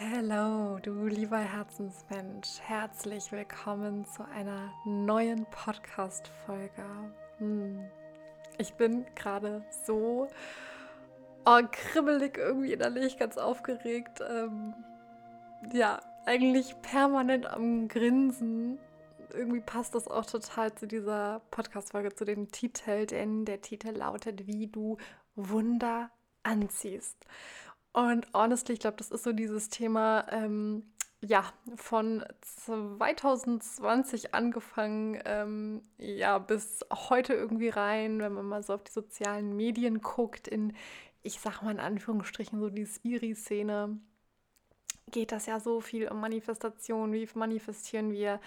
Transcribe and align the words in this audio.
Hallo, 0.00 0.78
du 0.78 1.06
lieber 1.06 1.38
Herzensmensch. 1.38 2.60
Herzlich 2.60 3.32
willkommen 3.32 4.04
zu 4.04 4.24
einer 4.24 4.72
neuen 4.84 5.44
Podcast-Folge. 5.46 6.84
Hm. 7.38 7.80
Ich 8.58 8.74
bin 8.74 9.06
gerade 9.16 9.64
so 9.84 10.28
oh, 11.44 11.60
kribbelig 11.72 12.38
irgendwie 12.38 12.74
innerlich, 12.74 13.18
ganz 13.18 13.38
aufgeregt. 13.38 14.20
Ähm, 14.20 14.72
ja, 15.72 15.98
eigentlich 16.26 16.80
permanent 16.80 17.46
am 17.46 17.88
Grinsen. 17.88 18.78
Irgendwie 19.32 19.62
passt 19.62 19.96
das 19.96 20.06
auch 20.06 20.26
total 20.26 20.72
zu 20.76 20.86
dieser 20.86 21.40
Podcast-Folge, 21.50 22.14
zu 22.14 22.24
dem 22.24 22.52
Titel, 22.52 23.04
denn 23.06 23.44
der 23.44 23.62
Titel 23.62 23.90
lautet, 23.90 24.46
wie 24.46 24.68
du 24.68 24.96
Wunder 25.34 26.12
anziehst. 26.44 27.16
Und 27.92 28.26
honestly, 28.34 28.74
ich 28.74 28.80
glaube, 28.80 28.96
das 28.96 29.10
ist 29.10 29.24
so 29.24 29.32
dieses 29.32 29.68
Thema, 29.68 30.26
ähm, 30.30 30.84
ja, 31.20 31.44
von 31.74 32.24
2020 32.42 34.34
angefangen, 34.34 35.20
ähm, 35.24 35.82
ja, 35.96 36.38
bis 36.38 36.80
heute 36.92 37.34
irgendwie 37.34 37.70
rein, 37.70 38.20
wenn 38.20 38.32
man 38.32 38.46
mal 38.46 38.62
so 38.62 38.74
auf 38.74 38.84
die 38.84 38.92
sozialen 38.92 39.56
Medien 39.56 40.00
guckt, 40.00 40.46
in, 40.46 40.74
ich 41.22 41.40
sag 41.40 41.62
mal 41.62 41.72
in 41.72 41.80
Anführungsstrichen, 41.80 42.60
so 42.60 42.70
die 42.70 42.86
Spiri-Szene 42.86 43.98
geht 45.10 45.32
das 45.32 45.46
ja 45.46 45.60
so 45.60 45.80
viel 45.80 46.08
um 46.08 46.20
Manifestation. 46.20 47.12
Wie 47.12 47.28
manifestieren 47.34 48.12
wir? 48.12 48.40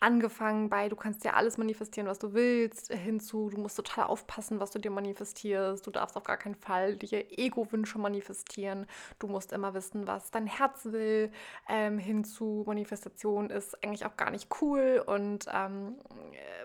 Angefangen 0.00 0.70
bei, 0.70 0.88
du 0.88 0.96
kannst 0.96 1.24
ja 1.24 1.34
alles 1.34 1.56
manifestieren, 1.56 2.08
was 2.08 2.18
du 2.18 2.32
willst, 2.34 2.92
hinzu, 2.92 3.48
du 3.48 3.60
musst 3.60 3.76
total 3.76 4.06
aufpassen, 4.06 4.58
was 4.58 4.72
du 4.72 4.80
dir 4.80 4.90
manifestierst. 4.90 5.86
Du 5.86 5.90
darfst 5.92 6.16
auf 6.16 6.24
gar 6.24 6.36
keinen 6.36 6.56
Fall 6.56 6.96
dir 6.96 7.24
Ego-Wünsche 7.38 7.98
manifestieren. 7.98 8.86
Du 9.20 9.28
musst 9.28 9.52
immer 9.52 9.72
wissen, 9.72 10.08
was 10.08 10.32
dein 10.32 10.48
Herz 10.48 10.86
will. 10.86 11.30
Ähm, 11.68 11.98
hinzu, 11.98 12.64
Manifestation 12.66 13.50
ist 13.50 13.82
eigentlich 13.84 14.04
auch 14.04 14.16
gar 14.16 14.32
nicht 14.32 14.48
cool. 14.60 15.02
Und 15.06 15.46
ähm, 15.52 15.96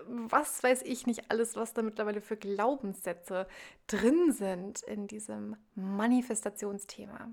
was 0.06 0.62
weiß 0.64 0.82
ich 0.82 1.06
nicht 1.06 1.30
alles, 1.30 1.54
was 1.54 1.72
da 1.72 1.82
mittlerweile 1.82 2.20
für 2.20 2.36
Glaubenssätze 2.36 3.46
drin 3.86 4.32
sind 4.32 4.82
in 4.82 5.06
diesem 5.06 5.56
Manifestationsthema. 5.76 7.30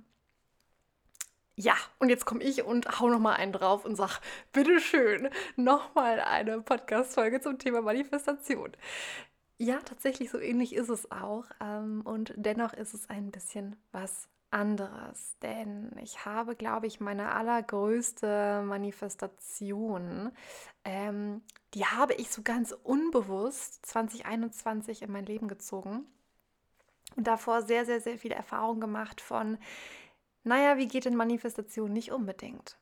Ja, 1.59 1.73
und 1.97 2.09
jetzt 2.09 2.25
komme 2.25 2.43
ich 2.43 2.63
und 2.63 2.99
hau 2.99 3.09
nochmal 3.09 3.37
einen 3.37 3.51
drauf 3.51 3.83
und 3.83 3.95
sag, 3.95 4.19
bitteschön, 4.53 5.29
nochmal 5.55 6.19
eine 6.19 6.61
Podcast-Folge 6.61 7.41
zum 7.41 7.57
Thema 7.57 7.81
Manifestation. 7.81 8.73
Ja, 9.57 9.79
tatsächlich 9.79 10.29
so 10.29 10.37
ähnlich 10.37 10.75
ist 10.75 10.89
es 10.89 11.11
auch. 11.11 11.45
Ähm, 11.59 12.01
und 12.05 12.31
dennoch 12.35 12.73
ist 12.73 12.93
es 12.93 13.09
ein 13.09 13.31
bisschen 13.31 13.75
was 13.91 14.29
anderes. 14.51 15.35
Denn 15.41 15.91
ich 15.99 16.25
habe, 16.25 16.55
glaube 16.55 16.85
ich, 16.85 16.99
meine 16.99 17.31
allergrößte 17.31 18.61
Manifestation, 18.63 20.31
ähm, 20.85 21.41
die 21.73 21.85
habe 21.85 22.13
ich 22.13 22.29
so 22.29 22.43
ganz 22.43 22.71
unbewusst 22.83 23.83
2021 23.87 25.01
in 25.01 25.11
mein 25.11 25.25
Leben 25.25 25.47
gezogen. 25.47 26.05
Und 27.15 27.25
davor 27.25 27.63
sehr, 27.63 27.83
sehr, 27.87 27.99
sehr 27.99 28.19
viel 28.19 28.31
Erfahrung 28.31 28.79
gemacht 28.79 29.21
von 29.21 29.57
naja, 30.47 30.77
wie 30.77 30.87
geht 30.87 31.05
denn 31.05 31.15
Manifestation 31.15 31.91
nicht 31.93 32.11
unbedingt? 32.11 32.77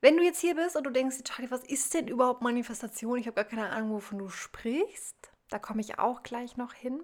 Wenn 0.00 0.16
du 0.16 0.22
jetzt 0.22 0.40
hier 0.40 0.54
bist 0.54 0.76
und 0.76 0.84
du 0.84 0.90
denkst, 0.90 1.22
Charlie, 1.24 1.50
was 1.50 1.64
ist 1.64 1.92
denn 1.92 2.08
überhaupt 2.08 2.42
Manifestation? 2.42 3.18
Ich 3.18 3.26
habe 3.26 3.34
gar 3.34 3.44
keine 3.44 3.68
Ahnung, 3.70 3.92
wovon 3.92 4.18
du 4.18 4.28
sprichst. 4.28 5.30
Da 5.50 5.58
komme 5.58 5.82
ich 5.82 5.98
auch 5.98 6.22
gleich 6.22 6.56
noch 6.56 6.72
hin. 6.72 7.02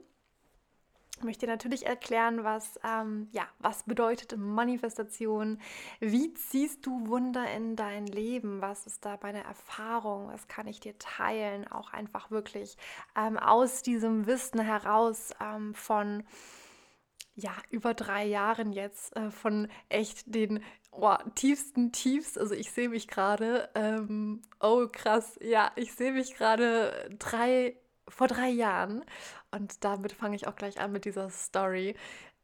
Ich 1.18 1.24
möchte 1.24 1.46
natürlich 1.46 1.86
erklären, 1.86 2.44
was, 2.44 2.78
ähm, 2.84 3.28
ja, 3.32 3.46
was 3.58 3.84
bedeutet 3.84 4.36
Manifestation? 4.36 5.60
Wie 5.98 6.34
ziehst 6.34 6.84
du 6.84 7.06
Wunder 7.08 7.50
in 7.52 7.74
dein 7.74 8.06
Leben? 8.06 8.60
Was 8.60 8.86
ist 8.86 9.04
da 9.06 9.18
meine 9.22 9.42
Erfahrung? 9.42 10.28
Was 10.28 10.46
kann 10.46 10.66
ich 10.66 10.78
dir 10.78 10.98
teilen? 10.98 11.66
Auch 11.68 11.92
einfach 11.94 12.30
wirklich 12.30 12.76
ähm, 13.16 13.38
aus 13.38 13.80
diesem 13.80 14.26
Wissen 14.26 14.60
heraus 14.60 15.30
ähm, 15.40 15.74
von 15.74 16.22
ja, 17.36 17.52
über 17.70 17.92
drei 17.94 18.24
Jahren 18.24 18.72
jetzt 18.72 19.14
äh, 19.14 19.30
von 19.30 19.68
echt 19.90 20.34
den 20.34 20.62
oh, 20.90 21.14
tiefsten 21.34 21.92
Tiefs. 21.92 22.38
Also 22.38 22.54
ich 22.54 22.72
sehe 22.72 22.88
mich 22.88 23.08
gerade, 23.08 23.68
ähm, 23.74 24.40
oh 24.58 24.86
krass, 24.90 25.38
ja, 25.42 25.70
ich 25.76 25.92
sehe 25.92 26.12
mich 26.12 26.34
gerade 26.34 27.10
drei, 27.18 27.76
vor 28.08 28.26
drei 28.26 28.48
Jahren. 28.48 29.04
Und 29.50 29.84
damit 29.84 30.12
fange 30.12 30.34
ich 30.34 30.48
auch 30.48 30.56
gleich 30.56 30.80
an 30.80 30.92
mit 30.92 31.04
dieser 31.04 31.28
Story. 31.28 31.94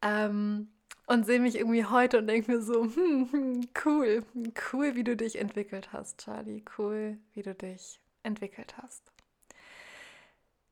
Ähm, 0.03 0.69
und 1.07 1.25
sehe 1.25 1.39
mich 1.39 1.57
irgendwie 1.57 1.85
heute 1.85 2.19
und 2.19 2.27
denke 2.27 2.51
mir 2.51 2.61
so, 2.61 2.83
hm, 2.83 3.29
hm, 3.31 3.69
cool, 3.83 4.23
cool, 4.71 4.95
wie 4.95 5.03
du 5.03 5.17
dich 5.17 5.39
entwickelt 5.39 5.91
hast, 5.91 6.23
Charlie. 6.23 6.63
Cool, 6.77 7.17
wie 7.33 7.41
du 7.41 7.55
dich 7.55 7.99
entwickelt 8.21 8.75
hast. 8.81 9.11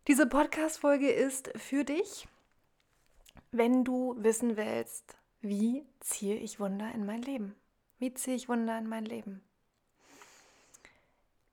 Diese 0.07 0.27
Podcast-Folge 0.27 1.09
ist 1.09 1.51
für 1.57 1.83
dich 1.83 2.27
wenn 3.52 3.84
du 3.84 4.16
wissen 4.18 4.58
willst, 4.58 5.18
wie 5.42 5.86
ziehe 6.00 6.36
ich 6.36 6.59
Wunder 6.59 6.92
in 6.94 7.06
mein 7.06 7.22
Leben? 7.22 7.56
Wie 8.00 8.14
ziehe 8.14 8.36
ich 8.36 8.50
Wunder 8.50 8.78
in 8.78 8.88
mein 8.88 9.06
Leben? 9.06 9.42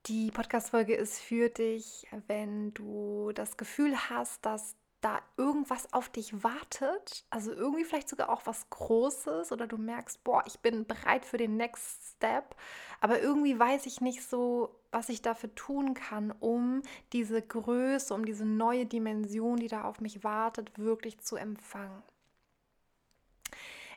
Die 0.06 0.30
Podcast-Folge 0.30 0.94
ist 0.94 1.18
für 1.20 1.48
dich, 1.50 2.06
wenn 2.26 2.72
du 2.72 3.32
das 3.34 3.56
Gefühl 3.56 3.94
hast, 4.08 4.46
dass 4.46 4.76
da 5.00 5.20
irgendwas 5.36 5.92
auf 5.92 6.08
dich 6.08 6.42
wartet, 6.42 7.24
also 7.30 7.52
irgendwie 7.52 7.84
vielleicht 7.84 8.08
sogar 8.08 8.30
auch 8.30 8.46
was 8.46 8.68
Großes 8.70 9.52
oder 9.52 9.66
du 9.66 9.76
merkst, 9.76 10.24
boah, 10.24 10.42
ich 10.46 10.58
bin 10.60 10.86
bereit 10.86 11.24
für 11.24 11.36
den 11.36 11.56
Next 11.56 12.16
Step, 12.16 12.56
aber 13.00 13.20
irgendwie 13.20 13.58
weiß 13.58 13.86
ich 13.86 14.00
nicht 14.00 14.22
so, 14.22 14.77
was 14.90 15.08
ich 15.08 15.22
dafür 15.22 15.54
tun 15.54 15.94
kann, 15.94 16.32
um 16.40 16.82
diese 17.12 17.42
Größe, 17.42 18.14
um 18.14 18.24
diese 18.24 18.44
neue 18.44 18.86
Dimension, 18.86 19.58
die 19.58 19.68
da 19.68 19.84
auf 19.84 20.00
mich 20.00 20.24
wartet, 20.24 20.78
wirklich 20.78 21.18
zu 21.20 21.36
empfangen. 21.36 22.02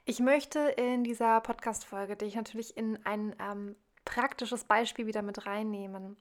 Ich 0.06 0.20
möchte 0.20 0.60
in 0.60 1.04
dieser 1.04 1.40
Podcast-Folge 1.42 2.16
dich 2.16 2.36
natürlich 2.36 2.76
in 2.76 3.06
ein 3.06 3.36
ähm, 3.40 3.76
praktisches 4.04 4.64
Beispiel 4.64 5.06
wieder 5.06 5.22
mit 5.22 5.46
reinnehmen. 5.46 6.18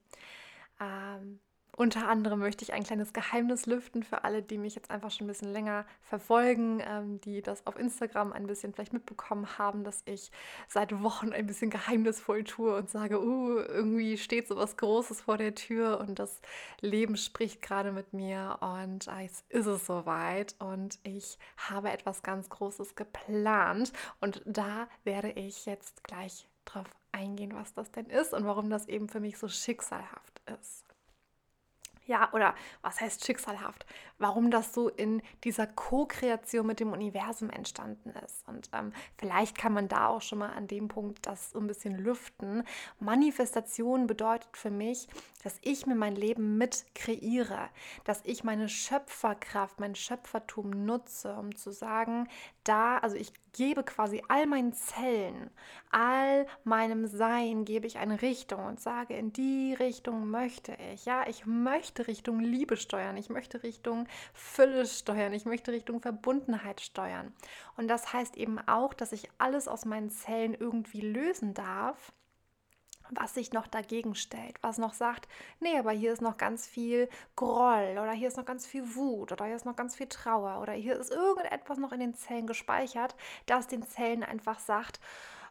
Ähm, 0.80 1.40
unter 1.80 2.08
anderem 2.08 2.40
möchte 2.40 2.62
ich 2.62 2.74
ein 2.74 2.82
kleines 2.82 3.14
Geheimnis 3.14 3.64
lüften 3.64 4.02
für 4.02 4.24
alle, 4.24 4.42
die 4.42 4.58
mich 4.58 4.74
jetzt 4.74 4.90
einfach 4.90 5.10
schon 5.10 5.24
ein 5.24 5.28
bisschen 5.28 5.50
länger 5.50 5.86
verfolgen, 6.02 6.82
ähm, 6.86 7.22
die 7.22 7.40
das 7.40 7.66
auf 7.66 7.78
Instagram 7.78 8.34
ein 8.34 8.46
bisschen 8.46 8.74
vielleicht 8.74 8.92
mitbekommen 8.92 9.56
haben, 9.56 9.82
dass 9.82 10.02
ich 10.04 10.30
seit 10.68 11.02
Wochen 11.02 11.32
ein 11.32 11.46
bisschen 11.46 11.70
geheimnisvoll 11.70 12.44
tue 12.44 12.76
und 12.76 12.90
sage, 12.90 13.18
uh, 13.18 13.60
irgendwie 13.60 14.18
steht 14.18 14.46
so 14.46 14.56
was 14.56 14.76
Großes 14.76 15.22
vor 15.22 15.38
der 15.38 15.54
Tür 15.54 16.00
und 16.00 16.18
das 16.18 16.42
Leben 16.82 17.16
spricht 17.16 17.62
gerade 17.62 17.92
mit 17.92 18.12
mir 18.12 18.58
und 18.60 19.06
jetzt 19.18 19.50
ist 19.50 19.64
es 19.64 19.86
soweit 19.86 20.56
und 20.58 20.98
ich 21.02 21.38
habe 21.56 21.90
etwas 21.90 22.22
ganz 22.22 22.50
Großes 22.50 22.94
geplant 22.94 23.94
und 24.20 24.42
da 24.44 24.86
werde 25.04 25.30
ich 25.30 25.64
jetzt 25.64 26.04
gleich 26.04 26.46
drauf 26.66 26.88
eingehen, 27.12 27.54
was 27.54 27.72
das 27.72 27.90
denn 27.90 28.04
ist 28.04 28.34
und 28.34 28.44
warum 28.44 28.68
das 28.68 28.86
eben 28.86 29.08
für 29.08 29.20
mich 29.20 29.38
so 29.38 29.48
schicksalhaft 29.48 30.42
ist 30.60 30.89
ja, 32.10 32.28
oder 32.32 32.56
was 32.82 33.00
heißt 33.00 33.24
schicksalhaft, 33.24 33.86
warum 34.18 34.50
das 34.50 34.74
so 34.74 34.88
in 34.88 35.22
dieser 35.44 35.68
Co-Kreation 35.68 36.66
mit 36.66 36.80
dem 36.80 36.92
Universum 36.92 37.50
entstanden 37.50 38.10
ist. 38.24 38.46
Und 38.48 38.68
ähm, 38.72 38.92
vielleicht 39.16 39.56
kann 39.56 39.72
man 39.72 39.86
da 39.86 40.08
auch 40.08 40.20
schon 40.20 40.40
mal 40.40 40.50
an 40.50 40.66
dem 40.66 40.88
Punkt 40.88 41.24
das 41.24 41.52
so 41.52 41.60
ein 41.60 41.68
bisschen 41.68 41.96
lüften. 41.96 42.64
Manifestation 42.98 44.08
bedeutet 44.08 44.56
für 44.56 44.72
mich, 44.72 45.08
dass 45.42 45.58
ich 45.62 45.86
mir 45.86 45.94
mein 45.94 46.16
Leben 46.16 46.58
mit 46.58 46.84
kreiere, 46.94 47.68
dass 48.04 48.20
ich 48.24 48.44
meine 48.44 48.68
Schöpferkraft, 48.68 49.80
mein 49.80 49.94
Schöpfertum 49.94 50.70
nutze, 50.70 51.34
um 51.34 51.54
zu 51.56 51.70
sagen, 51.70 52.28
da, 52.64 52.98
also 52.98 53.16
ich 53.16 53.32
gebe 53.52 53.82
quasi 53.82 54.22
all 54.28 54.46
meinen 54.46 54.72
Zellen, 54.72 55.50
all 55.90 56.46
meinem 56.64 57.06
Sein, 57.06 57.64
gebe 57.64 57.86
ich 57.86 57.98
eine 57.98 58.22
Richtung 58.22 58.64
und 58.64 58.80
sage, 58.80 59.16
in 59.16 59.32
die 59.32 59.74
Richtung 59.74 60.30
möchte 60.30 60.76
ich. 60.92 61.04
Ja, 61.04 61.26
ich 61.26 61.46
möchte 61.46 62.06
Richtung 62.06 62.40
Liebe 62.40 62.76
steuern, 62.76 63.16
ich 63.16 63.28
möchte 63.28 63.62
Richtung 63.62 64.06
Fülle 64.32 64.86
steuern, 64.86 65.32
ich 65.32 65.44
möchte 65.44 65.72
Richtung 65.72 66.00
Verbundenheit 66.00 66.80
steuern. 66.80 67.32
Und 67.76 67.88
das 67.88 68.12
heißt 68.12 68.36
eben 68.36 68.58
auch, 68.58 68.94
dass 68.94 69.12
ich 69.12 69.28
alles 69.38 69.68
aus 69.68 69.84
meinen 69.84 70.10
Zellen 70.10 70.54
irgendwie 70.54 71.00
lösen 71.00 71.54
darf 71.54 72.12
was 73.12 73.34
sich 73.34 73.52
noch 73.52 73.66
dagegen 73.66 74.14
stellt, 74.14 74.62
was 74.62 74.78
noch 74.78 74.94
sagt, 74.94 75.28
nee, 75.58 75.78
aber 75.78 75.92
hier 75.92 76.12
ist 76.12 76.22
noch 76.22 76.36
ganz 76.36 76.66
viel 76.66 77.08
Groll 77.36 77.98
oder 78.00 78.12
hier 78.12 78.28
ist 78.28 78.36
noch 78.36 78.44
ganz 78.44 78.66
viel 78.66 78.94
Wut 78.94 79.32
oder 79.32 79.44
hier 79.44 79.56
ist 79.56 79.66
noch 79.66 79.76
ganz 79.76 79.96
viel 79.96 80.08
Trauer 80.08 80.60
oder 80.60 80.72
hier 80.72 80.96
ist 80.96 81.10
irgendetwas 81.10 81.78
noch 81.78 81.92
in 81.92 82.00
den 82.00 82.14
Zellen 82.14 82.46
gespeichert, 82.46 83.14
das 83.46 83.66
den 83.66 83.82
Zellen 83.82 84.22
einfach 84.22 84.58
sagt, 84.58 85.00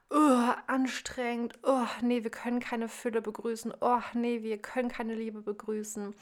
oh, 0.09 0.53
anstrengend, 0.67 1.57
oh, 1.63 1.85
nee, 2.01 2.23
wir 2.23 2.31
können 2.31 2.59
keine 2.59 2.87
Fülle 2.87 3.21
begrüßen, 3.21 3.73
oh, 3.81 4.01
nee, 4.13 4.41
wir 4.41 4.57
können 4.61 4.89
keine 4.89 5.15
Liebe 5.15 5.41
begrüßen. 5.41 6.15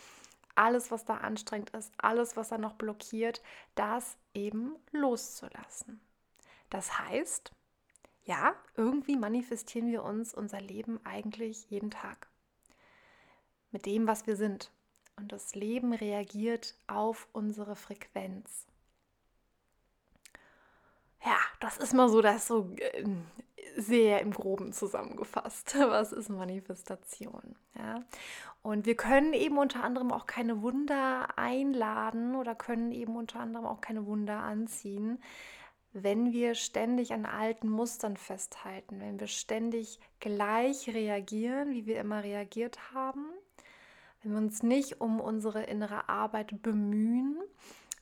Alles, 0.56 0.92
was 0.92 1.06
da 1.06 1.18
anstrengend 1.18 1.69
ist, 1.72 1.94
alles, 1.98 2.36
was 2.36 2.50
da 2.50 2.57
noch 2.57 2.74
blockiert, 2.74 3.42
das 3.75 4.18
eben 4.33 4.75
loszulassen. 4.92 6.01
Das 6.69 7.00
heißt, 7.00 7.51
Ja, 8.27 8.56
irgendwie 8.75 9.15
manifestieren 9.15 9.89
wir 9.89 10.03
uns 10.03 10.33
unser 10.33 10.59
Leben 10.59 11.00
eigentlich 11.06 11.69
jeden 11.69 11.91
Tag. 11.91 12.27
Mit 13.71 13.85
dem, 13.85 14.06
was 14.06 14.27
wir 14.27 14.35
sind. 14.35 14.69
Und 15.15 15.31
das 15.31 15.56
Leben 15.56 15.94
reagiert 15.94 16.75
auf 16.88 17.29
unsere 17.31 17.77
Frequenz. 17.77 18.68
Ja, 21.24 21.38
das 21.62 21.77
ist 21.77 21.94
mal 21.94 22.09
so 22.09 22.21
das 22.21 22.47
so 22.47 22.75
äh, 22.75 23.06
sehr 23.77 24.21
im 24.21 24.31
Groben 24.31 24.73
zusammengefasst. 24.73 25.75
Was 25.80 26.12
ist 26.12 26.30
Manifestation? 26.30 27.56
Ja? 27.75 28.03
Und 28.62 28.85
wir 28.85 28.95
können 28.95 29.33
eben 29.33 29.57
unter 29.57 29.83
anderem 29.83 30.12
auch 30.12 30.27
keine 30.27 30.62
Wunder 30.62 31.38
einladen 31.38 32.35
oder 32.35 32.56
können 32.56 32.91
eben 32.91 33.15
unter 33.15 33.39
anderem 33.39 33.65
auch 33.65 33.81
keine 33.81 34.06
Wunder 34.06 34.39
anziehen, 34.44 35.19
wenn 36.03 36.31
wir 36.33 36.55
ständig 36.55 37.13
an 37.13 37.25
alten 37.25 37.69
Mustern 37.69 38.17
festhalten, 38.17 38.99
wenn 38.99 39.19
wir 39.19 39.27
ständig 39.27 39.99
gleich 40.19 40.89
reagieren, 40.94 41.71
wie 41.71 41.85
wir 41.85 41.99
immer 41.99 42.23
reagiert 42.23 42.94
haben, 42.94 43.25
wenn 44.21 44.31
wir 44.31 44.38
uns 44.38 44.63
nicht 44.63 45.01
um 45.01 45.19
unsere 45.19 45.63
innere 45.63 46.09
Arbeit 46.09 46.61
bemühen, 46.61 47.38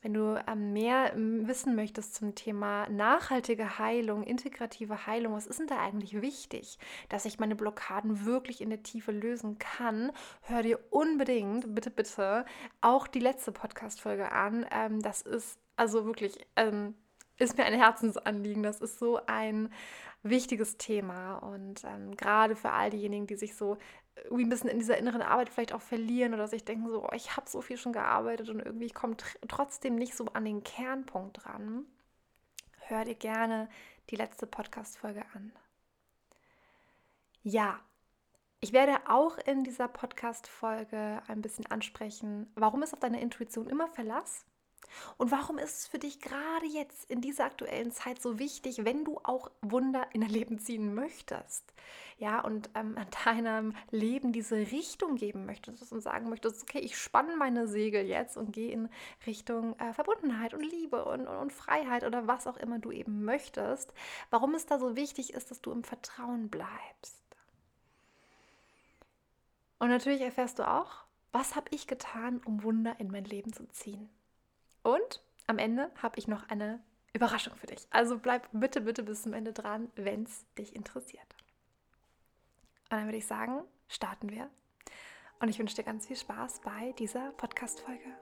wenn 0.01 0.13
du 0.13 0.39
ähm, 0.47 0.71
mehr 0.71 1.13
ähm, 1.15 1.47
wissen 1.47 1.75
möchtest 1.75 2.13
zum 2.13 2.35
Thema 2.35 2.87
nachhaltige 2.89 3.79
Heilung, 3.79 4.21
integrative 4.21 5.07
Heilung, 5.07 5.33
was 5.33 5.47
ist 5.47 5.59
denn 5.59 5.65
da 5.65 5.79
eigentlich 5.79 6.21
wichtig, 6.21 6.77
dass 7.09 7.25
ich 7.25 7.39
meine 7.39 7.55
Blockaden 7.55 8.23
wirklich 8.23 8.61
in 8.61 8.69
der 8.69 8.83
Tiefe 8.83 9.11
lösen 9.11 9.57
kann, 9.57 10.11
hör 10.41 10.61
dir 10.61 10.79
unbedingt, 10.91 11.73
bitte, 11.73 11.89
bitte, 11.89 12.45
auch 12.81 13.07
die 13.07 13.19
letzte 13.19 13.51
Podcast-Folge 13.51 14.31
an. 14.31 14.67
Ähm, 14.69 15.01
das 15.01 15.23
ist 15.23 15.57
also 15.75 16.05
wirklich, 16.05 16.37
ist 17.37 17.57
mir 17.57 17.65
ein 17.65 17.73
Herzensanliegen. 17.73 18.63
Das 18.63 18.81
ist 18.81 18.99
so 18.99 19.19
ein 19.25 19.69
wichtiges 20.23 20.77
Thema 20.77 21.37
und 21.37 21.83
ähm, 21.83 22.15
gerade 22.17 22.55
für 22.55 22.71
all 22.71 22.89
diejenigen, 22.89 23.27
die 23.27 23.35
sich 23.35 23.55
so 23.55 23.77
irgendwie 24.23 24.45
ein 24.45 24.49
bisschen 24.49 24.69
in 24.69 24.79
dieser 24.79 24.97
inneren 24.97 25.21
Arbeit 25.21 25.49
vielleicht 25.49 25.73
auch 25.73 25.81
verlieren 25.81 26.33
oder 26.33 26.47
sich 26.47 26.65
denken 26.65 26.89
so, 26.89 27.03
oh, 27.03 27.13
ich 27.13 27.35
habe 27.37 27.49
so 27.49 27.61
viel 27.61 27.77
schon 27.77 27.93
gearbeitet 27.93 28.49
und 28.49 28.59
irgendwie 28.59 28.89
komme 28.89 29.17
trotzdem 29.47 29.95
nicht 29.95 30.15
so 30.15 30.25
an 30.33 30.45
den 30.45 30.63
Kernpunkt 30.63 31.45
ran, 31.45 31.85
hör 32.87 33.05
dir 33.05 33.15
gerne 33.15 33.69
die 34.09 34.15
letzte 34.15 34.47
Podcast-Folge 34.47 35.23
an. 35.33 35.51
Ja, 37.43 37.79
ich 38.61 38.73
werde 38.73 38.97
auch 39.07 39.37
in 39.37 39.63
dieser 39.63 39.87
Podcast-Folge 39.87 41.21
ein 41.27 41.41
bisschen 41.41 41.67
ansprechen, 41.67 42.51
warum 42.55 42.81
ist 42.81 42.93
auf 42.93 42.99
deine 42.99 43.21
Intuition 43.21 43.67
immer 43.67 43.87
Verlass 43.89 44.45
und 45.17 45.31
warum 45.31 45.57
ist 45.57 45.79
es 45.79 45.87
für 45.87 45.99
dich 45.99 46.19
gerade 46.19 46.65
jetzt 46.65 47.09
in 47.09 47.21
dieser 47.21 47.45
aktuellen 47.45 47.91
Zeit 47.91 48.21
so 48.21 48.39
wichtig, 48.39 48.83
wenn 48.83 49.05
du 49.05 49.19
auch 49.23 49.51
Wunder 49.61 50.07
in 50.13 50.21
dein 50.21 50.29
Leben 50.29 50.59
ziehen 50.59 50.93
möchtest? 50.93 51.73
Ja, 52.17 52.39
und 52.39 52.69
ähm, 52.75 52.95
deinem 53.25 53.75
Leben 53.91 54.31
diese 54.31 54.55
Richtung 54.55 55.15
geben 55.15 55.45
möchtest 55.45 55.91
und 55.91 56.01
sagen 56.01 56.29
möchtest, 56.29 56.63
okay, 56.63 56.79
ich 56.79 56.97
spanne 56.97 57.35
meine 57.35 57.67
Segel 57.67 58.05
jetzt 58.05 58.37
und 58.37 58.53
gehe 58.53 58.71
in 58.71 58.89
Richtung 59.25 59.77
äh, 59.79 59.93
Verbundenheit 59.93 60.53
und 60.53 60.61
Liebe 60.61 61.03
und, 61.03 61.27
und, 61.27 61.37
und 61.37 61.53
Freiheit 61.53 62.05
oder 62.05 62.25
was 62.25 62.47
auch 62.47 62.57
immer 62.57 62.79
du 62.79 62.91
eben 62.91 63.25
möchtest. 63.25 63.93
Warum 64.29 64.55
es 64.55 64.65
da 64.65 64.79
so 64.79 64.95
wichtig 64.95 65.33
ist, 65.33 65.51
dass 65.51 65.61
du 65.61 65.71
im 65.71 65.83
Vertrauen 65.83 66.49
bleibst. 66.49 67.21
Und 69.79 69.89
natürlich 69.89 70.21
erfährst 70.21 70.59
du 70.59 70.67
auch, 70.67 71.03
was 71.33 71.57
habe 71.57 71.67
ich 71.71 71.85
getan, 71.85 72.41
um 72.45 72.63
Wunder 72.63 72.97
in 72.99 73.11
mein 73.11 73.25
Leben 73.25 73.51
zu 73.51 73.67
ziehen. 73.67 74.09
Und 74.85 75.23
am 75.47 75.57
Ende 75.57 75.89
habe 76.01 76.19
ich 76.19 76.27
noch 76.27 76.47
eine 76.47 76.79
Überraschung 77.11 77.55
für 77.55 77.65
dich. 77.65 77.87
Also 77.89 78.19
bleib 78.19 78.47
bitte, 78.51 78.81
bitte 78.81 79.01
bis 79.01 79.23
zum 79.23 79.33
Ende 79.33 79.51
dran, 79.51 79.91
wenn 79.95 80.23
es 80.23 80.45
dich 80.59 80.75
interessiert. 80.75 81.35
Und 82.91 82.99
dann 82.99 83.05
würde 83.05 83.17
ich 83.17 83.25
sagen, 83.25 83.63
starten 83.87 84.29
wir. 84.29 84.47
Und 85.39 85.49
ich 85.49 85.57
wünsche 85.57 85.75
dir 85.75 85.83
ganz 85.83 86.05
viel 86.05 86.15
Spaß 86.15 86.61
bei 86.61 86.91
dieser 86.99 87.31
Podcast-Folge. 87.31 88.15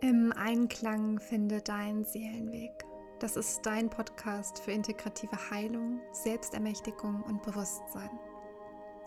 Im 0.00 0.32
Einklang 0.32 1.20
finde 1.20 1.60
dein 1.60 2.04
Seelenweg. 2.04 2.72
Das 3.20 3.36
ist 3.36 3.66
dein 3.66 3.90
Podcast 3.90 4.60
für 4.60 4.72
integrative 4.72 5.50
Heilung, 5.50 6.00
Selbstermächtigung 6.12 7.22
und 7.22 7.42
Bewusstsein. 7.42 8.18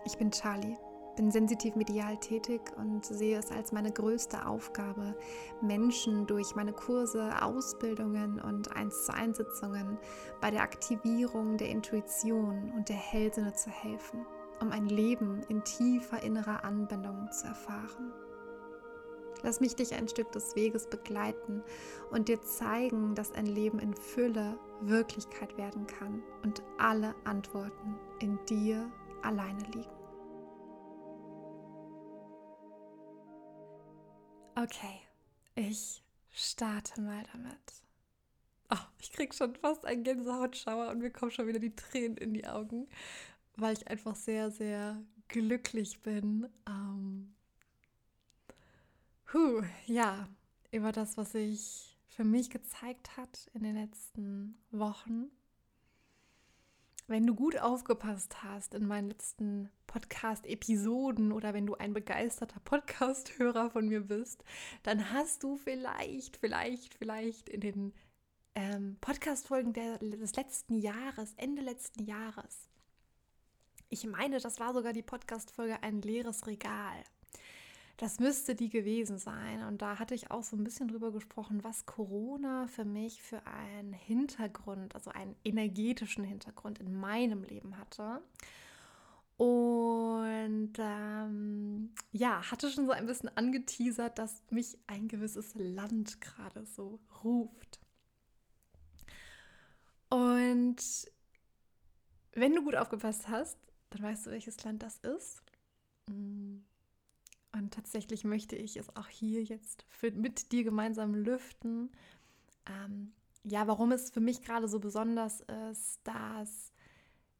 Ich 0.04 0.16
bin 0.16 0.30
Charlie 0.30 0.76
bin 1.16 1.30
sensitiv 1.30 1.76
medial 1.76 2.16
tätig 2.18 2.60
und 2.76 3.04
sehe 3.04 3.38
es 3.38 3.50
als 3.50 3.72
meine 3.72 3.92
größte 3.92 4.46
Aufgabe, 4.46 5.16
Menschen 5.60 6.26
durch 6.26 6.54
meine 6.54 6.72
Kurse, 6.72 7.30
Ausbildungen 7.42 8.40
und 8.40 8.74
1 8.74 9.06
zu 9.06 9.14
1 9.14 9.36
Sitzungen 9.36 9.98
bei 10.40 10.50
der 10.50 10.62
Aktivierung 10.62 11.56
der 11.56 11.68
Intuition 11.68 12.72
und 12.76 12.88
der 12.88 12.96
Hellsinne 12.96 13.52
zu 13.54 13.70
helfen, 13.70 14.26
um 14.60 14.70
ein 14.72 14.86
Leben 14.86 15.42
in 15.48 15.62
tiefer 15.64 16.22
innerer 16.22 16.64
Anbindung 16.64 17.28
zu 17.30 17.46
erfahren. 17.46 18.12
Lass 19.42 19.60
mich 19.60 19.74
dich 19.74 19.94
ein 19.94 20.08
Stück 20.08 20.32
des 20.32 20.54
Weges 20.54 20.86
begleiten 20.86 21.62
und 22.10 22.28
dir 22.28 22.42
zeigen, 22.42 23.14
dass 23.14 23.32
ein 23.32 23.46
Leben 23.46 23.78
in 23.78 23.94
Fülle 23.94 24.58
Wirklichkeit 24.82 25.56
werden 25.56 25.86
kann 25.86 26.22
und 26.42 26.62
alle 26.78 27.14
Antworten 27.24 27.98
in 28.20 28.38
dir 28.46 28.90
alleine 29.22 29.62
liegen. 29.74 29.99
Okay, 34.62 35.00
ich 35.54 36.02
starte 36.32 37.00
mal 37.00 37.22
damit. 37.32 37.82
Oh, 38.70 38.86
ich 38.98 39.10
krieg 39.10 39.34
schon 39.34 39.54
fast 39.54 39.86
einen 39.86 40.04
Gänsehautschauer 40.04 40.90
und 40.90 40.98
mir 40.98 41.10
kommen 41.10 41.30
schon 41.30 41.46
wieder 41.46 41.60
die 41.60 41.74
Tränen 41.74 42.18
in 42.18 42.34
die 42.34 42.46
Augen, 42.46 42.86
weil 43.56 43.72
ich 43.72 43.88
einfach 43.88 44.14
sehr, 44.14 44.50
sehr 44.50 45.02
glücklich 45.28 46.02
bin. 46.02 46.46
Ähm, 46.68 47.34
huh, 49.32 49.62
ja, 49.86 50.28
über 50.72 50.92
das, 50.92 51.16
was 51.16 51.32
sich 51.32 51.96
für 52.08 52.24
mich 52.24 52.50
gezeigt 52.50 53.16
hat 53.16 53.50
in 53.54 53.62
den 53.62 53.76
letzten 53.76 54.58
Wochen 54.72 55.30
wenn 57.10 57.26
du 57.26 57.34
gut 57.34 57.58
aufgepasst 57.58 58.42
hast 58.42 58.74
in 58.74 58.86
meinen 58.86 59.08
letzten 59.08 59.68
Podcast-Episoden 59.88 61.32
oder 61.32 61.52
wenn 61.52 61.66
du 61.66 61.74
ein 61.74 61.92
begeisterter 61.92 62.60
Podcast-Hörer 62.60 63.70
von 63.70 63.88
mir 63.88 64.02
bist, 64.02 64.44
dann 64.84 65.10
hast 65.12 65.42
du 65.42 65.56
vielleicht, 65.56 66.36
vielleicht, 66.36 66.94
vielleicht 66.94 67.48
in 67.48 67.60
den 67.60 67.92
ähm, 68.54 68.96
Podcast-Folgen 69.00 69.72
des 69.72 70.36
letzten 70.36 70.78
Jahres, 70.78 71.34
Ende 71.36 71.62
letzten 71.62 72.04
Jahres, 72.04 72.68
ich 73.92 74.06
meine, 74.06 74.38
das 74.38 74.60
war 74.60 74.72
sogar 74.72 74.92
die 74.92 75.02
Podcast-Folge 75.02 75.82
Ein 75.82 76.00
leeres 76.00 76.46
Regal 76.46 77.02
das 78.00 78.18
müsste 78.18 78.54
die 78.54 78.70
gewesen 78.70 79.18
sein. 79.18 79.62
Und 79.64 79.82
da 79.82 79.98
hatte 79.98 80.14
ich 80.14 80.30
auch 80.30 80.42
so 80.42 80.56
ein 80.56 80.64
bisschen 80.64 80.88
drüber 80.88 81.12
gesprochen, 81.12 81.62
was 81.62 81.84
Corona 81.84 82.66
für 82.66 82.86
mich 82.86 83.20
für 83.20 83.46
einen 83.46 83.92
Hintergrund, 83.92 84.94
also 84.94 85.10
einen 85.10 85.36
energetischen 85.44 86.24
Hintergrund 86.24 86.78
in 86.78 86.98
meinem 86.98 87.42
Leben 87.44 87.76
hatte. 87.76 88.22
Und 89.36 90.72
ähm, 90.78 91.92
ja, 92.10 92.50
hatte 92.50 92.70
schon 92.70 92.86
so 92.86 92.92
ein 92.92 93.04
bisschen 93.04 93.36
angeteasert, 93.36 94.18
dass 94.18 94.42
mich 94.48 94.78
ein 94.86 95.06
gewisses 95.06 95.54
Land 95.54 96.22
gerade 96.22 96.64
so 96.64 97.00
ruft. 97.22 97.80
Und 100.08 100.76
wenn 102.32 102.54
du 102.54 102.64
gut 102.64 102.76
aufgepasst 102.76 103.28
hast, 103.28 103.58
dann 103.90 104.02
weißt 104.02 104.26
du, 104.26 104.30
welches 104.30 104.64
Land 104.64 104.82
das 104.82 104.96
ist. 105.00 105.42
Hm. 106.08 106.64
Und 107.52 107.74
tatsächlich 107.74 108.24
möchte 108.24 108.56
ich 108.56 108.76
es 108.76 108.94
auch 108.96 109.08
hier 109.08 109.42
jetzt 109.42 109.84
für, 109.88 110.10
mit 110.12 110.52
dir 110.52 110.62
gemeinsam 110.64 111.14
lüften. 111.14 111.90
Ähm, 112.66 113.12
ja, 113.42 113.66
warum 113.66 113.92
es 113.92 114.10
für 114.10 114.20
mich 114.20 114.42
gerade 114.42 114.68
so 114.68 114.78
besonders 114.78 115.40
ist, 115.70 116.00
dass 116.04 116.72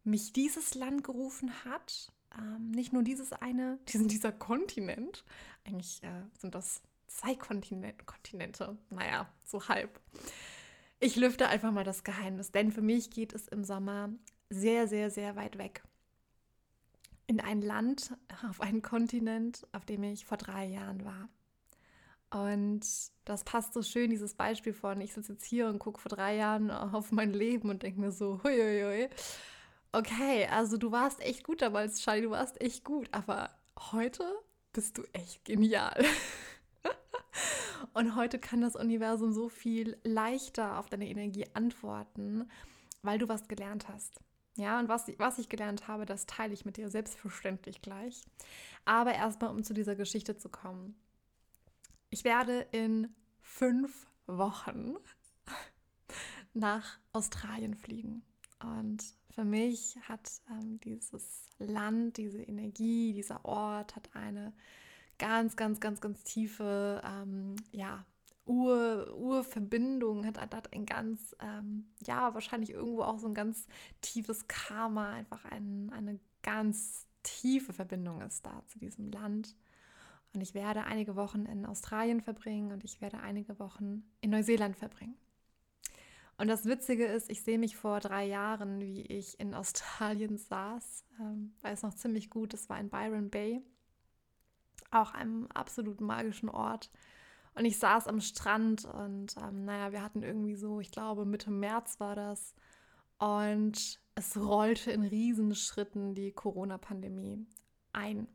mich 0.03 0.33
dieses 0.33 0.75
Land 0.75 1.05
gerufen 1.05 1.53
hat. 1.65 2.13
Ähm, 2.37 2.71
nicht 2.71 2.93
nur 2.93 3.03
dieses 3.03 3.33
eine, 3.33 3.79
diesen, 3.89 4.09
dieser 4.09 4.33
Kontinent. 4.33 5.25
Eigentlich 5.65 6.03
äh, 6.03 6.23
sind 6.39 6.55
das 6.55 6.83
zwei 7.07 7.35
Kontinent, 7.35 8.07
Kontinente. 8.07 8.79
Naja, 8.91 9.33
so 9.45 9.69
halb. 9.69 10.01
Ich 10.99 11.17
lüfte 11.17 11.49
einfach 11.49 11.73
mal 11.73 11.85
das 11.85 12.05
Geheimnis, 12.05 12.51
denn 12.51 12.73
für 12.73 12.83
mich 12.83 13.11
geht 13.11 13.33
es 13.33 13.49
im 13.49 13.65
Sommer 13.65 14.11
sehr, 14.51 14.89
sehr, 14.89 15.11
sehr 15.11 15.37
weit 15.37 15.57
weg 15.57 15.83
in 17.31 17.39
ein 17.41 17.63
Land, 17.63 18.13
auf 18.49 18.61
einen 18.61 18.83
Kontinent, 18.83 19.65
auf 19.71 19.85
dem 19.85 20.03
ich 20.03 20.27
vor 20.27 20.37
drei 20.37 20.67
Jahren 20.67 21.05
war. 21.05 21.29
Und 22.33 22.85
das 23.25 23.45
passt 23.45 23.73
so 23.73 23.83
schön, 23.83 24.11
dieses 24.11 24.35
Beispiel 24.35 24.73
von, 24.73 25.01
ich 25.01 25.13
sitze 25.13 25.35
jetzt 25.35 25.45
hier 25.45 25.69
und 25.69 25.79
gucke 25.79 26.01
vor 26.01 26.09
drei 26.09 26.35
Jahren 26.35 26.73
auf 26.73 27.13
mein 27.13 27.33
Leben 27.33 27.71
und 27.71 27.85
denke 27.85 28.01
mir 28.01 28.11
so, 28.11 28.41
huiuiui. 28.43 29.09
Okay, 29.93 30.49
also 30.51 30.77
du 30.77 30.91
warst 30.91 31.21
echt 31.21 31.45
gut 31.45 31.63
damals, 31.63 32.01
Charlie, 32.01 32.23
du 32.23 32.31
warst 32.31 32.61
echt 32.61 32.85
gut, 32.85 33.09
aber 33.13 33.51
heute 33.93 34.25
bist 34.73 34.99
du 34.99 35.05
echt 35.13 35.45
genial. 35.45 36.05
und 37.95 38.17
heute 38.17 38.41
kann 38.41 38.61
das 38.61 38.75
Universum 38.75 39.33
so 39.33 39.49
viel 39.49 39.97
leichter 40.03 40.81
auf 40.81 40.89
deine 40.89 41.09
Energie 41.09 41.47
antworten 41.55 42.49
weil 43.03 43.19
du 43.19 43.29
was 43.29 43.49
gelernt 43.49 43.89
hast. 43.89 44.21
Ja, 44.57 44.79
und 44.79 44.89
was, 44.89 45.07
was 45.19 45.39
ich 45.39 45.49
gelernt 45.49 45.89
habe, 45.89 46.07
das 46.07 46.27
teile 46.27 46.53
ich 46.53 46.65
mit 46.65 46.77
dir 46.77 46.91
selbstverständlich 46.91 47.83
gleich. 47.83 48.25
Aber 48.85 49.15
erstmal, 49.15 49.51
um 49.51 49.63
zu 49.63 49.75
dieser 49.75 49.95
Geschichte 49.95 50.37
zu 50.37 50.49
kommen. 50.49 50.95
Ich 52.11 52.25
werde 52.25 52.67
in 52.73 53.15
fünf 53.41 54.07
Wochen 54.27 54.97
nach 56.55 56.99
Australien 57.13 57.75
fliegen. 57.75 58.23
Und 58.61 59.05
für 59.31 59.45
mich 59.45 59.97
hat 60.09 60.31
ähm, 60.51 60.81
dieses 60.81 61.49
Land, 61.59 62.17
diese 62.17 62.43
Energie, 62.43 63.13
dieser 63.13 63.45
Ort 63.45 63.97
hat 63.97 64.11
eine 64.15 64.53
ganz, 65.19 65.57
ganz, 65.57 65.81
ganz, 65.81 66.01
ganz 66.01 66.25
tiefe, 66.25 67.01
ähm, 67.05 67.57
ja, 67.71 68.05
Ur, 68.47 69.15
Urverbindung, 69.17 70.27
hat, 70.27 70.39
hat 70.39 70.73
ein 70.73 70.87
ganz, 70.87 71.37
ähm, 71.41 71.87
ja, 72.05 72.35
wahrscheinlich 72.35 72.71
irgendwo 72.71 73.03
auch 73.03 73.19
so 73.19 73.29
ein 73.29 73.35
ganz 73.35 73.67
tiefes 74.01 74.49
Karma, 74.49 75.11
einfach 75.11 75.45
ein, 75.45 75.93
eine 75.95 76.19
ganz 76.43 77.07
tiefe 77.23 77.73
Verbindung 77.73 78.21
ist 78.23 78.45
da 78.47 78.63
zu 78.67 78.79
diesem 78.79 79.11
Land. 79.11 79.57
Und 80.33 80.41
ich 80.41 80.55
werde 80.55 80.85
einige 80.85 81.17
Wochen 81.17 81.45
in 81.47 81.67
Australien 81.67 82.21
verbringen 82.21 82.73
und 82.73 82.85
ich 82.85 83.01
werde 83.01 83.21
einige 83.21 83.59
Wochen 83.59 84.05
in 84.21 84.31
Neuseeland 84.31 84.77
verbringen. 84.77 85.17
Und 86.39 86.49
das 86.49 86.65
Witzige 86.65 87.05
ist, 87.05 87.31
ich 87.31 87.43
sehe 87.43 87.59
mich 87.59 87.77
vor 87.77 88.01
drei 88.01 88.25
Jahren, 88.25 88.81
wie 88.81 89.03
ich 89.03 89.39
in 89.41 89.55
Australien 89.55 90.39
saß, 90.39 91.05
ähm, 91.21 91.53
weiß 91.61 91.83
noch 91.83 91.95
ziemlich 91.95 92.31
gut, 92.31 92.55
es 92.55 92.69
war 92.71 92.81
in 92.81 92.89
Byron 92.89 93.29
Bay, 93.29 93.61
auch 94.91 95.13
einem 95.13 95.47
absolut 95.49 96.01
magischen 96.01 96.49
Ort. 96.49 96.91
Und 97.55 97.65
ich 97.65 97.79
saß 97.79 98.07
am 98.07 98.21
Strand 98.21 98.85
und 98.85 99.37
ähm, 99.37 99.65
naja, 99.65 99.93
wir 99.93 100.03
hatten 100.03 100.23
irgendwie 100.23 100.55
so, 100.55 100.81
ich 100.81 100.91
glaube 100.91 101.25
Mitte 101.25 101.51
März 101.51 102.01
war 102.01 102.15
das. 102.15 102.55
Und 103.19 104.01
es 104.15 104.37
rollte 104.37 104.93
in 104.93 105.03
Riesenschritten 105.03 106.15
die 106.15 106.33
Corona-Pandemie 106.33 107.47
ein. 107.93 108.29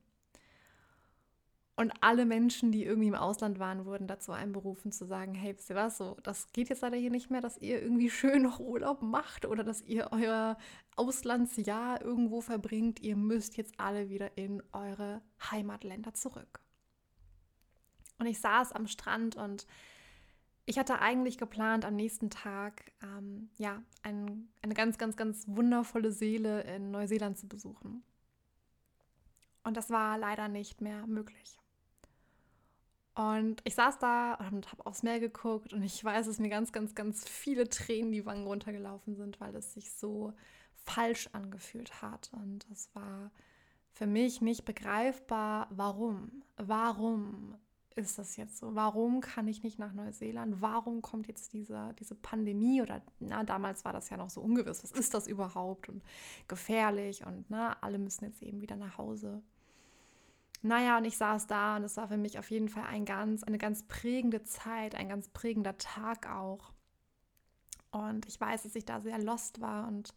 Und 1.77 1.91
alle 1.99 2.25
Menschen, 2.25 2.71
die 2.71 2.85
irgendwie 2.85 3.09
im 3.09 3.15
Ausland 3.15 3.59
waren, 3.59 3.85
wurden 3.85 4.07
dazu 4.07 4.31
einberufen 4.31 4.93
zu 4.93 5.05
sagen, 5.05 5.33
hey, 5.33 5.57
wisst 5.57 5.69
ihr 5.69 5.75
was, 5.75 5.97
so, 5.97 6.15
das 6.23 6.53
geht 6.53 6.69
jetzt 6.69 6.81
leider 6.81 6.95
hier 6.95 7.09
nicht 7.09 7.29
mehr, 7.29 7.41
dass 7.41 7.57
ihr 7.57 7.81
irgendwie 7.81 8.09
schön 8.11 8.43
noch 8.43 8.59
Urlaub 8.59 9.01
macht 9.01 9.45
oder 9.45 9.63
dass 9.63 9.81
ihr 9.81 10.09
euer 10.11 10.57
Auslandsjahr 10.95 12.01
irgendwo 12.01 12.39
verbringt. 12.39 13.01
Ihr 13.01 13.17
müsst 13.17 13.57
jetzt 13.57 13.73
alle 13.77 14.09
wieder 14.09 14.37
in 14.37 14.63
eure 14.71 15.21
Heimatländer 15.51 16.13
zurück. 16.13 16.64
Und 18.17 18.27
ich 18.27 18.39
saß 18.39 18.71
am 18.71 18.87
Strand 18.87 19.35
und 19.35 19.67
ich 20.65 20.79
hatte 20.79 20.99
eigentlich 20.99 21.37
geplant, 21.37 21.85
am 21.85 21.95
nächsten 21.95 22.29
Tag 22.29 22.91
ähm, 23.03 23.49
ja, 23.57 23.83
ein, 24.01 24.49
eine 24.61 24.73
ganz, 24.73 24.97
ganz, 24.97 25.15
ganz 25.15 25.47
wundervolle 25.47 26.11
Seele 26.11 26.61
in 26.61 26.91
Neuseeland 26.91 27.37
zu 27.37 27.47
besuchen. 27.47 28.03
Und 29.63 29.77
das 29.77 29.89
war 29.89 30.17
leider 30.17 30.47
nicht 30.47 30.81
mehr 30.81 31.05
möglich. 31.05 31.59
Und 33.15 33.61
ich 33.63 33.75
saß 33.75 33.97
da 33.99 34.33
und 34.35 34.71
habe 34.71 34.85
aufs 34.85 35.03
Meer 35.03 35.19
geguckt 35.19 35.71
und 35.71 35.83
ich 35.83 36.03
weiß, 36.03 36.25
dass 36.25 36.39
mir 36.39 36.49
ganz, 36.49 36.73
ganz, 36.73 36.95
ganz 36.95 37.27
viele 37.27 37.69
Tränen 37.69 38.11
die 38.11 38.25
Wangen 38.25 38.45
runtergelaufen 38.45 39.15
sind, 39.15 39.39
weil 39.39 39.55
es 39.55 39.73
sich 39.73 39.91
so 39.91 40.33
falsch 40.83 41.29
angefühlt 41.31 42.01
hat. 42.01 42.29
Und 42.33 42.67
es 42.71 42.93
war 42.93 43.31
für 43.93 44.05
mich 44.05 44.41
nicht 44.41 44.65
begreifbar, 44.65 45.67
warum. 45.69 46.43
Warum 46.57 47.55
ist 47.95 48.19
das 48.19 48.35
jetzt 48.35 48.57
so? 48.57 48.75
Warum 48.75 49.21
kann 49.21 49.47
ich 49.47 49.63
nicht 49.63 49.79
nach 49.79 49.93
Neuseeland? 49.93 50.61
Warum 50.61 51.01
kommt 51.01 51.27
jetzt 51.27 51.53
diese, 51.53 51.93
diese 51.99 52.15
Pandemie? 52.15 52.81
Oder 52.81 53.01
na, 53.19 53.43
damals 53.43 53.85
war 53.85 53.93
das 53.93 54.09
ja 54.09 54.17
noch 54.17 54.29
so 54.29 54.41
ungewiss. 54.41 54.83
Was 54.83 54.91
ist 54.91 55.13
das 55.13 55.27
überhaupt? 55.27 55.87
Und 55.89 56.03
gefährlich 56.47 57.25
und 57.25 57.45
na, 57.49 57.77
alle 57.81 57.97
müssen 57.97 58.25
jetzt 58.25 58.41
eben 58.41 58.61
wieder 58.61 58.75
nach 58.75 58.97
Hause. 58.97 59.41
Naja, 60.61 60.97
und 60.97 61.05
ich 61.05 61.17
saß 61.17 61.47
da 61.47 61.77
und 61.77 61.83
es 61.83 61.95
war 61.95 62.07
für 62.07 62.17
mich 62.17 62.39
auf 62.39 62.49
jeden 62.51 62.69
Fall 62.69 62.85
ein 62.85 63.05
ganz, 63.05 63.43
eine 63.43 63.57
ganz 63.57 63.83
prägende 63.83 64.43
Zeit, 64.43 64.95
ein 64.95 65.09
ganz 65.09 65.29
prägender 65.29 65.77
Tag 65.77 66.29
auch. 66.29 66.73
Und 67.91 68.25
ich 68.27 68.41
weiß, 68.41 68.63
dass 68.63 68.75
ich 68.75 68.83
da 68.83 68.99
sehr 68.99 69.19
lost 69.19 69.61
war 69.61 69.87
und 69.87 70.13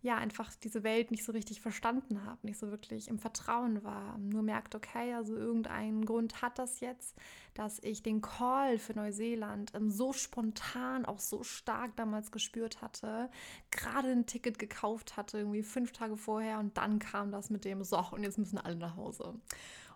ja, 0.00 0.16
einfach 0.16 0.54
diese 0.54 0.84
Welt 0.84 1.10
nicht 1.10 1.24
so 1.24 1.32
richtig 1.32 1.60
verstanden 1.60 2.24
habe, 2.24 2.46
nicht 2.46 2.58
so 2.58 2.70
wirklich 2.70 3.08
im 3.08 3.18
Vertrauen 3.18 3.82
war. 3.82 4.16
Nur 4.18 4.42
merkt, 4.42 4.76
okay, 4.76 5.12
also 5.14 5.36
irgendeinen 5.36 6.04
Grund 6.04 6.40
hat 6.40 6.58
das 6.58 6.78
jetzt, 6.78 7.16
dass 7.54 7.82
ich 7.82 8.02
den 8.04 8.20
Call 8.20 8.78
für 8.78 8.94
Neuseeland 8.94 9.72
ähm, 9.74 9.90
so 9.90 10.12
spontan, 10.12 11.04
auch 11.04 11.18
so 11.18 11.42
stark 11.42 11.96
damals 11.96 12.30
gespürt 12.30 12.80
hatte, 12.80 13.28
gerade 13.72 14.10
ein 14.10 14.26
Ticket 14.26 14.60
gekauft 14.60 15.16
hatte, 15.16 15.38
irgendwie 15.38 15.64
fünf 15.64 15.90
Tage 15.90 16.16
vorher 16.16 16.60
und 16.60 16.76
dann 16.76 17.00
kam 17.00 17.32
das 17.32 17.50
mit 17.50 17.64
dem, 17.64 17.82
so, 17.82 17.98
und 18.12 18.22
jetzt 18.22 18.38
müssen 18.38 18.58
alle 18.58 18.76
nach 18.76 18.94
Hause. 18.94 19.34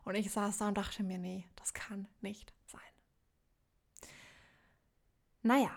Und 0.05 0.17
ich 0.17 0.33
saß 0.33 0.59
da 0.59 0.69
und 0.69 0.77
dachte 0.77 1.05
mir, 1.05 1.19
nee, 1.19 1.47
das 1.55 1.75
kann 1.75 2.09
nicht 2.21 2.53
sein. 2.67 2.81
Naja, 5.43 5.71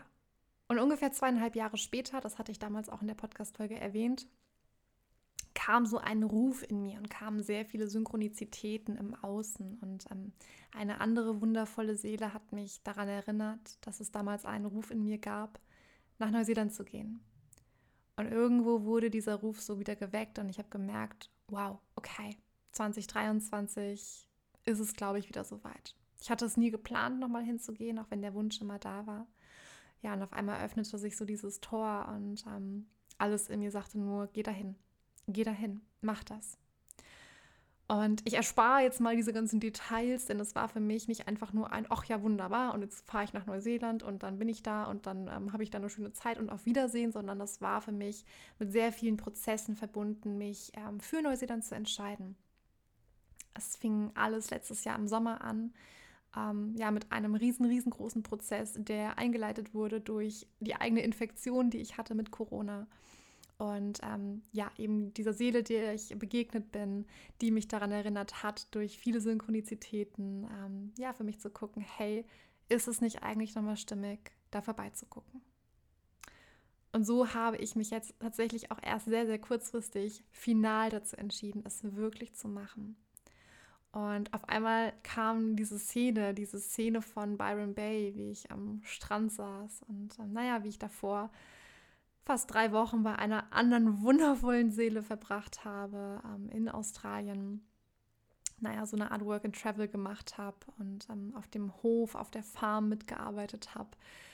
und 0.68 0.80
ungefähr 0.80 1.12
zweieinhalb 1.12 1.56
Jahre 1.56 1.78
später, 1.78 2.22
das 2.22 2.40
hatte 2.40 2.52
ich 2.52 2.60
damals 2.60 2.90
auch 2.90 3.02
in 3.02 3.08
der 3.08 3.16
Podcast-Folge 3.16 3.80
erwähnt, 3.80 4.28
kam 5.54 5.86
so 5.86 5.98
ein 5.98 6.24
Ruf 6.24 6.64
in 6.70 6.84
mir 6.84 6.98
und 6.98 7.10
kamen 7.10 7.42
sehr 7.42 7.66
viele 7.66 7.88
Synchronizitäten 7.88 8.98
im 8.98 9.16
Außen. 9.16 9.80
Und 9.82 10.06
ähm, 10.12 10.34
eine 10.74 11.02
andere 11.02 11.42
wundervolle 11.42 11.96
Seele 11.96 12.34
hat 12.34 12.52
mich 12.52 12.84
daran 12.84 13.08
erinnert, 13.08 13.78
dass 13.82 14.00
es 14.00 14.12
damals 14.12 14.46
einen 14.46 14.66
Ruf 14.66 14.92
in 14.92 15.04
mir 15.04 15.18
gab, 15.18 15.60
nach 16.20 16.30
Neuseeland 16.30 16.74
zu 16.74 16.84
gehen. 16.84 17.22
Und 18.18 18.32
irgendwo 18.32 18.84
wurde 18.84 19.10
dieser 19.10 19.36
Ruf 19.36 19.62
so 19.62 19.80
wieder 19.80 19.96
geweckt 19.96 20.40
und 20.40 20.50
ich 20.50 20.58
habe 20.58 20.70
gemerkt, 20.70 21.30
wow, 21.48 21.80
okay, 21.96 22.38
2023 22.72 24.28
ist 24.66 24.80
es, 24.80 24.94
glaube 24.94 25.20
ich, 25.20 25.30
wieder 25.30 25.44
soweit. 25.44 25.96
Ich 26.22 26.30
hatte 26.30 26.46
es 26.46 26.58
nie 26.58 26.72
geplant, 26.72 27.20
nochmal 27.20 27.44
hinzugehen, 27.44 28.00
auch 28.00 28.10
wenn 28.10 28.22
der 28.22 28.34
Wunsch 28.34 28.60
immer 28.62 28.80
da 28.80 29.06
war. 29.06 29.28
Ja, 30.06 30.14
und 30.14 30.22
auf 30.22 30.34
einmal 30.34 30.64
öffnete 30.64 31.00
sich 31.00 31.18
so 31.18 31.26
dieses 31.26 31.62
Tor 31.62 32.08
und 32.16 32.46
ähm, 32.46 32.86
alles 33.18 33.50
in 33.50 33.60
mir 33.60 33.72
sagte 33.72 33.98
nur, 33.98 34.28
geh 34.28 34.44
dahin, 34.44 34.76
geh 35.26 35.44
dahin, 35.44 35.82
mach 36.02 36.24
das. 36.24 36.60
Und 37.88 38.22
ich 38.24 38.36
erspare 38.36 38.84
jetzt 38.84 39.02
mal 39.02 39.16
diese 39.16 39.34
ganzen 39.34 39.60
Details, 39.60 40.28
denn 40.28 40.40
es 40.40 40.54
war 40.54 40.70
für 40.70 40.80
mich 40.80 41.08
nicht 41.08 41.28
einfach 41.28 41.54
nur 41.54 41.72
ein, 41.74 41.88
ach 41.90 42.06
ja, 42.06 42.22
wunderbar, 42.22 42.76
und 42.76 42.84
jetzt 42.84 43.10
fahre 43.10 43.24
ich 43.24 43.34
nach 43.34 43.48
Neuseeland 43.48 44.04
und 44.04 44.22
dann 44.22 44.38
bin 44.38 44.48
ich 44.48 44.62
da 44.62 44.84
und 44.84 45.08
dann 45.08 45.28
ähm, 45.28 45.54
habe 45.54 45.64
ich 45.64 45.72
da 45.72 45.80
eine 45.80 45.90
schöne 45.90 46.14
Zeit 46.14 46.38
und 46.38 46.52
auf 46.52 46.68
Wiedersehen, 46.68 47.12
sondern 47.12 47.40
das 47.40 47.62
war 47.62 47.82
für 47.82 47.92
mich 47.92 48.26
mit 48.60 48.72
sehr 48.72 48.92
vielen 48.92 49.18
Prozessen 49.18 49.76
verbunden, 49.76 50.38
mich 50.38 50.72
ähm, 50.76 51.00
für 51.00 51.24
Neuseeland 51.24 51.66
zu 51.66 51.74
entscheiden. 51.74 52.36
Es 53.56 53.76
fing 53.76 54.12
alles 54.14 54.52
letztes 54.52 54.84
Jahr 54.84 55.00
im 55.00 55.08
Sommer 55.08 55.42
an, 55.44 55.74
ähm, 56.38 56.76
ja, 56.78 56.92
mit 56.92 57.12
einem 57.12 57.36
riesen, 57.36 57.66
riesengroßen 57.66 58.24
Prozess, 58.24 58.74
der 58.78 59.18
eingeleitet 59.18 59.74
wurde 59.74 60.02
durch 60.02 60.48
die 60.60 60.76
eigene 60.76 61.02
Infektion, 61.02 61.70
die 61.70 61.80
ich 61.80 61.98
hatte 61.98 62.16
mit 62.16 62.32
Corona. 62.32 62.88
Und 63.58 64.02
ähm, 64.04 64.42
ja, 64.52 64.70
eben 64.78 65.14
dieser 65.14 65.34
Seele, 65.34 65.64
der 65.64 65.94
ich 65.94 66.10
begegnet 66.20 66.72
bin, 66.72 67.06
die 67.42 67.52
mich 67.52 67.68
daran 67.68 67.92
erinnert 67.92 68.44
hat, 68.44 68.74
durch 68.76 68.98
viele 68.98 69.22
Synchronizitäten, 69.22 70.46
ähm, 70.52 70.94
ja, 70.98 71.14
für 71.14 71.24
mich 71.24 71.40
zu 71.40 71.50
gucken, 71.50 71.82
hey, 71.82 72.26
ist 72.68 72.88
es 72.88 73.00
nicht 73.00 73.24
eigentlich 73.24 73.56
nochmal 73.56 73.78
stimmig, 73.78 74.32
da 74.52 74.62
vorbeizugucken? 74.62 75.42
Und 76.92 77.06
so 77.06 77.34
habe 77.34 77.58
ich 77.58 77.76
mich 77.76 77.90
jetzt 77.90 78.14
tatsächlich 78.20 78.72
auch 78.72 78.80
erst 78.82 79.06
sehr, 79.06 79.26
sehr 79.26 79.40
kurzfristig 79.40 80.24
final 80.32 80.90
dazu 80.90 81.18
entschieden, 81.18 81.62
es 81.66 81.84
wirklich 81.84 82.36
zu 82.36 82.48
machen. 82.48 82.96
Und 83.96 84.34
auf 84.34 84.50
einmal 84.50 84.92
kam 85.04 85.56
diese 85.56 85.80
Szene, 85.80 86.34
diese 86.34 86.60
Szene 86.60 87.02
von 87.02 87.38
Byron 87.38 87.74
Bay, 87.74 88.12
wie 88.14 88.30
ich 88.30 88.52
am 88.52 88.82
Strand 88.84 89.32
saß 89.32 89.84
und 89.88 90.20
äh, 90.20 90.28
naja, 90.28 90.66
wie 90.66 90.68
ich 90.68 90.78
davor 90.78 91.32
fast 92.26 92.54
drei 92.54 92.74
Wochen 92.74 93.04
bei 93.04 93.16
einer 93.16 93.54
anderen 93.54 94.02
wundervollen 94.02 94.70
Seele 94.70 95.02
verbracht 95.02 95.64
habe 95.64 96.22
ähm, 96.26 96.50
in 96.50 96.68
Australien. 96.68 97.66
Naja, 98.60 98.86
so 98.86 98.98
eine 98.98 99.12
Art 99.12 99.24
Work 99.24 99.46
and 99.46 99.58
Travel 99.58 99.88
gemacht 99.88 100.38
habe 100.38 100.58
und 100.78 101.08
ähm, 101.10 101.34
auf 101.34 101.48
dem 101.48 101.72
Hof, 101.82 102.16
auf 102.16 102.30
der 102.30 102.44
Farm 102.44 102.90
mitgearbeitet 102.90 103.76
habe. 103.76 103.92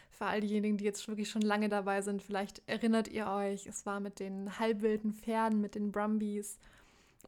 Für 0.10 0.26
all 0.26 0.42
diejenigen, 0.42 0.78
die 0.78 0.86
jetzt 0.86 1.08
wirklich 1.08 1.30
schon 1.30 1.44
lange 1.44 1.70
dabei 1.70 2.02
sind, 2.02 2.24
vielleicht 2.24 2.68
erinnert 2.68 3.10
ihr 3.10 3.28
euch, 3.28 3.68
es 3.68 3.86
war 3.86 4.00
mit 4.00 4.20
den 4.20 4.58
halbwilden 4.58 5.14
Pferden, 5.14 5.62
mit 5.62 5.76
den 5.76 5.92
Brumbies 5.92 6.58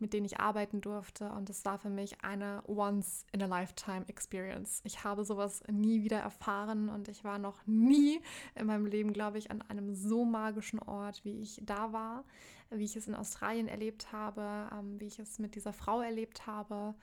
mit 0.03 0.11
denen 0.11 0.25
ich 0.25 0.41
arbeiten 0.41 0.81
durfte. 0.81 1.31
Und 1.31 1.49
es 1.49 1.63
war 1.63 1.79
für 1.79 1.89
mich 1.89 2.25
eine 2.25 2.61
Once-in-a-Lifetime-Experience. 2.67 4.81
Ich 4.83 5.05
habe 5.05 5.23
sowas 5.23 5.63
nie 5.71 6.03
wieder 6.03 6.19
erfahren 6.19 6.89
und 6.89 7.07
ich 7.07 7.23
war 7.23 7.39
noch 7.39 7.65
nie 7.65 8.19
in 8.55 8.67
meinem 8.67 8.85
Leben, 8.85 9.13
glaube 9.13 9.37
ich, 9.37 9.49
an 9.49 9.61
einem 9.61 9.95
so 9.95 10.25
magischen 10.25 10.79
Ort, 10.79 11.23
wie 11.23 11.41
ich 11.41 11.61
da 11.63 11.93
war, 11.93 12.25
wie 12.69 12.83
ich 12.83 12.97
es 12.97 13.07
in 13.07 13.15
Australien 13.15 13.69
erlebt 13.69 14.11
habe, 14.11 14.69
ähm, 14.77 14.99
wie 14.99 15.07
ich 15.07 15.19
es 15.19 15.39
mit 15.39 15.55
dieser 15.55 15.71
Frau 15.71 16.01
erlebt 16.01 16.45
habe 16.45 16.95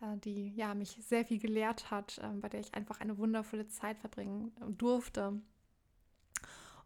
äh, 0.00 0.16
die 0.18 0.54
ja 0.54 0.74
mich 0.74 0.96
sehr 1.00 1.24
viel 1.24 1.40
gelehrt 1.40 1.90
hat, 1.90 2.18
äh, 2.18 2.28
bei 2.40 2.48
der 2.48 2.60
ich 2.60 2.72
einfach 2.74 3.00
eine 3.00 3.18
wundervolle 3.18 3.66
Zeit 3.66 3.98
verbringen 3.98 4.52
durfte. 4.78 5.40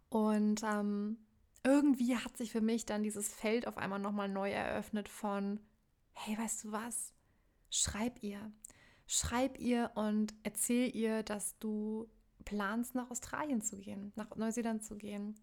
Und 0.09 0.63
ähm, 0.63 1.19
irgendwie 1.65 2.17
hat 2.17 2.37
sich 2.37 2.53
für 2.53 2.61
mich 2.61 2.87
dann 2.87 3.03
dieses 3.03 3.33
Feld 3.33 3.67
auf 3.67 3.79
einmal 3.79 3.99
nochmal 3.99 4.29
neu 4.29 4.51
eröffnet 4.51 5.09
von, 5.09 5.61
hey, 6.13 6.39
weißt 6.39 6.65
du 6.65 6.73
was? 6.73 7.13
Schreib 7.71 8.23
ihr. 8.23 8.53
Schreib 9.07 9.59
ihr 9.59 9.91
und 9.95 10.35
erzähl 10.43 10.95
ihr, 10.95 11.23
dass 11.23 11.59
du 11.59 12.09
planst, 12.45 12.95
nach 12.95 13.11
Australien 13.11 13.63
zu 13.63 13.77
gehen, 13.77 14.13
nach 14.17 14.35
Neuseeland 14.37 14.85
zu 14.85 14.97
gehen. 14.97 15.35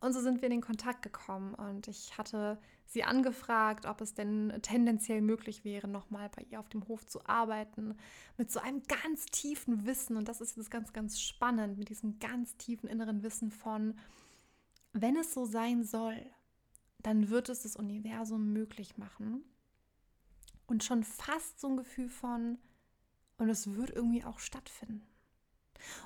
Und 0.00 0.12
so 0.12 0.20
sind 0.20 0.42
wir 0.42 0.46
in 0.46 0.52
den 0.52 0.60
Kontakt 0.60 1.02
gekommen 1.02 1.54
und 1.54 1.86
ich 1.86 2.18
hatte 2.18 2.58
sie 2.86 3.04
angefragt, 3.04 3.86
ob 3.86 4.00
es 4.00 4.14
denn 4.14 4.52
tendenziell 4.60 5.20
möglich 5.20 5.64
wäre, 5.64 5.86
nochmal 5.86 6.28
bei 6.34 6.42
ihr 6.50 6.58
auf 6.58 6.68
dem 6.68 6.88
Hof 6.88 7.06
zu 7.06 7.24
arbeiten, 7.24 7.96
mit 8.36 8.50
so 8.50 8.58
einem 8.58 8.82
ganz 8.82 9.26
tiefen 9.26 9.86
Wissen. 9.86 10.16
Und 10.16 10.28
das 10.28 10.40
ist 10.40 10.56
jetzt 10.56 10.72
ganz, 10.72 10.92
ganz 10.92 11.20
spannend, 11.20 11.78
mit 11.78 11.88
diesem 11.88 12.18
ganz 12.18 12.56
tiefen 12.56 12.88
inneren 12.88 13.22
Wissen 13.22 13.52
von, 13.52 13.94
wenn 14.92 15.16
es 15.16 15.32
so 15.34 15.44
sein 15.44 15.84
soll, 15.84 16.24
dann 17.02 17.30
wird 17.30 17.48
es 17.48 17.62
das 17.62 17.76
Universum 17.76 18.52
möglich 18.52 18.98
machen. 18.98 19.44
Und 20.66 20.84
schon 20.84 21.02
fast 21.04 21.60
so 21.60 21.68
ein 21.68 21.76
Gefühl 21.76 22.08
von, 22.08 22.58
und 23.38 23.48
es 23.48 23.74
wird 23.74 23.90
irgendwie 23.90 24.24
auch 24.24 24.38
stattfinden. 24.38 25.06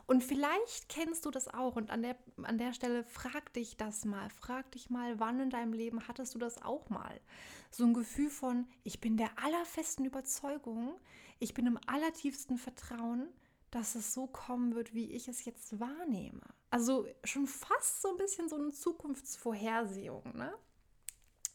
Und 0.06 0.24
vielleicht 0.24 0.88
kennst 0.88 1.26
du 1.26 1.30
das 1.30 1.48
auch 1.48 1.76
und 1.76 1.90
an 1.90 2.02
der, 2.02 2.16
an 2.42 2.58
der 2.58 2.72
Stelle 2.72 3.04
frag 3.04 3.52
dich 3.52 3.76
das 3.76 4.04
mal. 4.04 4.30
Frag 4.30 4.70
dich 4.72 4.90
mal, 4.90 5.20
wann 5.20 5.40
in 5.40 5.50
deinem 5.50 5.72
Leben 5.72 6.08
hattest 6.08 6.34
du 6.34 6.38
das 6.38 6.62
auch 6.62 6.88
mal? 6.88 7.20
So 7.70 7.84
ein 7.84 7.94
Gefühl 7.94 8.30
von, 8.30 8.66
ich 8.84 9.00
bin 9.00 9.16
der 9.16 9.30
allerfesten 9.38 10.06
Überzeugung, 10.06 10.98
ich 11.38 11.52
bin 11.52 11.66
im 11.66 11.78
allertiefsten 11.86 12.56
Vertrauen, 12.56 13.28
dass 13.76 13.94
es 13.94 14.14
so 14.14 14.26
kommen 14.26 14.74
wird, 14.74 14.94
wie 14.94 15.12
ich 15.12 15.28
es 15.28 15.44
jetzt 15.44 15.78
wahrnehme. 15.78 16.40
Also 16.70 17.06
schon 17.24 17.46
fast 17.46 18.00
so 18.00 18.08
ein 18.08 18.16
bisschen 18.16 18.48
so 18.48 18.56
eine 18.56 18.70
Zukunftsvorhersehung, 18.70 20.34
ne? 20.34 20.52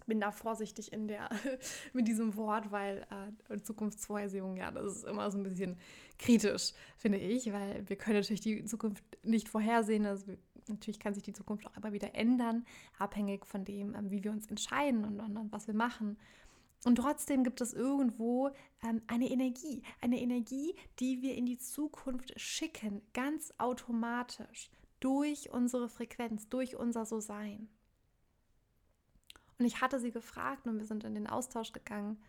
bin 0.05 0.19
da 0.19 0.31
vorsichtig 0.31 0.93
in 0.93 1.07
der, 1.07 1.29
mit 1.93 2.07
diesem 2.07 2.35
Wort, 2.35 2.71
weil 2.71 3.07
äh, 3.49 3.61
Zukunftsvorhersehung, 3.61 4.57
ja, 4.57 4.69
das 4.69 4.97
ist 4.97 5.03
immer 5.05 5.31
so 5.31 5.37
ein 5.37 5.43
bisschen 5.43 5.77
kritisch, 6.19 6.73
finde 6.97 7.17
ich, 7.17 7.51
weil 7.51 7.87
wir 7.87 7.95
können 7.95 8.17
natürlich 8.17 8.41
die 8.41 8.65
Zukunft 8.65 9.03
nicht 9.23 9.49
vorhersehen. 9.49 10.05
Also 10.05 10.33
natürlich 10.67 10.99
kann 10.99 11.13
sich 11.13 11.23
die 11.23 11.33
Zukunft 11.33 11.65
auch 11.65 11.77
immer 11.77 11.93
wieder 11.93 12.13
ändern, 12.13 12.65
abhängig 12.99 13.45
von 13.45 13.65
dem, 13.65 13.95
ähm, 13.95 14.11
wie 14.11 14.23
wir 14.23 14.31
uns 14.31 14.47
entscheiden 14.47 15.05
und, 15.05 15.19
und, 15.19 15.37
und, 15.37 15.51
was 15.51 15.67
wir 15.67 15.73
machen. 15.73 16.17
Und 16.83 16.95
trotzdem 16.95 17.43
gibt 17.43 17.61
es 17.61 17.73
irgendwo 17.73 18.49
ähm, 18.83 19.01
eine 19.07 19.29
Energie, 19.29 19.83
eine 20.01 20.19
Energie, 20.19 20.75
die 20.99 21.21
wir 21.21 21.35
in 21.35 21.45
die 21.45 21.59
Zukunft 21.59 22.39
schicken, 22.39 23.01
ganz 23.13 23.53
automatisch, 23.57 24.69
durch 24.99 25.51
unsere 25.51 25.89
Frequenz, 25.89 26.49
durch 26.49 26.75
unser 26.75 27.05
So-Sein. 27.05 27.69
Und 29.59 29.65
ich 29.65 29.81
hatte 29.81 29.99
sie 29.99 30.11
gefragt 30.11 30.65
und 30.67 30.79
wir 30.79 30.85
sind 30.85 31.03
in 31.03 31.13
den 31.13 31.27
Austausch 31.27 31.71
gegangen. 31.71 32.19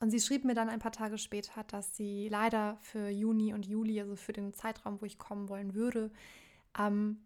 Und 0.00 0.10
sie 0.10 0.20
schrieb 0.20 0.44
mir 0.44 0.54
dann 0.54 0.70
ein 0.70 0.80
paar 0.80 0.92
Tage 0.92 1.18
später, 1.18 1.62
dass 1.64 1.94
sie 1.94 2.28
leider 2.28 2.76
für 2.80 3.08
Juni 3.08 3.52
und 3.52 3.66
Juli, 3.66 4.00
also 4.00 4.16
für 4.16 4.32
den 4.32 4.54
Zeitraum, 4.54 5.00
wo 5.00 5.04
ich 5.04 5.18
kommen 5.18 5.48
wollen 5.48 5.74
würde, 5.74 6.10
ähm, 6.78 7.22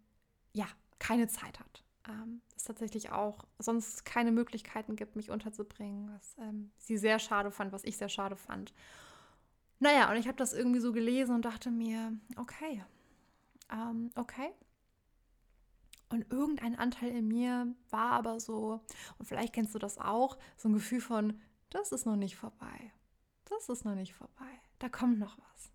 ja, 0.53 0.67
keine 0.99 1.27
Zeit 1.27 1.59
hat. 1.59 1.86
Ähm, 2.07 2.41
es 2.55 2.63
tatsächlich 2.63 3.11
auch 3.11 3.45
sonst 3.59 4.05
keine 4.05 4.31
Möglichkeiten 4.31 4.95
gibt, 4.95 5.15
mich 5.15 5.29
unterzubringen, 5.29 6.09
was 6.13 6.35
ähm, 6.39 6.71
sie 6.77 6.97
sehr 6.97 7.19
schade 7.19 7.51
fand, 7.51 7.71
was 7.71 7.83
ich 7.83 7.97
sehr 7.97 8.09
schade 8.09 8.35
fand. 8.35 8.73
Naja, 9.79 10.09
und 10.09 10.17
ich 10.17 10.27
habe 10.27 10.37
das 10.37 10.53
irgendwie 10.53 10.79
so 10.79 10.91
gelesen 10.91 11.35
und 11.35 11.45
dachte 11.45 11.69
mir, 11.69 12.17
okay, 12.37 12.83
ähm, 13.71 14.09
okay, 14.15 14.51
und 16.09 16.31
irgendein 16.31 16.75
Anteil 16.75 17.11
in 17.11 17.27
mir 17.27 17.75
war 17.89 18.11
aber 18.11 18.39
so, 18.39 18.81
und 19.17 19.25
vielleicht 19.25 19.53
kennst 19.53 19.75
du 19.75 19.79
das 19.79 19.97
auch, 19.97 20.37
so 20.55 20.69
ein 20.69 20.73
Gefühl 20.73 21.01
von, 21.01 21.41
das 21.69 21.91
ist 21.91 22.05
noch 22.05 22.15
nicht 22.15 22.37
vorbei. 22.37 22.93
Das 23.45 23.69
ist 23.69 23.83
noch 23.83 23.95
nicht 23.95 24.13
vorbei. 24.13 24.61
Da 24.79 24.89
kommt 24.89 25.19
noch 25.19 25.37
was. 25.37 25.71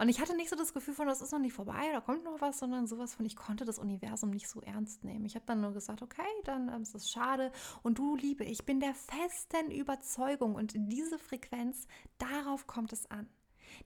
Und 0.00 0.08
ich 0.08 0.18
hatte 0.18 0.34
nicht 0.34 0.48
so 0.48 0.56
das 0.56 0.72
Gefühl 0.72 0.94
von, 0.94 1.08
das 1.08 1.20
ist 1.20 1.30
noch 1.30 1.38
nicht 1.38 1.52
vorbei, 1.52 1.90
da 1.92 2.00
kommt 2.00 2.24
noch 2.24 2.40
was, 2.40 2.58
sondern 2.58 2.86
sowas 2.86 3.14
von, 3.14 3.26
ich 3.26 3.36
konnte 3.36 3.66
das 3.66 3.78
Universum 3.78 4.30
nicht 4.30 4.48
so 4.48 4.62
ernst 4.62 5.04
nehmen. 5.04 5.26
Ich 5.26 5.34
habe 5.34 5.44
dann 5.44 5.60
nur 5.60 5.74
gesagt, 5.74 6.00
okay, 6.00 6.22
dann 6.44 6.70
ähm, 6.70 6.80
ist 6.80 6.94
es 6.94 7.10
schade. 7.10 7.52
Und 7.82 7.98
du, 7.98 8.16
Liebe, 8.16 8.44
ich 8.44 8.64
bin 8.64 8.80
der 8.80 8.94
festen 8.94 9.70
Überzeugung 9.70 10.54
und 10.54 10.72
diese 10.74 11.18
Frequenz, 11.18 11.86
darauf 12.16 12.66
kommt 12.66 12.94
es 12.94 13.10
an. 13.10 13.28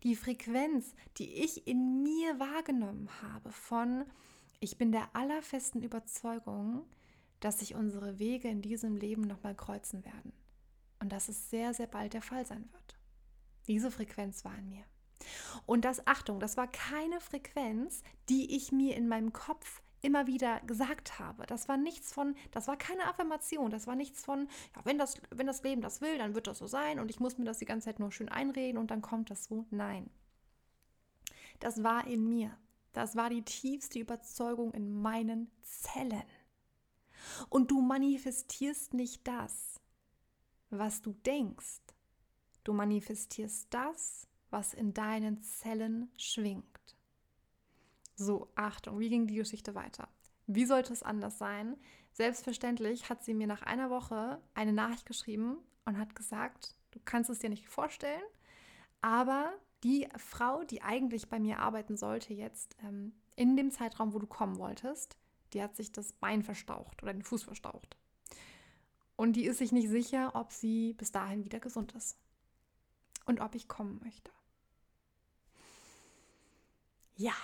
Die 0.05 0.14
Frequenz, 0.14 0.94
die 1.18 1.33
ich 1.42 1.66
in 1.66 2.05
mir 2.05 2.38
wahrgenommen 2.38 3.11
habe 3.20 3.50
von, 3.50 4.05
ich 4.61 4.79
bin 4.79 4.92
der 4.92 5.16
allerfesten 5.16 5.83
Überzeugung, 5.83 6.87
dass 7.40 7.59
sich 7.59 7.74
unsere 7.74 8.20
Wege 8.20 8.46
in 8.46 8.62
diesem 8.62 8.96
Leben 8.96 9.22
nochmal 9.22 9.57
kreuzen 9.57 10.05
werden 10.05 10.33
und 11.00 11.11
dass 11.11 11.29
es 11.29 11.50
sehr, 11.50 11.74
sehr 11.74 11.88
bald 11.88 12.12
der 12.12 12.22
Fall 12.22 12.46
sein 12.46 12.68
wird. 12.70 12.96
Diese 13.66 13.90
Frequenz 13.90 14.44
war 14.44 14.57
in 14.57 14.68
mir. 14.68 14.85
Und 15.66 15.84
das, 15.84 16.06
Achtung, 16.06 16.40
das 16.40 16.56
war 16.56 16.66
keine 16.66 17.20
Frequenz, 17.20 18.02
die 18.28 18.56
ich 18.56 18.72
mir 18.72 18.96
in 18.96 19.08
meinem 19.08 19.32
Kopf 19.32 19.82
immer 20.04 20.26
wieder 20.26 20.60
gesagt 20.60 21.18
habe. 21.18 21.46
Das 21.46 21.66
war 21.66 21.76
nichts 21.76 22.12
von, 22.12 22.37
das 22.50 22.68
war 22.68 22.76
keine 22.76 23.06
Affirmation, 23.06 23.70
das 23.70 23.87
war 23.87 23.96
nichts 23.96 24.24
von, 24.24 24.48
ja, 24.76 24.84
wenn 24.84 24.98
das, 24.98 25.20
wenn 25.30 25.46
das 25.46 25.62
Leben 25.62 25.80
das 25.80 26.02
will, 26.02 26.18
dann 26.18 26.34
wird 26.34 26.46
das 26.46 26.58
so 26.58 26.66
sein 26.66 27.00
und 27.00 27.10
ich 27.10 27.20
muss 27.20 27.38
mir 27.38 27.44
das 27.46 27.58
die 27.58 27.64
ganze 27.64 27.87
Zeit 27.87 27.98
nur 27.98 28.12
schön 28.12 28.28
einreden 28.28 28.78
und 28.78 28.90
dann 28.90 29.00
kommt 29.00 29.30
das 29.30 29.44
so. 29.44 29.66
Nein. 29.70 30.10
Das 31.60 31.82
war 31.82 32.06
in 32.06 32.28
mir. 32.28 32.56
Das 32.92 33.16
war 33.16 33.30
die 33.30 33.42
tiefste 33.42 33.98
Überzeugung 33.98 34.72
in 34.72 34.92
meinen 34.92 35.50
Zellen. 35.62 36.22
Und 37.48 37.70
du 37.70 37.80
manifestierst 37.80 38.94
nicht 38.94 39.26
das, 39.26 39.80
was 40.70 41.00
du 41.00 41.12
denkst. 41.12 41.80
Du 42.62 42.72
manifestierst 42.72 43.68
das, 43.70 44.28
was 44.54 44.72
in 44.72 44.94
deinen 44.94 45.42
Zellen 45.42 46.08
schwingt. 46.16 46.96
So, 48.14 48.52
Achtung, 48.54 49.00
wie 49.00 49.08
ging 49.08 49.26
die 49.26 49.34
Geschichte 49.34 49.74
weiter? 49.74 50.08
Wie 50.46 50.64
sollte 50.64 50.92
es 50.92 51.02
anders 51.02 51.38
sein? 51.38 51.76
Selbstverständlich 52.12 53.10
hat 53.10 53.24
sie 53.24 53.34
mir 53.34 53.48
nach 53.48 53.62
einer 53.62 53.90
Woche 53.90 54.40
eine 54.54 54.72
Nachricht 54.72 55.06
geschrieben 55.06 55.58
und 55.84 55.98
hat 55.98 56.14
gesagt, 56.14 56.76
du 56.92 57.00
kannst 57.04 57.30
es 57.30 57.40
dir 57.40 57.50
nicht 57.50 57.68
vorstellen, 57.68 58.22
aber 59.00 59.52
die 59.82 60.06
Frau, 60.16 60.62
die 60.62 60.82
eigentlich 60.82 61.28
bei 61.28 61.40
mir 61.40 61.58
arbeiten 61.58 61.96
sollte, 61.96 62.32
jetzt 62.32 62.76
ähm, 62.84 63.12
in 63.34 63.56
dem 63.56 63.72
Zeitraum, 63.72 64.14
wo 64.14 64.20
du 64.20 64.28
kommen 64.28 64.58
wolltest, 64.58 65.16
die 65.52 65.60
hat 65.60 65.74
sich 65.74 65.90
das 65.90 66.12
Bein 66.12 66.44
verstaucht 66.44 67.02
oder 67.02 67.12
den 67.12 67.24
Fuß 67.24 67.42
verstaucht. 67.42 67.96
Und 69.16 69.32
die 69.34 69.46
ist 69.46 69.58
sich 69.58 69.72
nicht 69.72 69.88
sicher, 69.88 70.36
ob 70.36 70.52
sie 70.52 70.92
bis 70.94 71.10
dahin 71.10 71.44
wieder 71.44 71.58
gesund 71.58 71.90
ist. 71.92 72.16
Und 73.26 73.40
ob 73.40 73.56
ich 73.56 73.66
kommen 73.66 74.00
möchte. 74.04 74.30
Ja, 77.16 77.35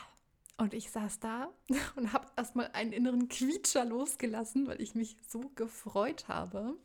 und 0.57 0.75
ich 0.75 0.91
saß 0.91 1.21
da 1.21 1.51
und 1.97 2.13
habe 2.13 2.27
erstmal 2.37 2.71
einen 2.73 2.93
inneren 2.93 3.29
Quietscher 3.29 3.85
losgelassen, 3.85 4.67
weil 4.67 4.81
ich 4.81 4.95
mich 4.95 5.17
so 5.27 5.51
gefreut 5.55 6.29
habe. 6.29 6.77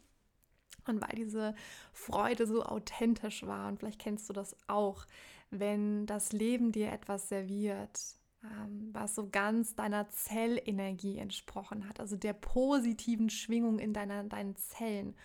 Und 0.88 1.02
weil 1.02 1.16
diese 1.16 1.56
Freude 1.94 2.46
so 2.46 2.64
authentisch 2.64 3.46
war, 3.46 3.68
und 3.68 3.80
vielleicht 3.80 4.00
kennst 4.00 4.30
du 4.30 4.34
das 4.34 4.56
auch, 4.68 5.06
wenn 5.50 6.06
das 6.06 6.32
Leben 6.32 6.72
dir 6.72 6.92
etwas 6.92 7.28
serviert, 7.28 8.00
ähm, 8.44 8.90
was 8.94 9.16
so 9.16 9.30
ganz 9.30 9.76
deiner 9.76 10.10
Zellenergie 10.10 11.18
entsprochen 11.18 11.90
hat, 11.90 12.00
also 12.00 12.16
der 12.16 12.34
positiven 12.34 13.30
Schwingung 13.30 13.80
in 13.80 13.94
deiner, 13.94 14.24
deinen 14.24 14.56
Zellen 14.56 15.16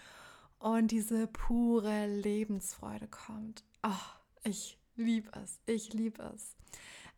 und 0.59 0.91
diese 0.91 1.27
pure 1.27 2.07
Lebensfreude 2.07 3.09
kommt. 3.09 3.65
Oh, 3.83 3.91
ich 4.45 4.79
liebe 4.97 5.31
es, 5.43 5.61
ich 5.67 5.93
liebe 5.93 6.23
es. 6.35 6.57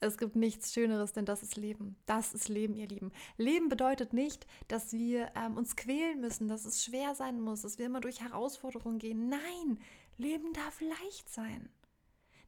Es 0.02 0.18
gibt 0.18 0.34
nichts 0.34 0.72
Schöneres, 0.74 1.12
denn 1.12 1.24
das 1.26 1.44
ist 1.44 1.56
Leben. 1.56 1.94
Das 2.06 2.34
ist 2.34 2.48
Leben, 2.48 2.74
ihr 2.74 2.88
Lieben. 2.88 3.12
Leben 3.36 3.68
bedeutet 3.68 4.12
nicht, 4.12 4.48
dass 4.66 4.92
wir 4.92 5.30
ähm, 5.36 5.56
uns 5.56 5.76
quälen 5.76 6.20
müssen, 6.20 6.48
dass 6.48 6.64
es 6.64 6.84
schwer 6.84 7.14
sein 7.14 7.40
muss, 7.40 7.62
dass 7.62 7.78
wir 7.78 7.86
immer 7.86 8.00
durch 8.00 8.20
Herausforderungen 8.20 8.98
gehen. 8.98 9.28
Nein, 9.28 9.78
Leben 10.16 10.52
darf 10.54 10.80
leicht 10.80 11.28
sein. 11.28 11.68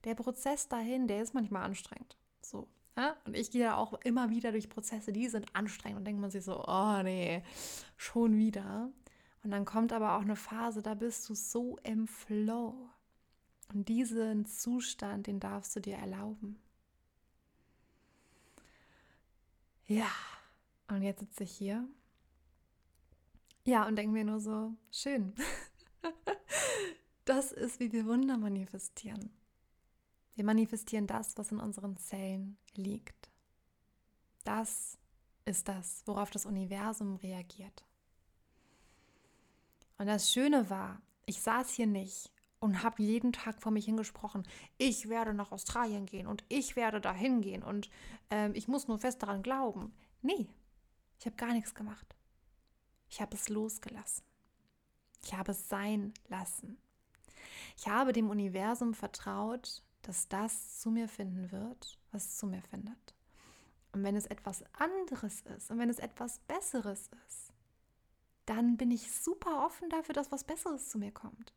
Der 0.03 0.17
Prozess 0.17 0.67
dahin, 0.67 1.07
der 1.07 1.23
ist 1.23 1.33
manchmal 1.33 1.63
anstrengend. 1.63 2.17
So. 2.43 2.67
Ja? 2.97 3.15
Und 3.25 3.37
ich 3.37 3.53
gehe 3.53 3.63
ja 3.63 3.77
auch 3.77 3.93
immer 4.03 4.31
wieder 4.31 4.51
durch 4.51 4.69
Prozesse, 4.69 5.13
die 5.13 5.29
sind 5.29 5.47
anstrengend 5.55 5.99
und 5.99 6.05
denkt 6.07 6.21
man 6.21 6.33
sich 6.33 6.43
so, 6.43 6.65
oh 6.67 7.03
nee, 7.05 7.45
schon 7.97 8.37
wieder. 8.37 8.91
Und 9.45 9.53
dann 9.53 9.65
kommt 9.65 9.93
aber 9.93 10.17
auch 10.17 10.23
eine 10.23 10.37
Phase, 10.37 10.83
da 10.83 10.95
bist 10.95 11.29
du 11.29 11.37
so 11.37 11.79
im 11.85 12.09
Flow. 12.09 12.75
Und 13.73 13.89
diesen 13.89 14.45
Zustand, 14.45 15.29
den 15.29 15.39
darfst 15.39 15.77
du 15.77 15.81
dir 15.81 15.99
erlauben. 15.99 16.59
Ja, 19.87 20.11
und 20.89 21.03
jetzt 21.03 21.21
sitze 21.21 21.45
ich 21.45 21.53
hier. 21.53 21.87
Ja, 23.65 23.87
und 23.87 23.97
denke 23.97 24.13
mir 24.13 24.25
nur 24.25 24.41
so, 24.41 24.73
schön. 24.91 25.35
das 27.25 27.53
ist, 27.53 27.81
wie 27.81 27.93
wir 27.93 28.07
Wunder 28.07 28.37
manifestieren. 28.37 29.31
Wir 30.35 30.45
manifestieren 30.45 31.07
das, 31.07 31.37
was 31.39 31.53
in 31.53 31.61
unseren 31.61 31.97
Zellen 31.97 32.59
liegt. 32.75 33.31
Das 34.45 34.99
ist 35.45 35.69
das, 35.69 36.03
worauf 36.07 36.31
das 36.31 36.47
Universum 36.47 37.17
reagiert. 37.17 37.85
Und 39.97 40.07
das 40.07 40.33
Schöne 40.33 40.69
war, 40.69 41.01
ich 41.25 41.41
saß 41.41 41.71
hier 41.71 41.87
nicht 41.87 42.34
und 42.65 42.83
habe 42.83 43.03
jeden 43.03 43.35
Tag 43.35 43.61
vor 43.61 43.71
mich 43.71 43.85
hingesprochen, 43.85 44.49
ich 44.79 45.11
werde 45.11 45.35
nach 45.35 45.53
Australien 45.53 46.07
gehen 46.07 46.27
und 46.27 46.45
ich 46.49 46.77
werde 46.77 46.99
dahin 46.99 47.43
gehen 47.43 47.63
und 47.63 47.91
ähm, 48.31 48.53
ich 48.55 48.69
muss 48.69 48.89
nur 48.89 48.99
fest 48.99 49.23
daran 49.23 49.43
glauben. 49.43 49.93
Nee, 50.23 50.49
ich 51.19 51.27
habe 51.27 51.37
gar 51.37 51.53
nichts 51.53 51.75
gemacht. 51.75 52.17
Ich 53.11 53.21
habe 53.21 53.37
es 53.37 53.51
losgelassen. 53.51 54.25
Ich 55.23 55.35
habe 55.35 55.53
es 55.53 55.69
sein 55.69 56.15
lassen. 56.29 56.79
Ich 57.77 57.87
habe 57.87 58.15
dem 58.15 58.31
Universum 58.31 58.95
vertraut, 58.95 59.83
dass 60.01 60.29
das 60.29 60.81
zu 60.81 60.91
mir 60.91 61.07
finden 61.07 61.53
wird, 61.53 61.99
was 62.13 62.39
zu 62.39 62.47
mir 62.47 62.63
findet. 62.63 63.15
Und 63.93 64.05
wenn 64.05 64.17
es 64.17 64.25
etwas 64.25 64.65
anderes 64.73 65.43
ist 65.43 65.71
und 65.71 65.79
wenn 65.79 65.91
es 65.91 65.99
etwas 65.99 66.39
Besseres 66.49 67.11
ist, 67.29 67.53
dann 68.47 68.79
bin 68.79 68.91
ich 68.91 69.13
super 69.13 69.67
offen 69.67 69.91
dafür, 69.91 70.15
dass 70.15 70.33
was 70.33 70.45
Besseres 70.45 70.89
zu 70.89 70.99
mir 70.99 71.13
kommt. 71.13 71.53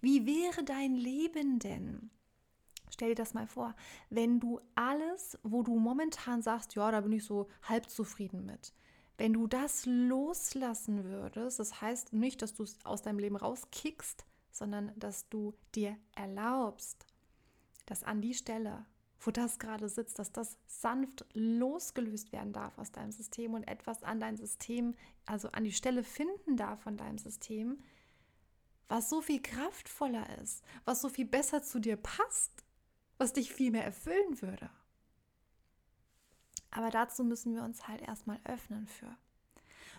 Wie 0.00 0.26
wäre 0.26 0.64
dein 0.64 0.94
Leben 0.94 1.58
denn? 1.58 2.10
Stell 2.90 3.10
dir 3.10 3.14
das 3.14 3.34
mal 3.34 3.46
vor, 3.46 3.74
wenn 4.08 4.40
du 4.40 4.60
alles, 4.74 5.38
wo 5.42 5.62
du 5.62 5.78
momentan 5.78 6.42
sagst, 6.42 6.74
ja, 6.74 6.90
da 6.90 7.00
bin 7.00 7.12
ich 7.12 7.24
so 7.24 7.48
halb 7.62 7.88
zufrieden 7.88 8.44
mit, 8.44 8.74
wenn 9.16 9.32
du 9.32 9.46
das 9.46 9.86
loslassen 9.86 11.04
würdest, 11.04 11.60
das 11.60 11.80
heißt 11.80 12.12
nicht, 12.12 12.42
dass 12.42 12.54
du 12.54 12.62
es 12.62 12.78
aus 12.84 13.02
deinem 13.02 13.18
Leben 13.18 13.36
rauskickst, 13.36 14.24
sondern 14.50 14.92
dass 14.96 15.28
du 15.28 15.54
dir 15.74 15.96
erlaubst, 16.16 17.06
dass 17.86 18.02
an 18.02 18.20
die 18.20 18.34
Stelle, 18.34 18.86
wo 19.20 19.30
das 19.30 19.58
gerade 19.58 19.88
sitzt, 19.88 20.18
dass 20.18 20.32
das 20.32 20.58
sanft 20.66 21.26
losgelöst 21.34 22.32
werden 22.32 22.52
darf 22.52 22.78
aus 22.78 22.92
deinem 22.92 23.12
System 23.12 23.54
und 23.54 23.68
etwas 23.68 24.02
an 24.02 24.20
dein 24.20 24.36
System, 24.36 24.94
also 25.26 25.50
an 25.52 25.64
die 25.64 25.72
Stelle 25.72 26.02
finden 26.02 26.56
darf 26.56 26.80
von 26.80 26.96
deinem 26.96 27.18
System, 27.18 27.78
was 28.90 29.08
so 29.08 29.22
viel 29.22 29.40
kraftvoller 29.40 30.28
ist, 30.40 30.64
was 30.84 31.00
so 31.00 31.08
viel 31.08 31.24
besser 31.24 31.62
zu 31.62 31.78
dir 31.78 31.96
passt, 31.96 32.64
was 33.18 33.32
dich 33.32 33.52
viel 33.52 33.70
mehr 33.70 33.84
erfüllen 33.84 34.42
würde. 34.42 34.68
Aber 36.72 36.90
dazu 36.90 37.22
müssen 37.22 37.54
wir 37.54 37.62
uns 37.62 37.86
halt 37.86 38.02
erstmal 38.02 38.40
öffnen 38.44 38.88
für. 38.88 39.16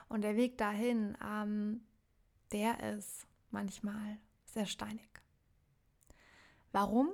Und 0.10 0.23
der 0.23 0.36
Weg 0.36 0.58
dahin, 0.58 1.17
ähm, 1.25 1.86
der 2.51 2.97
ist 2.97 3.27
manchmal 3.49 4.17
sehr 4.43 4.65
steinig. 4.65 5.08
Warum? 6.73 7.13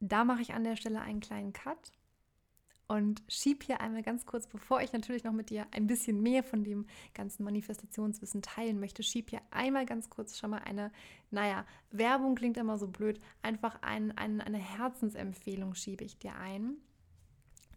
Da 0.00 0.24
mache 0.24 0.40
ich 0.40 0.54
an 0.54 0.64
der 0.64 0.76
Stelle 0.76 1.02
einen 1.02 1.20
kleinen 1.20 1.52
Cut 1.52 1.92
und 2.88 3.22
schieb 3.28 3.64
hier 3.64 3.82
einmal 3.82 4.02
ganz 4.02 4.24
kurz, 4.24 4.46
bevor 4.46 4.80
ich 4.80 4.94
natürlich 4.94 5.22
noch 5.22 5.32
mit 5.32 5.50
dir 5.50 5.66
ein 5.72 5.86
bisschen 5.86 6.22
mehr 6.22 6.42
von 6.42 6.64
dem 6.64 6.86
ganzen 7.12 7.44
Manifestationswissen 7.44 8.40
teilen 8.40 8.80
möchte, 8.80 9.02
schieb 9.02 9.28
hier 9.28 9.42
einmal 9.50 9.84
ganz 9.84 10.08
kurz 10.08 10.38
schon 10.38 10.50
mal 10.50 10.62
eine, 10.64 10.90
naja, 11.30 11.66
Werbung 11.90 12.34
klingt 12.34 12.56
immer 12.56 12.78
so 12.78 12.88
blöd, 12.88 13.20
einfach 13.42 13.82
ein, 13.82 14.16
ein, 14.16 14.40
eine 14.40 14.58
Herzensempfehlung 14.58 15.74
schiebe 15.74 16.02
ich 16.02 16.18
dir 16.18 16.34
ein. 16.36 16.78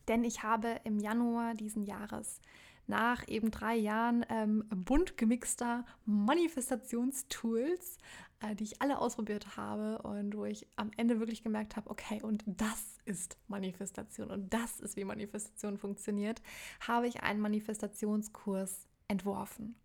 Denn 0.07 0.23
ich 0.23 0.43
habe 0.43 0.79
im 0.85 0.97
Januar 0.97 1.55
diesen 1.55 1.83
Jahres 1.83 2.39
nach 2.87 3.27
eben 3.27 3.51
drei 3.51 3.75
Jahren 3.75 4.25
ähm, 4.29 4.65
bunt 4.69 5.17
gemixter 5.17 5.85
Manifestationstools, 6.05 7.97
äh, 8.41 8.55
die 8.55 8.65
ich 8.65 8.81
alle 8.81 8.99
ausprobiert 8.99 9.55
habe 9.57 10.01
und 10.01 10.35
wo 10.35 10.45
ich 10.45 10.67
am 10.75 10.91
Ende 10.97 11.19
wirklich 11.19 11.43
gemerkt 11.43 11.75
habe, 11.75 11.89
okay, 11.89 12.21
und 12.21 12.43
das 12.45 12.97
ist 13.05 13.37
Manifestation 13.47 14.29
und 14.29 14.53
das 14.53 14.79
ist, 14.79 14.95
wie 14.97 15.05
Manifestation 15.05 15.77
funktioniert, 15.77 16.41
habe 16.87 17.07
ich 17.07 17.23
einen 17.23 17.39
Manifestationskurs 17.39 18.87
entworfen. 19.07 19.75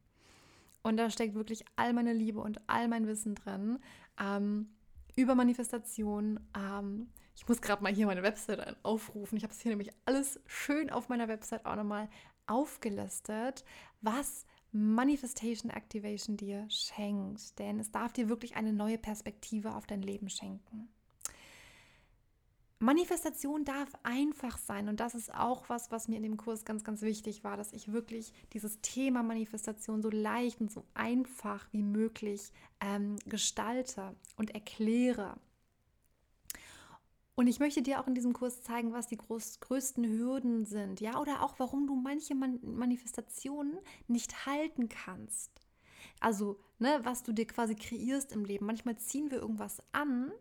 Und 0.83 0.97
da 0.99 1.11
steckt 1.11 1.35
wirklich 1.35 1.65
all 1.75 1.93
meine 1.93 2.13
Liebe 2.13 2.41
und 2.41 2.61
all 2.69 2.87
mein 2.87 3.09
Wissen 3.09 3.35
drin 3.35 3.81
ähm, 4.21 4.69
über 5.17 5.35
Manifestation. 5.35 6.39
Ähm, 6.57 7.09
ich 7.35 7.49
muss 7.49 7.61
gerade 7.61 7.83
mal 7.83 7.93
hier 7.93 8.07
meine 8.07 8.23
Website 8.23 8.77
aufrufen. 8.85 9.37
Ich 9.37 9.43
habe 9.43 9.53
es 9.53 9.61
hier 9.61 9.71
nämlich 9.71 9.91
alles 10.05 10.41
schön 10.47 10.91
auf 10.91 11.09
meiner 11.09 11.29
Website 11.29 11.67
auch 11.67 11.77
nochmal 11.77 12.09
aufgelistet, 12.47 13.65
was 14.01 14.47
Manifestation 14.73 15.71
Activation 15.71 16.37
dir 16.37 16.67
schenkt. 16.69 17.59
Denn 17.59 17.81
es 17.81 17.91
darf 17.91 18.13
dir 18.13 18.29
wirklich 18.29 18.57
eine 18.57 18.73
neue 18.73 18.99
Perspektive 18.99 19.75
auf 19.75 19.87
dein 19.87 20.03
Leben 20.03 20.29
schenken. 20.29 20.89
Manifestation 22.79 23.65
darf 23.65 23.89
einfach 24.03 24.59
sein 24.59 24.91
und 24.91 25.01
das 25.01 25.15
ist 25.15 25.35
auch 25.35 25.71
was, 25.71 25.91
was 25.91 26.09
mir 26.09 26.17
in 26.17 26.23
dem 26.23 26.37
Kurs 26.37 26.67
ganz, 26.67 26.85
ganz 26.85 27.01
wichtig 27.01 27.43
war, 27.43 27.57
dass 27.57 27.73
ich 27.73 27.91
wirklich 27.91 28.35
dieses 28.53 28.83
Thema 28.83 29.23
Manifestation 29.23 30.03
so 30.03 30.11
leicht 30.11 30.61
und 30.61 30.71
so 30.71 30.85
einfach 30.93 31.67
wie 31.73 31.83
möglich 31.83 32.53
ähm, 32.81 33.17
gestalte 33.25 34.15
und 34.37 34.55
erkläre. 34.55 35.39
Und 37.37 37.47
ich 37.49 37.61
möchte 37.61 37.83
dir 37.83 38.01
auch 38.01 38.07
in 38.07 38.15
diesem 38.15 38.33
Kurs 38.33 38.63
zeigen, 38.63 38.93
was 38.93 39.07
die 39.07 39.19
groß, 39.19 39.61
größten 39.61 40.05
Hürden 40.05 40.65
sind, 40.65 41.01
ja, 41.01 41.21
oder 41.21 41.43
auch 41.43 41.55
warum 41.59 41.87
du 41.87 41.95
manche 41.95 42.35
Man 42.35 42.59
Manifestationen 42.63 43.79
nicht 44.09 44.47
halten 44.47 44.89
kannst. 44.89 45.51
Also, 46.19 46.59
ne, 46.79 46.99
was 47.03 47.23
du 47.23 47.33
dir 47.33 47.47
quasi 47.47 47.75
kreierst 47.75 48.33
im 48.33 48.45
Leben. 48.47 48.65
Manchmal 48.65 48.97
ziehen 48.97 49.31
wir 49.31 49.39
irgendwas 49.39 49.83
an 49.93 50.33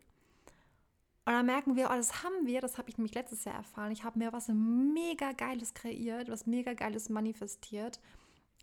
und 1.25 1.34
dann 1.34 1.45
merken 1.47 1.75
wir, 1.75 1.89
oh, 1.89 1.95
das 1.95 2.23
haben 2.23 2.45
wir, 2.45 2.62
das 2.62 2.77
habe 2.77 2.89
ich 2.89 2.97
nämlich 2.97 3.15
letztes 3.15 3.45
Jahr 3.45 3.55
erfahren. 3.55 3.91
Ich 3.91 4.03
habe 4.03 4.19
mir 4.19 4.31
was 4.31 4.47
mega 4.47 5.31
Geiles 5.31 5.73
kreiert, 5.73 6.29
was 6.29 6.45
mega 6.45 6.73
Geiles 6.73 7.10
manifestiert 7.10 7.99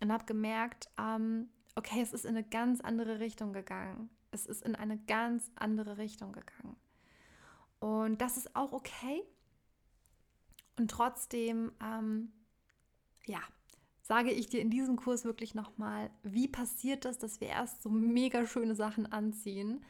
und 0.01 0.13
habe 0.13 0.23
gemerkt, 0.25 0.89
ähm, 0.97 1.49
okay, 1.75 2.01
es 2.01 2.13
ist 2.13 2.23
in 2.23 2.37
eine 2.37 2.43
ganz 2.43 2.79
andere 2.79 3.19
Richtung 3.19 3.51
gegangen. 3.51 4.09
Es 4.31 4.45
ist 4.45 4.63
in 4.63 4.75
eine 4.75 4.97
ganz 4.97 5.51
andere 5.55 5.97
Richtung 5.97 6.31
gegangen. 6.31 6.77
Und 7.83 8.21
das 8.21 8.37
ist 8.37 8.55
auch 8.55 8.71
okay. 8.71 9.25
Und 10.77 10.89
trotzdem, 10.89 11.73
ähm, 11.83 12.31
ja, 13.25 13.41
sage 14.01 14.31
ich 14.31 14.47
dir 14.47 14.61
in 14.61 14.69
diesem 14.69 14.95
Kurs 14.95 15.25
wirklich 15.25 15.53
nochmal, 15.53 16.09
wie 16.23 16.47
passiert 16.47 17.03
das, 17.03 17.17
dass 17.17 17.41
wir 17.41 17.49
erst 17.49 17.83
so 17.83 17.89
mega 17.89 18.45
schöne 18.45 18.73
Sachen 18.73 19.11
anziehen 19.11 19.83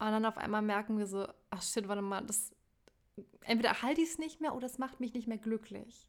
und 0.00 0.06
dann 0.06 0.24
auf 0.24 0.38
einmal 0.38 0.60
merken 0.60 0.98
wir 0.98 1.06
so, 1.06 1.28
ach 1.50 1.62
shit, 1.62 1.86
warte 1.86 2.02
mal, 2.02 2.26
das 2.26 2.50
entweder 3.42 3.80
halte 3.80 4.00
ich 4.00 4.10
es 4.10 4.18
nicht 4.18 4.40
mehr 4.40 4.52
oder 4.52 4.66
es 4.66 4.78
macht 4.78 4.98
mich 4.98 5.14
nicht 5.14 5.28
mehr 5.28 5.38
glücklich. 5.38 6.08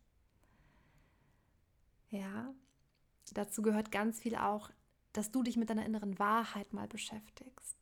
Ja, 2.09 2.51
dazu 3.33 3.61
gehört 3.61 3.91
ganz 3.91 4.19
viel 4.19 4.35
auch, 4.35 4.71
dass 5.13 5.29
du 5.29 5.43
dich 5.43 5.55
mit 5.55 5.69
deiner 5.69 5.85
inneren 5.85 6.17
Wahrheit 6.17 6.73
mal 6.73 6.87
beschäftigst 6.87 7.76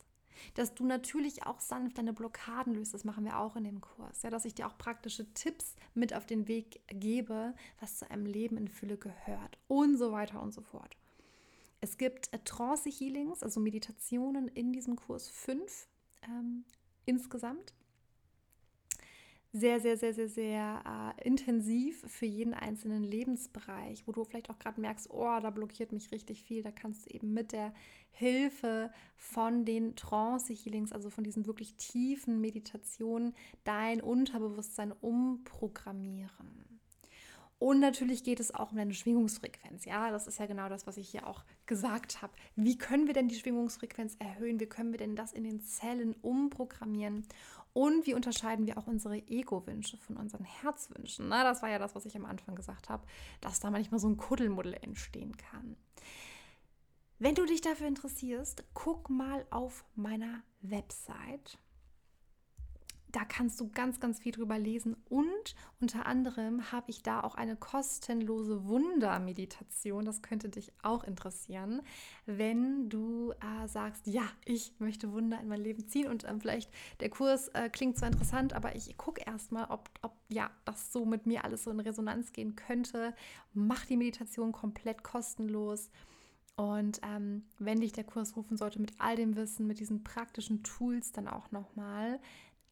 dass 0.56 0.76
du 0.76 0.86
natürlich 0.86 1.46
auch 1.46 1.60
sanft 1.60 1.98
deine 1.98 2.14
Blockaden 2.14 2.74
löst. 2.74 2.94
Das 2.94 3.04
machen 3.04 3.26
wir 3.26 3.40
auch 3.40 3.56
in 3.56 3.64
dem 3.64 3.82
Kurs. 3.82 4.22
Ja, 4.24 4.30
dass 4.30 4.46
ich 4.46 4.56
dir 4.56 4.68
auch 4.68 4.78
praktische 4.78 5.32
Tipps 5.34 5.76
mit 5.94 6.14
auf 6.14 6.26
den 6.26 6.48
Weg 6.48 6.82
gebe, 6.88 7.54
was 7.80 7.98
zu 7.98 8.10
einem 8.10 8.26
Leben 8.26 8.58
in 8.58 8.68
Fülle 8.68 8.98
gehört 8.98 9.58
und 9.68 9.98
so 9.98 10.12
weiter 10.12 10.42
und 10.42 10.54
so 10.54 10.62
fort. 10.62 10.98
Es 11.82 11.98
gibt 11.98 12.34
äh, 12.34 12.40
Trance-Healings, 12.40 13.44
also 13.44 13.60
Meditationen 13.60 14.48
in 14.48 14.74
diesem 14.74 14.96
Kurs 14.96 15.30
fünf 15.30 15.88
ähm, 16.24 16.66
insgesamt 17.06 17.74
sehr, 19.58 19.80
sehr, 19.80 19.96
sehr, 19.96 20.14
sehr, 20.14 20.28
sehr 20.28 21.16
äh, 21.18 21.26
intensiv 21.26 22.04
für 22.08 22.26
jeden 22.26 22.54
einzelnen 22.54 23.04
Lebensbereich, 23.04 24.06
wo 24.06 24.12
du 24.12 24.26
vielleicht 24.26 24.50
auch 24.50 24.60
gerade 24.60 24.82
merkst, 24.82 25.10
oh, 25.10 25.40
da 25.42 25.50
blockiert 25.50 25.94
mich 25.94 26.12
richtig 26.12 26.44
viel. 26.44 26.62
Da 26.62 26.72
kannst 26.72 27.06
du 27.06 27.14
eben 27.14 27.34
mit 27.34 27.54
der 27.54 27.74
Hilfe 28.12 28.92
von 29.16 29.64
den 29.64 29.96
Trance-Healings, 29.96 30.92
also 30.92 31.10
von 31.10 31.24
diesen 31.24 31.48
wirklich 31.48 31.76
tiefen 31.76 32.42
Meditationen, 32.42 33.34
dein 33.64 34.02
Unterbewusstsein 34.02 34.92
umprogrammieren. 34.92 36.66
Und 37.58 37.80
natürlich 37.80 38.26
geht 38.26 38.42
es 38.42 38.54
auch 38.54 38.72
um 38.72 38.78
deine 38.78 38.94
Schwingungsfrequenz. 38.94 39.86
Ja, 39.86 40.12
das 40.12 40.28
ist 40.28 40.40
ja 40.40 40.46
genau 40.46 40.68
das, 40.68 40.86
was 40.86 40.98
ich 40.98 41.08
hier 41.08 41.26
auch 41.26 41.46
gesagt 41.66 42.22
habe. 42.22 42.34
Wie 42.58 42.78
können 42.78 43.08
wir 43.08 43.14
denn 43.14 43.30
die 43.30 43.36
Schwingungsfrequenz 43.36 44.18
erhöhen? 44.20 44.60
Wie 44.60 44.66
können 44.66 44.92
wir 44.92 45.00
denn 45.00 45.16
das 45.16 45.32
in 45.32 45.46
den 45.46 45.62
Zellen 45.62 46.14
umprogrammieren? 46.22 47.26
Und 47.76 48.06
wie 48.06 48.14
unterscheiden 48.14 48.68
wir 48.68 48.78
auch 48.78 48.88
unsere 48.88 49.18
Ego-Wünsche 49.18 49.98
von 49.98 50.16
unseren 50.16 50.46
Herzwünschen? 50.46 51.28
Na, 51.28 51.44
das 51.44 51.62
war 51.62 51.70
ja 51.70 51.78
das, 51.78 51.94
was 51.94 52.06
ich 52.06 52.16
am 52.16 52.24
Anfang 52.24 52.56
gesagt 52.56 52.88
habe, 52.88 53.06
dass 53.42 53.60
da 53.60 53.70
manchmal 53.70 54.00
so 54.00 54.08
ein 54.08 54.16
Kuddelmuddel 54.16 54.76
entstehen 54.76 55.36
kann. 55.36 55.76
Wenn 57.20 57.36
du 57.36 57.46
dich 57.46 57.60
dafür 57.60 57.88
interessierst, 57.88 58.64
guck 58.74 59.10
mal 59.10 59.46
auf 59.50 59.84
meiner 59.94 60.42
Website 60.62 61.58
da 63.16 63.24
kannst 63.24 63.62
du 63.62 63.70
ganz, 63.70 64.02
ganz 64.02 64.20
viel 64.20 64.34
drüber 64.34 64.60
lesen. 64.60 64.98
Und 65.08 65.56
unter 65.80 66.06
anderem 66.06 66.74
habe 66.74 66.92
ich 66.92 67.02
da 67.02 67.22
auch 67.22 67.36
eine 67.36 67.56
kostenlose 67.56 68.66
Wundermeditation. 68.66 70.04
Das 70.04 70.22
könnte 70.22 70.50
dich 70.50 70.74
auch 70.84 71.06
interessieren, 71.06 71.82
wenn 72.26 72.90
du 72.90 73.32
äh, 73.32 73.70
sagst, 73.70 74.06
ja, 74.08 74.24
ich 74.44 74.74
möchte 74.80 75.14
Wunder 75.14 75.40
in 75.40 75.48
mein 75.48 75.62
Leben 75.62 75.88
ziehen. 75.88 76.10
Und 76.10 76.26
ähm, 76.28 76.42
vielleicht 76.42 76.70
der 77.00 77.10
Kurs 77.10 77.48
äh, 77.50 77.70
klingt 77.70 77.98
zwar 77.98 78.10
interessant, 78.10 78.52
aber 78.52 78.76
ich 78.76 78.98
gucke 78.98 79.22
erstmal, 79.26 79.68
ob, 79.70 79.90
ob 80.02 80.12
ja, 80.28 80.52
das 80.66 80.92
so 80.92 81.06
mit 81.06 81.26
mir 81.26 81.46
alles 81.46 81.64
so 81.64 81.72
in 81.72 81.80
Resonanz 81.80 82.34
gehen 82.34 82.58
könnte. 82.58 83.16
Mach 83.54 83.86
die 83.86 83.96
Meditation 83.96 84.52
komplett 84.52 85.04
kostenlos. 85.04 85.90
Und 86.58 87.00
ähm, 87.04 87.44
wenn 87.60 87.80
dich 87.80 87.94
der 87.94 88.04
Kurs 88.04 88.36
rufen 88.36 88.58
sollte 88.58 88.82
mit 88.82 88.92
all 88.98 89.16
dem 89.16 89.38
Wissen, 89.38 89.68
mit 89.68 89.80
diesen 89.80 90.04
praktischen 90.04 90.64
Tools 90.64 91.14
dann 91.14 91.30
auch 91.30 91.52
nochmal, 91.52 92.20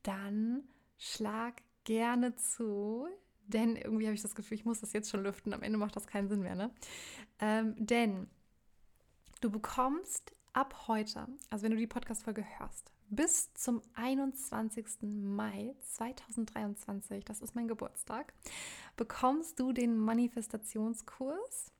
dann 0.03 0.63
schlag 0.97 1.61
gerne 1.83 2.35
zu. 2.35 3.07
Denn 3.47 3.75
irgendwie 3.75 4.05
habe 4.05 4.15
ich 4.15 4.21
das 4.21 4.35
Gefühl, 4.35 4.55
ich 4.55 4.65
muss 4.65 4.79
das 4.79 4.93
jetzt 4.93 5.09
schon 5.09 5.23
lüften. 5.23 5.53
Am 5.53 5.63
Ende 5.63 5.77
macht 5.77 5.95
das 5.95 6.07
keinen 6.07 6.29
Sinn 6.29 6.41
mehr. 6.41 6.55
Ne? 6.55 6.71
Ähm, 7.39 7.75
denn 7.77 8.27
du 9.41 9.49
bekommst 9.49 10.33
ab 10.53 10.87
heute, 10.87 11.27
also 11.49 11.63
wenn 11.63 11.71
du 11.71 11.77
die 11.77 11.87
Podcast-Folge 11.87 12.45
hörst, 12.57 12.91
bis 13.09 13.53
zum 13.53 13.81
21. 13.95 15.01
Mai 15.01 15.75
2023, 15.81 17.25
das 17.25 17.41
ist 17.41 17.53
mein 17.53 17.67
Geburtstag, 17.67 18.33
bekommst 18.95 19.59
du 19.59 19.73
den 19.73 19.97
Manifestationskurs 19.97 21.72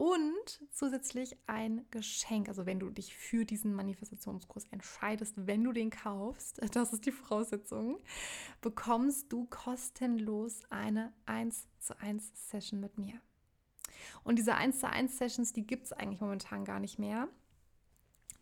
und 0.00 0.62
zusätzlich 0.70 1.36
ein 1.46 1.84
Geschenk. 1.90 2.48
Also 2.48 2.64
wenn 2.64 2.80
du 2.80 2.88
dich 2.88 3.14
für 3.14 3.44
diesen 3.44 3.74
Manifestationskurs 3.74 4.64
entscheidest, 4.70 5.34
wenn 5.36 5.62
du 5.62 5.72
den 5.72 5.90
kaufst, 5.90 6.58
das 6.74 6.94
ist 6.94 7.04
die 7.04 7.12
Voraussetzung, 7.12 7.98
bekommst 8.62 9.30
du 9.30 9.44
kostenlos 9.50 10.62
eine 10.70 11.12
1 11.26 11.68
zu 11.80 12.00
1 12.00 12.32
Session 12.48 12.80
mit 12.80 12.96
mir. 12.96 13.20
Und 14.24 14.38
diese 14.38 14.54
1 14.54 14.80
zu 14.80 14.88
1 14.88 15.18
Sessions, 15.18 15.52
die 15.52 15.66
gibt 15.66 15.84
es 15.84 15.92
eigentlich 15.92 16.22
momentan 16.22 16.64
gar 16.64 16.80
nicht 16.80 16.98
mehr. 16.98 17.28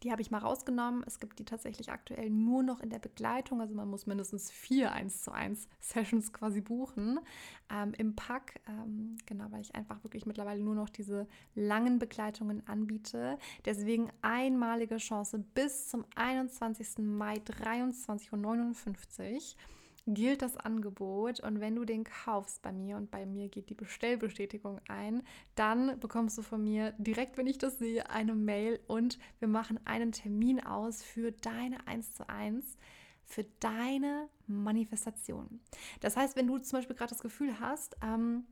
Die 0.02 0.12
habe 0.12 0.22
ich 0.22 0.30
mal 0.30 0.38
rausgenommen. 0.38 1.02
Es 1.06 1.18
gibt 1.18 1.38
die 1.38 1.44
tatsächlich 1.44 1.90
aktuell 1.90 2.30
nur 2.30 2.62
noch 2.62 2.80
in 2.80 2.90
der 2.90 2.98
Begleitung. 2.98 3.60
Also 3.60 3.74
man 3.74 3.88
muss 3.88 4.06
mindestens 4.06 4.50
vier 4.50 4.92
1 4.92 5.22
zu 5.22 5.32
1 5.32 5.68
Sessions 5.80 6.32
quasi 6.32 6.60
buchen 6.60 7.20
ähm, 7.70 7.94
im 7.98 8.14
Pack. 8.14 8.60
Ähm, 8.68 9.16
genau, 9.26 9.46
weil 9.50 9.60
ich 9.60 9.74
einfach 9.74 10.02
wirklich 10.04 10.26
mittlerweile 10.26 10.62
nur 10.62 10.74
noch 10.74 10.88
diese 10.88 11.26
langen 11.54 11.98
Begleitungen 11.98 12.66
anbiete. 12.68 13.38
Deswegen 13.64 14.10
einmalige 14.22 14.98
Chance 14.98 15.38
bis 15.54 15.88
zum 15.88 16.04
21. 16.14 16.98
Mai 16.98 17.34
23.59 17.34 18.32
Uhr 18.32 19.77
gilt 20.14 20.42
das 20.42 20.56
Angebot 20.56 21.40
und 21.40 21.60
wenn 21.60 21.74
du 21.76 21.84
den 21.84 22.04
kaufst 22.04 22.62
bei 22.62 22.72
mir 22.72 22.96
und 22.96 23.10
bei 23.10 23.26
mir 23.26 23.48
geht 23.48 23.68
die 23.68 23.74
Bestellbestätigung 23.74 24.80
ein, 24.88 25.22
dann 25.54 26.00
bekommst 26.00 26.38
du 26.38 26.42
von 26.42 26.62
mir 26.62 26.92
direkt, 26.98 27.36
wenn 27.36 27.46
ich 27.46 27.58
das 27.58 27.78
sehe, 27.78 28.08
eine 28.10 28.34
Mail 28.34 28.80
und 28.86 29.18
wir 29.38 29.48
machen 29.48 29.78
einen 29.84 30.12
Termin 30.12 30.64
aus 30.64 31.02
für 31.02 31.32
deine 31.32 31.86
1 31.86 32.14
zu 32.14 32.28
1 32.28 32.76
für 33.24 33.44
deine 33.60 34.28
Manifestation. 34.46 35.60
Das 36.00 36.16
heißt, 36.16 36.34
wenn 36.36 36.46
du 36.46 36.58
zum 36.58 36.78
Beispiel 36.78 36.96
gerade 36.96 37.10
das 37.10 37.20
Gefühl 37.20 37.60
hast, 37.60 37.96
ähm, 38.02 38.46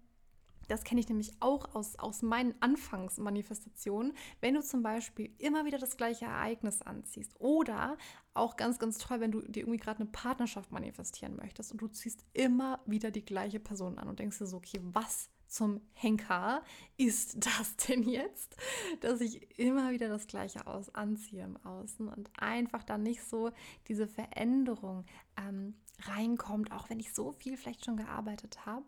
das 0.68 0.84
kenne 0.84 1.00
ich 1.00 1.08
nämlich 1.08 1.32
auch 1.40 1.74
aus, 1.74 1.98
aus 1.98 2.22
meinen 2.22 2.54
Anfangsmanifestationen. 2.60 4.12
Wenn 4.40 4.54
du 4.54 4.62
zum 4.62 4.82
Beispiel 4.82 5.34
immer 5.38 5.64
wieder 5.64 5.78
das 5.78 5.96
gleiche 5.96 6.26
Ereignis 6.26 6.82
anziehst 6.82 7.34
oder 7.38 7.96
auch 8.34 8.56
ganz, 8.56 8.78
ganz 8.78 8.98
toll, 8.98 9.20
wenn 9.20 9.32
du 9.32 9.40
dir 9.42 9.60
irgendwie 9.60 9.78
gerade 9.78 10.00
eine 10.00 10.10
Partnerschaft 10.10 10.72
manifestieren 10.72 11.36
möchtest 11.36 11.72
und 11.72 11.80
du 11.80 11.88
ziehst 11.88 12.24
immer 12.32 12.80
wieder 12.86 13.10
die 13.10 13.24
gleiche 13.24 13.60
Person 13.60 13.98
an 13.98 14.08
und 14.08 14.18
denkst 14.18 14.38
dir 14.38 14.46
so, 14.46 14.58
okay, 14.58 14.80
was 14.82 15.30
zum 15.46 15.80
Henker 15.92 16.62
ist 16.96 17.36
das 17.46 17.76
denn 17.76 18.02
jetzt, 18.02 18.56
dass 19.00 19.20
ich 19.20 19.58
immer 19.58 19.90
wieder 19.92 20.08
das 20.08 20.26
Gleiche 20.26 20.66
aus 20.66 20.94
anziehe 20.94 21.44
im 21.44 21.56
Außen 21.64 22.08
und 22.08 22.30
einfach 22.36 22.82
dann 22.82 23.02
nicht 23.02 23.22
so 23.22 23.50
diese 23.88 24.06
Veränderung 24.06 25.04
ähm, 25.36 25.74
reinkommt, 26.02 26.72
auch 26.72 26.90
wenn 26.90 27.00
ich 27.00 27.14
so 27.14 27.32
viel 27.32 27.56
vielleicht 27.56 27.84
schon 27.84 27.96
gearbeitet 27.96 28.66
habe 28.66 28.84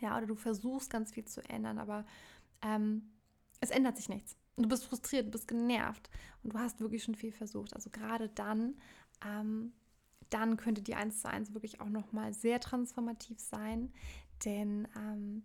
ja, 0.00 0.16
oder 0.16 0.26
du 0.26 0.34
versuchst 0.34 0.90
ganz 0.90 1.12
viel 1.12 1.24
zu 1.24 1.42
ändern, 1.48 1.78
aber 1.78 2.04
ähm, 2.62 3.10
es 3.60 3.70
ändert 3.70 3.96
sich 3.96 4.08
nichts. 4.08 4.36
Du 4.56 4.68
bist 4.68 4.84
frustriert, 4.84 5.26
du 5.26 5.30
bist 5.30 5.48
genervt 5.48 6.10
und 6.42 6.54
du 6.54 6.58
hast 6.58 6.80
wirklich 6.80 7.04
schon 7.04 7.14
viel 7.14 7.32
versucht. 7.32 7.74
Also 7.74 7.90
gerade 7.90 8.28
dann, 8.28 8.74
ähm, 9.24 9.72
dann 10.28 10.56
könnte 10.56 10.82
die 10.82 10.94
1 10.94 11.20
zu 11.22 11.28
1 11.28 11.54
wirklich 11.54 11.80
auch 11.80 11.88
nochmal 11.88 12.32
sehr 12.32 12.60
transformativ 12.60 13.38
sein, 13.38 13.92
denn 14.44 14.88
ähm, 14.96 15.42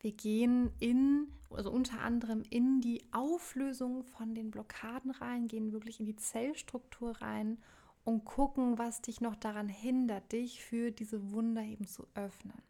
wir 0.00 0.12
gehen 0.12 0.70
in, 0.78 1.32
also 1.50 1.70
unter 1.70 2.00
anderem 2.00 2.42
in 2.50 2.80
die 2.80 3.02
Auflösung 3.12 4.04
von 4.04 4.34
den 4.34 4.50
Blockaden 4.50 5.10
rein, 5.10 5.48
gehen 5.48 5.72
wirklich 5.72 6.00
in 6.00 6.06
die 6.06 6.16
Zellstruktur 6.16 7.20
rein 7.22 7.58
und 8.04 8.24
gucken, 8.24 8.78
was 8.78 9.02
dich 9.02 9.20
noch 9.20 9.34
daran 9.34 9.68
hindert, 9.68 10.30
dich 10.32 10.62
für 10.62 10.92
diese 10.92 11.32
Wunder 11.32 11.62
eben 11.62 11.86
zu 11.86 12.06
öffnen. 12.14 12.62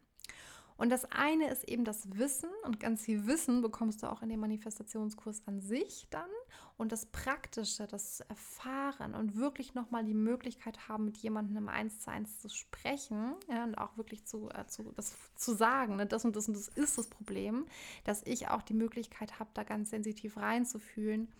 Und 0.76 0.90
das 0.90 1.04
eine 1.06 1.50
ist 1.50 1.64
eben 1.64 1.84
das 1.84 2.18
Wissen 2.18 2.50
und 2.64 2.80
ganz 2.80 3.02
viel 3.02 3.26
Wissen 3.26 3.62
bekommst 3.62 4.02
du 4.02 4.10
auch 4.10 4.22
in 4.22 4.28
dem 4.28 4.40
Manifestationskurs 4.40 5.42
an 5.46 5.60
sich 5.60 6.06
dann. 6.10 6.28
Und 6.76 6.92
das 6.92 7.06
Praktische, 7.06 7.86
das 7.86 8.20
Erfahren 8.20 9.14
und 9.14 9.36
wirklich 9.36 9.74
nochmal 9.74 10.04
die 10.04 10.14
Möglichkeit 10.14 10.88
haben, 10.88 11.06
mit 11.06 11.16
jemandem 11.16 11.56
im 11.56 11.68
Eins 11.68 12.00
zu 12.00 12.10
Eins 12.10 12.38
zu 12.38 12.50
sprechen 12.50 13.34
ja, 13.48 13.64
und 13.64 13.76
auch 13.76 13.96
wirklich 13.96 14.26
zu, 14.26 14.50
äh, 14.50 14.66
zu, 14.66 14.92
das, 14.94 15.14
zu 15.36 15.54
sagen, 15.54 15.96
ne, 15.96 16.06
das 16.06 16.26
und 16.26 16.36
das 16.36 16.48
und 16.48 16.54
das 16.54 16.68
ist 16.68 16.98
das 16.98 17.08
Problem, 17.08 17.66
dass 18.04 18.22
ich 18.24 18.48
auch 18.48 18.62
die 18.62 18.74
Möglichkeit 18.74 19.38
habe, 19.38 19.50
da 19.54 19.64
ganz 19.64 19.90
sensitiv 19.90 20.36
reinzufühlen, 20.36 21.32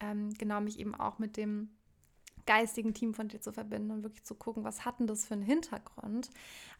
ähm, 0.00 0.32
genau 0.34 0.60
mich 0.60 0.78
eben 0.78 0.94
auch 0.94 1.18
mit 1.18 1.36
dem 1.36 1.77
geistigen 2.48 2.94
Team 2.94 3.12
von 3.12 3.28
dir 3.28 3.42
zu 3.42 3.52
verbinden 3.52 3.90
und 3.90 4.02
wirklich 4.02 4.24
zu 4.24 4.34
gucken, 4.34 4.64
was 4.64 4.86
hat 4.86 5.00
denn 5.00 5.06
das 5.06 5.26
für 5.26 5.34
einen 5.34 5.42
Hintergrund, 5.42 6.30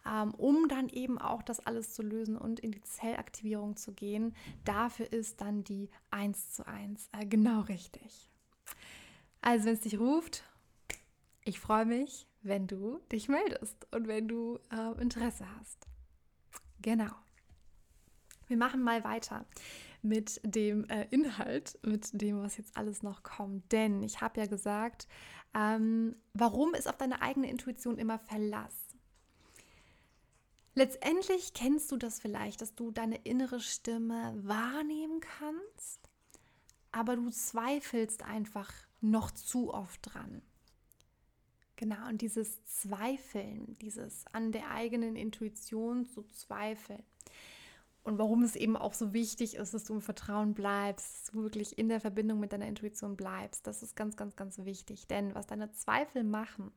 ähm, 0.07 0.33
um 0.35 0.67
dann 0.67 0.89
eben 0.89 1.19
auch 1.19 1.43
das 1.43 1.61
alles 1.61 1.93
zu 1.93 2.03
lösen 2.03 2.39
und 2.39 2.59
in 2.59 2.73
die 2.73 2.81
Zellaktivierung 2.81 3.77
zu 3.77 3.93
gehen. 3.93 4.35
Dafür 4.65 5.13
ist 5.13 5.43
dann 5.43 5.65
die 5.65 5.91
1 6.11 6.53
zu 6.55 6.67
1 6.67 7.11
äh, 7.13 7.27
genau 7.27 7.61
richtig. 7.61 8.31
Also 9.43 9.67
wenn 9.67 9.75
es 9.75 9.81
dich 9.81 10.01
ruft, 10.01 10.43
ich 11.45 11.61
freue 11.61 11.85
mich, 11.85 12.27
wenn 12.41 12.67
du 12.67 13.01
dich 13.13 13.29
meldest 13.29 13.87
und 13.95 14.09
wenn 14.09 14.27
du 14.27 14.59
äh, 14.73 14.99
Interesse 15.03 15.45
hast. 15.61 15.87
Genau. 16.81 17.13
Wir 18.47 18.57
machen 18.57 18.83
mal 18.83 19.05
weiter 19.05 19.45
mit 20.03 20.41
dem 20.45 20.89
äh, 20.89 21.07
Inhalt, 21.11 21.79
mit 21.83 22.21
dem, 22.21 22.41
was 22.41 22.57
jetzt 22.57 22.77
alles 22.77 23.03
noch 23.03 23.23
kommt. 23.23 23.71
Denn 23.73 24.03
ich 24.03 24.21
habe 24.21 24.41
ja 24.41 24.47
gesagt, 24.47 25.07
ähm, 25.59 26.15
warum 26.35 26.75
ist 26.75 26.89
auf 26.89 26.97
deine 26.97 27.21
eigene 27.21 27.51
Intuition 27.51 27.99
immer 27.99 28.19
Verlass? 28.19 28.75
Letztendlich 30.75 31.55
kennst 31.55 31.91
du 31.91 31.97
das 31.97 32.21
vielleicht, 32.21 32.61
dass 32.61 32.77
du 32.77 32.93
deine 32.93 33.17
innere 33.17 33.59
Stimme 33.59 34.39
wahrnehmen 34.45 35.19
kannst, 35.19 36.09
aber 36.93 37.17
du 37.17 37.31
zweifelst 37.31 38.23
einfach 38.23 38.73
noch 39.01 39.33
zu 39.33 39.75
oft 39.75 40.01
dran. 40.03 40.43
Genau, 41.75 42.09
und 42.09 42.23
dieses 42.23 42.65
Zweifeln, 42.65 43.77
dieses 43.81 44.25
an 44.33 44.53
der 44.53 44.71
eigenen 44.71 45.17
Intuition 45.17 46.07
zu 46.07 46.23
zweifeln, 46.23 47.03
und 48.05 48.19
warum 48.19 48.43
es 48.43 48.57
eben 48.57 48.77
auch 48.77 48.95
so 48.95 49.13
wichtig 49.13 49.57
ist, 49.57 49.75
dass 49.75 49.85
du 49.85 49.95
im 49.95 50.01
Vertrauen 50.01 50.55
bleibst, 50.55 51.27
dass 51.27 51.33
du 51.33 51.43
wirklich 51.43 51.79
in 51.79 51.89
der 51.89 52.01
Verbindung 52.01 52.41
mit 52.41 52.53
deiner 52.53 52.67
Intuition 52.67 53.17
bleibst. 53.17 53.67
Das 53.67 53.83
ist 53.83 53.97
ganz, 53.97 54.17
ganz, 54.17 54.35
ganz 54.37 54.59
wichtig. 54.65 55.07
Denn 55.09 55.35
was 55.35 55.47
deine 55.47 55.71
Zweifel 55.73 56.25
machen, 56.25 56.73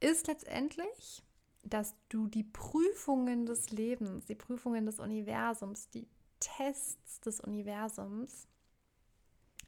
ist 0.00 0.26
letztendlich, 0.26 1.22
dass 1.62 1.94
du 2.10 2.26
die 2.26 2.44
Prüfungen 2.44 3.46
des 3.46 3.70
Lebens, 3.70 4.26
die 4.26 4.34
Prüfungen 4.34 4.84
des 4.84 4.98
Universums, 4.98 5.88
die 5.88 6.06
Tests 6.40 7.20
des 7.20 7.40
Universums, 7.40 8.46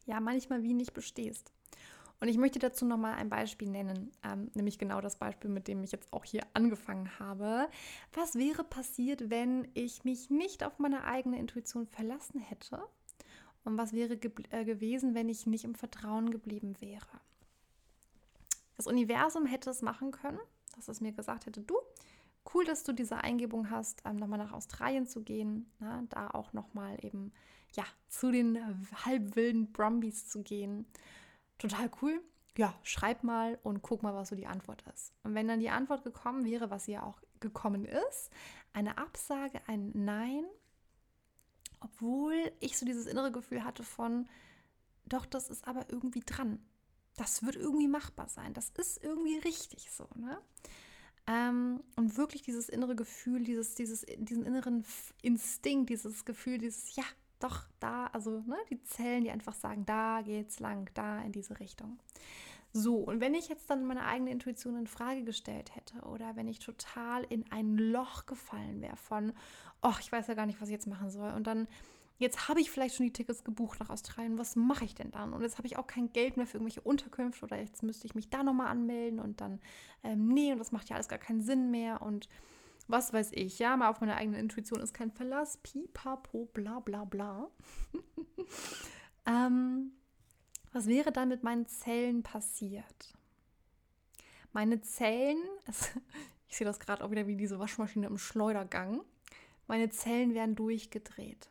ja 0.04 0.20
manchmal 0.20 0.62
wie 0.62 0.74
nicht 0.74 0.92
bestehst. 0.92 1.52
Und 2.18 2.28
ich 2.28 2.38
möchte 2.38 2.58
dazu 2.58 2.86
nochmal 2.86 3.14
ein 3.14 3.28
Beispiel 3.28 3.68
nennen, 3.68 4.10
ähm, 4.24 4.50
nämlich 4.54 4.78
genau 4.78 5.00
das 5.00 5.16
Beispiel, 5.16 5.50
mit 5.50 5.68
dem 5.68 5.84
ich 5.84 5.92
jetzt 5.92 6.12
auch 6.12 6.24
hier 6.24 6.42
angefangen 6.54 7.18
habe. 7.18 7.68
Was 8.14 8.36
wäre 8.36 8.64
passiert, 8.64 9.28
wenn 9.28 9.68
ich 9.74 10.04
mich 10.04 10.30
nicht 10.30 10.64
auf 10.64 10.78
meine 10.78 11.04
eigene 11.04 11.38
Intuition 11.38 11.86
verlassen 11.86 12.40
hätte? 12.40 12.82
Und 13.64 13.76
was 13.76 13.92
wäre 13.92 14.16
ge 14.16 14.30
äh, 14.50 14.64
gewesen, 14.64 15.14
wenn 15.14 15.28
ich 15.28 15.46
nicht 15.46 15.64
im 15.64 15.74
Vertrauen 15.74 16.30
geblieben 16.30 16.76
wäre? 16.80 17.20
Das 18.76 18.86
Universum 18.86 19.44
hätte 19.44 19.68
es 19.70 19.82
machen 19.82 20.10
können, 20.10 20.40
dass 20.74 20.88
es 20.88 21.00
mir 21.00 21.12
gesagt 21.12 21.44
hätte, 21.46 21.60
du, 21.60 21.76
cool, 22.54 22.64
dass 22.64 22.84
du 22.84 22.92
diese 22.92 23.18
Eingebung 23.18 23.70
hast, 23.70 24.02
ähm, 24.06 24.16
nochmal 24.16 24.38
nach 24.38 24.52
Australien 24.52 25.06
zu 25.06 25.22
gehen, 25.22 25.70
na, 25.80 26.02
da 26.08 26.30
auch 26.30 26.54
nochmal 26.54 26.96
eben, 27.04 27.32
ja, 27.74 27.84
zu 28.08 28.30
den 28.30 28.58
halbwilden 29.04 29.72
Brumbies 29.72 30.28
zu 30.28 30.42
gehen 30.42 30.86
total 31.58 31.90
cool. 32.02 32.20
Ja, 32.56 32.74
schreib 32.82 33.22
mal 33.22 33.58
und 33.62 33.82
guck 33.82 34.02
mal, 34.02 34.14
was 34.14 34.30
so 34.30 34.36
die 34.36 34.46
Antwort 34.46 34.82
ist. 34.94 35.12
Und 35.22 35.34
wenn 35.34 35.46
dann 35.46 35.60
die 35.60 35.68
Antwort 35.68 36.04
gekommen 36.04 36.44
wäre, 36.44 36.70
was 36.70 36.86
ja 36.86 37.02
auch 37.02 37.20
gekommen 37.40 37.84
ist, 37.84 38.30
eine 38.72 38.96
Absage, 38.96 39.60
ein 39.66 39.90
Nein, 39.94 40.44
obwohl 41.80 42.52
ich 42.60 42.78
so 42.78 42.86
dieses 42.86 43.06
innere 43.06 43.30
Gefühl 43.30 43.64
hatte 43.64 43.82
von, 43.82 44.26
doch, 45.04 45.26
das 45.26 45.50
ist 45.50 45.68
aber 45.68 45.86
irgendwie 45.90 46.20
dran. 46.20 46.58
Das 47.16 47.44
wird 47.44 47.56
irgendwie 47.56 47.88
machbar 47.88 48.28
sein. 48.28 48.54
Das 48.54 48.70
ist 48.70 49.02
irgendwie 49.02 49.38
richtig 49.38 49.90
so. 49.90 50.08
Ne? 50.14 50.38
Ähm, 51.26 51.82
und 51.96 52.16
wirklich 52.16 52.42
dieses 52.42 52.68
innere 52.68 52.94
Gefühl, 52.94 53.44
dieses, 53.44 53.74
dieses, 53.74 54.06
diesen 54.18 54.44
inneren 54.46 54.84
Instinkt, 55.22 55.90
dieses 55.90 56.24
Gefühl, 56.24 56.58
dieses, 56.58 56.94
ja, 56.96 57.04
doch, 57.38 57.64
da, 57.80 58.06
also 58.12 58.42
ne, 58.46 58.56
die 58.70 58.82
Zellen, 58.82 59.24
die 59.24 59.30
einfach 59.30 59.54
sagen, 59.54 59.84
da 59.86 60.22
geht's 60.22 60.60
lang, 60.60 60.90
da 60.94 61.20
in 61.22 61.32
diese 61.32 61.58
Richtung. 61.60 61.98
So, 62.72 62.96
und 62.96 63.20
wenn 63.20 63.34
ich 63.34 63.48
jetzt 63.48 63.70
dann 63.70 63.86
meine 63.86 64.04
eigene 64.04 64.30
Intuition 64.30 64.76
in 64.76 64.86
Frage 64.86 65.24
gestellt 65.24 65.74
hätte 65.74 65.98
oder 66.02 66.36
wenn 66.36 66.48
ich 66.48 66.58
total 66.58 67.24
in 67.24 67.50
ein 67.50 67.78
Loch 67.78 68.26
gefallen 68.26 68.82
wäre 68.82 68.96
von, 68.96 69.32
ach, 69.80 70.00
ich 70.00 70.12
weiß 70.12 70.26
ja 70.26 70.34
gar 70.34 70.46
nicht, 70.46 70.60
was 70.60 70.68
ich 70.68 70.74
jetzt 70.74 70.86
machen 70.86 71.10
soll 71.10 71.32
und 71.32 71.46
dann 71.46 71.68
jetzt 72.18 72.48
habe 72.48 72.60
ich 72.60 72.70
vielleicht 72.70 72.94
schon 72.94 73.06
die 73.06 73.12
Tickets 73.12 73.44
gebucht 73.44 73.80
nach 73.80 73.90
Australien, 73.90 74.38
was 74.38 74.56
mache 74.56 74.84
ich 74.84 74.94
denn 74.94 75.10
dann? 75.10 75.32
Und 75.32 75.42
jetzt 75.42 75.58
habe 75.58 75.66
ich 75.66 75.76
auch 75.76 75.86
kein 75.86 76.12
Geld 76.12 76.36
mehr 76.36 76.46
für 76.46 76.58
irgendwelche 76.58 76.80
Unterkünfte 76.80 77.44
oder 77.44 77.58
jetzt 77.58 77.82
müsste 77.82 78.06
ich 78.06 78.14
mich 78.14 78.30
da 78.30 78.42
nochmal 78.42 78.68
anmelden 78.68 79.20
und 79.20 79.40
dann, 79.40 79.60
ähm, 80.02 80.28
nee, 80.28 80.52
und 80.52 80.58
das 80.58 80.72
macht 80.72 80.88
ja 80.88 80.96
alles 80.96 81.08
gar 81.08 81.18
keinen 81.18 81.42
Sinn 81.42 81.70
mehr 81.70 82.02
und 82.02 82.28
was 82.88 83.12
weiß 83.12 83.32
ich, 83.32 83.58
ja, 83.58 83.76
mal 83.76 83.88
auf 83.88 84.00
meine 84.00 84.16
eigene 84.16 84.38
Intuition 84.38 84.80
ist 84.80 84.94
kein 84.94 85.10
Verlass, 85.10 85.58
pipapo, 85.58 86.46
bla 86.52 86.80
bla 86.80 87.04
bla. 87.04 87.50
ähm, 89.26 89.92
was 90.72 90.86
wäre 90.86 91.12
dann 91.12 91.28
mit 91.28 91.42
meinen 91.42 91.66
Zellen 91.66 92.22
passiert? 92.22 93.14
Meine 94.52 94.80
Zellen, 94.80 95.38
ich 96.48 96.56
sehe 96.56 96.66
das 96.66 96.80
gerade 96.80 97.04
auch 97.04 97.10
wieder 97.10 97.26
wie 97.26 97.36
diese 97.36 97.58
Waschmaschine 97.58 98.06
im 98.06 98.18
Schleudergang, 98.18 99.02
meine 99.66 99.90
Zellen 99.90 100.34
werden 100.34 100.54
durchgedreht. 100.54 101.50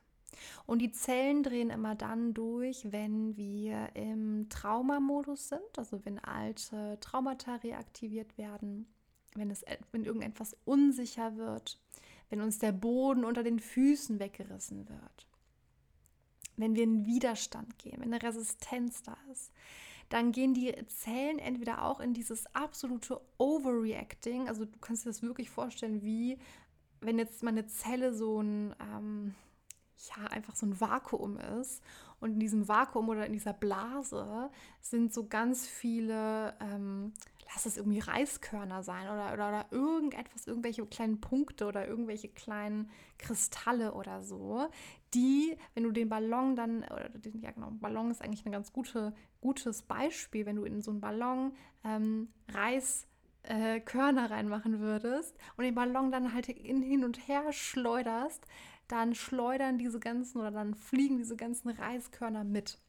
Und 0.65 0.79
die 0.79 0.91
Zellen 0.91 1.43
drehen 1.43 1.69
immer 1.69 1.95
dann 1.95 2.33
durch, 2.33 2.91
wenn 2.91 3.35
wir 3.35 3.89
im 3.95 4.47
Traumamodus 4.49 5.49
sind, 5.49 5.77
also 5.77 6.03
wenn 6.05 6.19
alte 6.19 6.97
Traumata 6.99 7.55
reaktiviert 7.55 8.37
werden 8.37 8.87
wenn, 9.35 9.51
es, 9.51 9.63
wenn 9.91 10.05
irgendetwas 10.05 10.55
unsicher 10.65 11.37
wird, 11.37 11.79
wenn 12.29 12.41
uns 12.41 12.59
der 12.59 12.71
Boden 12.71 13.23
unter 13.23 13.43
den 13.43 13.59
Füßen 13.59 14.19
weggerissen 14.19 14.89
wird, 14.89 15.27
wenn 16.57 16.75
wir 16.75 16.83
in 16.83 17.05
Widerstand 17.05 17.77
gehen, 17.77 17.99
wenn 17.99 18.13
eine 18.13 18.23
Resistenz 18.23 19.03
da 19.03 19.17
ist, 19.31 19.51
dann 20.09 20.31
gehen 20.31 20.53
die 20.53 20.73
Zellen 20.87 21.39
entweder 21.39 21.83
auch 21.83 21.99
in 21.99 22.13
dieses 22.13 22.45
absolute 22.55 23.19
Overreacting, 23.37 24.47
also 24.47 24.65
du 24.65 24.79
kannst 24.79 25.05
dir 25.05 25.09
das 25.09 25.21
wirklich 25.21 25.49
vorstellen, 25.49 26.03
wie 26.03 26.37
wenn 27.01 27.17
jetzt 27.19 27.43
meine 27.43 27.67
Zelle 27.67 28.13
so 28.13 28.41
ein, 28.41 28.75
ähm, 28.79 29.35
ja, 30.09 30.27
einfach 30.27 30.55
so 30.55 30.65
ein 30.65 30.79
Vakuum 30.79 31.37
ist 31.37 31.83
und 32.19 32.33
in 32.33 32.39
diesem 32.39 32.67
Vakuum 32.67 33.09
oder 33.09 33.25
in 33.25 33.33
dieser 33.33 33.53
Blase 33.53 34.49
sind 34.81 35.13
so 35.13 35.27
ganz 35.27 35.67
viele 35.67 36.55
ähm, 36.59 37.13
lass 37.55 37.65
es 37.65 37.77
irgendwie 37.77 37.99
Reiskörner 37.99 38.83
sein 38.83 39.07
oder, 39.07 39.33
oder, 39.33 39.47
oder 39.47 39.65
irgendetwas, 39.71 40.45
irgendwelche 40.45 40.85
kleinen 40.85 41.21
Punkte 41.21 41.65
oder 41.65 41.87
irgendwelche 41.87 42.27
kleinen 42.27 42.89
Kristalle 43.17 43.93
oder 43.93 44.23
so, 44.23 44.67
die, 45.13 45.57
wenn 45.73 45.83
du 45.83 45.91
den 45.91 46.09
Ballon 46.09 46.57
dann, 46.57 46.83
oder 46.83 47.07
den, 47.09 47.41
ja 47.41 47.51
genau, 47.51 47.71
Ballon 47.71 48.11
ist 48.11 48.21
eigentlich 48.21 48.45
ein 48.45 48.51
ganz 48.51 48.73
gute, 48.73 49.13
gutes 49.39 49.83
Beispiel, 49.83 50.45
wenn 50.45 50.57
du 50.57 50.65
in 50.65 50.81
so 50.81 50.91
einen 50.91 50.99
Ballon 50.99 51.53
ähm, 51.85 52.27
Reis 52.49 53.07
äh, 53.43 53.79
Körner 53.79 54.29
reinmachen 54.29 54.81
würdest 54.81 55.37
und 55.55 55.63
den 55.63 55.75
Ballon 55.75 56.11
dann 56.11 56.33
halt 56.33 56.49
in, 56.49 56.81
hin 56.81 57.05
und 57.05 57.27
her 57.27 57.53
schleuderst, 57.53 58.45
dann 58.89 59.15
schleudern 59.15 59.77
diese 59.77 59.99
ganzen 59.99 60.39
oder 60.39 60.51
dann 60.51 60.75
fliegen 60.75 61.17
diese 61.17 61.37
ganzen 61.37 61.69
Reiskörner 61.69 62.43
mit. 62.43 62.79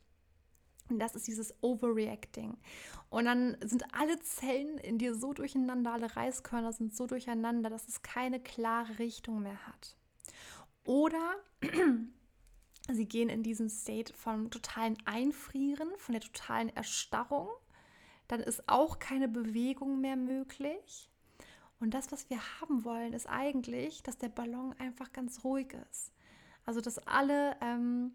Und 0.88 0.98
das 0.98 1.14
ist 1.14 1.26
dieses 1.26 1.54
Overreacting. 1.62 2.56
Und 3.10 3.24
dann 3.24 3.56
sind 3.64 3.84
alle 3.94 4.18
Zellen 4.20 4.78
in 4.78 4.98
dir 4.98 5.14
so 5.14 5.32
durcheinander, 5.32 5.92
alle 5.92 6.14
Reiskörner 6.16 6.72
sind 6.72 6.94
so 6.94 7.06
durcheinander, 7.06 7.70
dass 7.70 7.88
es 7.88 8.02
keine 8.02 8.40
klare 8.40 8.98
Richtung 8.98 9.42
mehr 9.42 9.66
hat. 9.66 9.96
Oder 10.84 11.34
sie 12.92 13.06
gehen 13.06 13.28
in 13.28 13.42
diesen 13.42 13.68
State 13.68 14.12
von 14.14 14.50
totalen 14.50 14.96
Einfrieren, 15.04 15.88
von 15.96 16.12
der 16.12 16.22
totalen 16.22 16.68
Erstarrung. 16.70 17.48
Dann 18.28 18.40
ist 18.40 18.68
auch 18.68 18.98
keine 18.98 19.28
Bewegung 19.28 20.00
mehr 20.00 20.16
möglich. 20.16 21.10
Und 21.78 21.94
das, 21.94 22.10
was 22.10 22.30
wir 22.30 22.38
haben 22.60 22.84
wollen, 22.84 23.12
ist 23.12 23.28
eigentlich, 23.28 24.02
dass 24.02 24.18
der 24.18 24.30
Ballon 24.30 24.74
einfach 24.78 25.12
ganz 25.12 25.44
ruhig 25.44 25.74
ist. 25.90 26.12
Also, 26.64 26.80
dass 26.80 26.98
alle 27.06 27.56
ähm, 27.60 28.14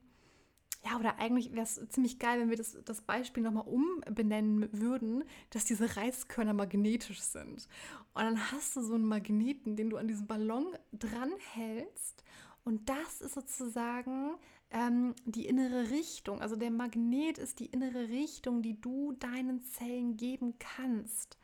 ja, 0.83 0.97
oder 0.97 1.19
eigentlich 1.19 1.51
wäre 1.51 1.63
es 1.63 1.79
ziemlich 1.89 2.17
geil, 2.17 2.39
wenn 2.39 2.49
wir 2.49 2.57
das, 2.57 2.77
das 2.85 3.01
Beispiel 3.01 3.43
nochmal 3.43 3.67
umbenennen 3.67 4.67
würden, 4.71 5.23
dass 5.51 5.65
diese 5.65 5.95
Reiskörner 5.95 6.53
magnetisch 6.53 7.21
sind. 7.21 7.67
Und 8.13 8.23
dann 8.23 8.51
hast 8.51 8.75
du 8.75 8.81
so 8.81 8.95
einen 8.95 9.05
Magneten, 9.05 9.75
den 9.75 9.89
du 9.89 9.97
an 9.97 10.07
diesem 10.07 10.25
Ballon 10.25 10.65
dranhältst. 10.91 12.23
Und 12.63 12.89
das 12.89 13.21
ist 13.21 13.35
sozusagen 13.35 14.35
ähm, 14.71 15.13
die 15.25 15.45
innere 15.45 15.91
Richtung. 15.91 16.41
Also 16.41 16.55
der 16.55 16.71
Magnet 16.71 17.37
ist 17.37 17.59
die 17.59 17.67
innere 17.67 18.09
Richtung, 18.09 18.63
die 18.63 18.79
du 18.79 19.13
deinen 19.13 19.61
Zellen 19.61 20.17
geben 20.17 20.55
kannst 20.57 21.37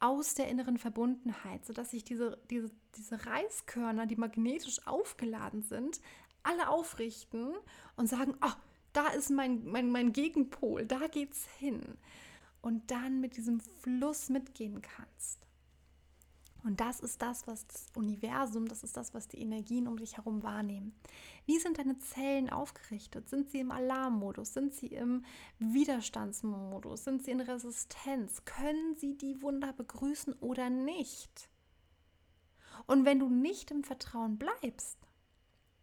aus 0.00 0.34
der 0.34 0.48
inneren 0.48 0.78
Verbundenheit, 0.78 1.66
sodass 1.66 1.90
sich 1.90 2.04
diese, 2.04 2.38
diese, 2.48 2.70
diese 2.96 3.26
Reiskörner, 3.26 4.06
die 4.06 4.16
magnetisch 4.16 4.86
aufgeladen 4.86 5.60
sind, 5.60 6.00
alle 6.42 6.70
aufrichten 6.70 7.52
und 7.96 8.08
sagen, 8.08 8.34
oh, 8.42 8.52
da 8.92 9.08
ist 9.08 9.30
mein, 9.30 9.64
mein, 9.64 9.90
mein 9.90 10.12
Gegenpol, 10.12 10.86
da 10.86 11.06
geht's 11.06 11.46
hin. 11.58 11.80
Und 12.62 12.90
dann 12.90 13.20
mit 13.20 13.36
diesem 13.36 13.60
Fluss 13.60 14.28
mitgehen 14.28 14.82
kannst. 14.82 15.46
Und 16.62 16.80
das 16.80 17.00
ist 17.00 17.22
das, 17.22 17.46
was 17.46 17.66
das 17.66 17.86
Universum, 17.94 18.68
das 18.68 18.84
ist 18.84 18.96
das, 18.96 19.14
was 19.14 19.28
die 19.28 19.40
Energien 19.40 19.88
um 19.88 19.96
dich 19.96 20.18
herum 20.18 20.42
wahrnehmen. 20.42 20.94
Wie 21.46 21.58
sind 21.58 21.78
deine 21.78 21.98
Zellen 21.98 22.50
aufgerichtet? 22.50 23.28
Sind 23.28 23.50
sie 23.50 23.60
im 23.60 23.70
Alarmmodus? 23.70 24.52
Sind 24.52 24.74
sie 24.74 24.88
im 24.88 25.24
Widerstandsmodus? 25.58 27.04
Sind 27.04 27.22
sie 27.22 27.30
in 27.30 27.40
Resistenz? 27.40 28.44
Können 28.44 28.94
sie 28.96 29.16
die 29.16 29.40
Wunder 29.40 29.72
begrüßen 29.72 30.34
oder 30.34 30.68
nicht? 30.68 31.48
Und 32.86 33.04
wenn 33.04 33.20
du 33.20 33.28
nicht 33.28 33.70
im 33.70 33.82
Vertrauen 33.82 34.36
bleibst, 34.36 34.98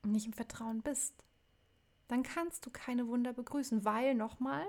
nicht 0.06 0.28
im 0.28 0.34
Vertrauen 0.34 0.82
bist, 0.82 1.27
dann 2.08 2.24
kannst 2.24 2.66
du 2.66 2.70
keine 2.70 3.08
Wunder 3.08 3.34
begrüßen, 3.34 3.86
weil 3.86 4.16
nochmal, 4.16 4.66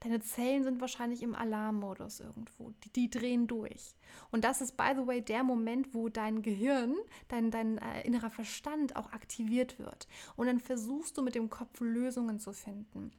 deine 0.00 0.20
Zellen 0.20 0.64
sind 0.64 0.80
wahrscheinlich 0.80 1.22
im 1.22 1.34
Alarmmodus 1.34 2.20
irgendwo. 2.20 2.72
Die, 2.84 2.92
die, 2.92 3.10
drehen 3.10 3.46
durch. 3.46 3.94
Und 4.30 4.44
das 4.44 4.60
ist, 4.60 4.76
by 4.76 4.92
the 4.94 5.06
way, 5.06 5.22
der 5.22 5.44
Moment, 5.44 5.94
wo 5.94 6.08
dein 6.08 6.42
Gehirn, 6.42 6.94
dein, 7.28 7.50
dein 7.50 7.78
äh, 7.78 8.02
innerer 8.02 8.30
Verstand 8.30 8.96
auch 8.96 9.12
aktiviert 9.12 9.78
wird. 9.78 10.06
Und 10.36 10.46
dann 10.46 10.60
versuchst 10.60 11.16
du 11.16 11.22
mit 11.22 11.34
dem 11.34 11.48
Kopf 11.48 11.80
Lösungen 11.80 12.38
zu 12.38 12.52
finden. 12.52 13.12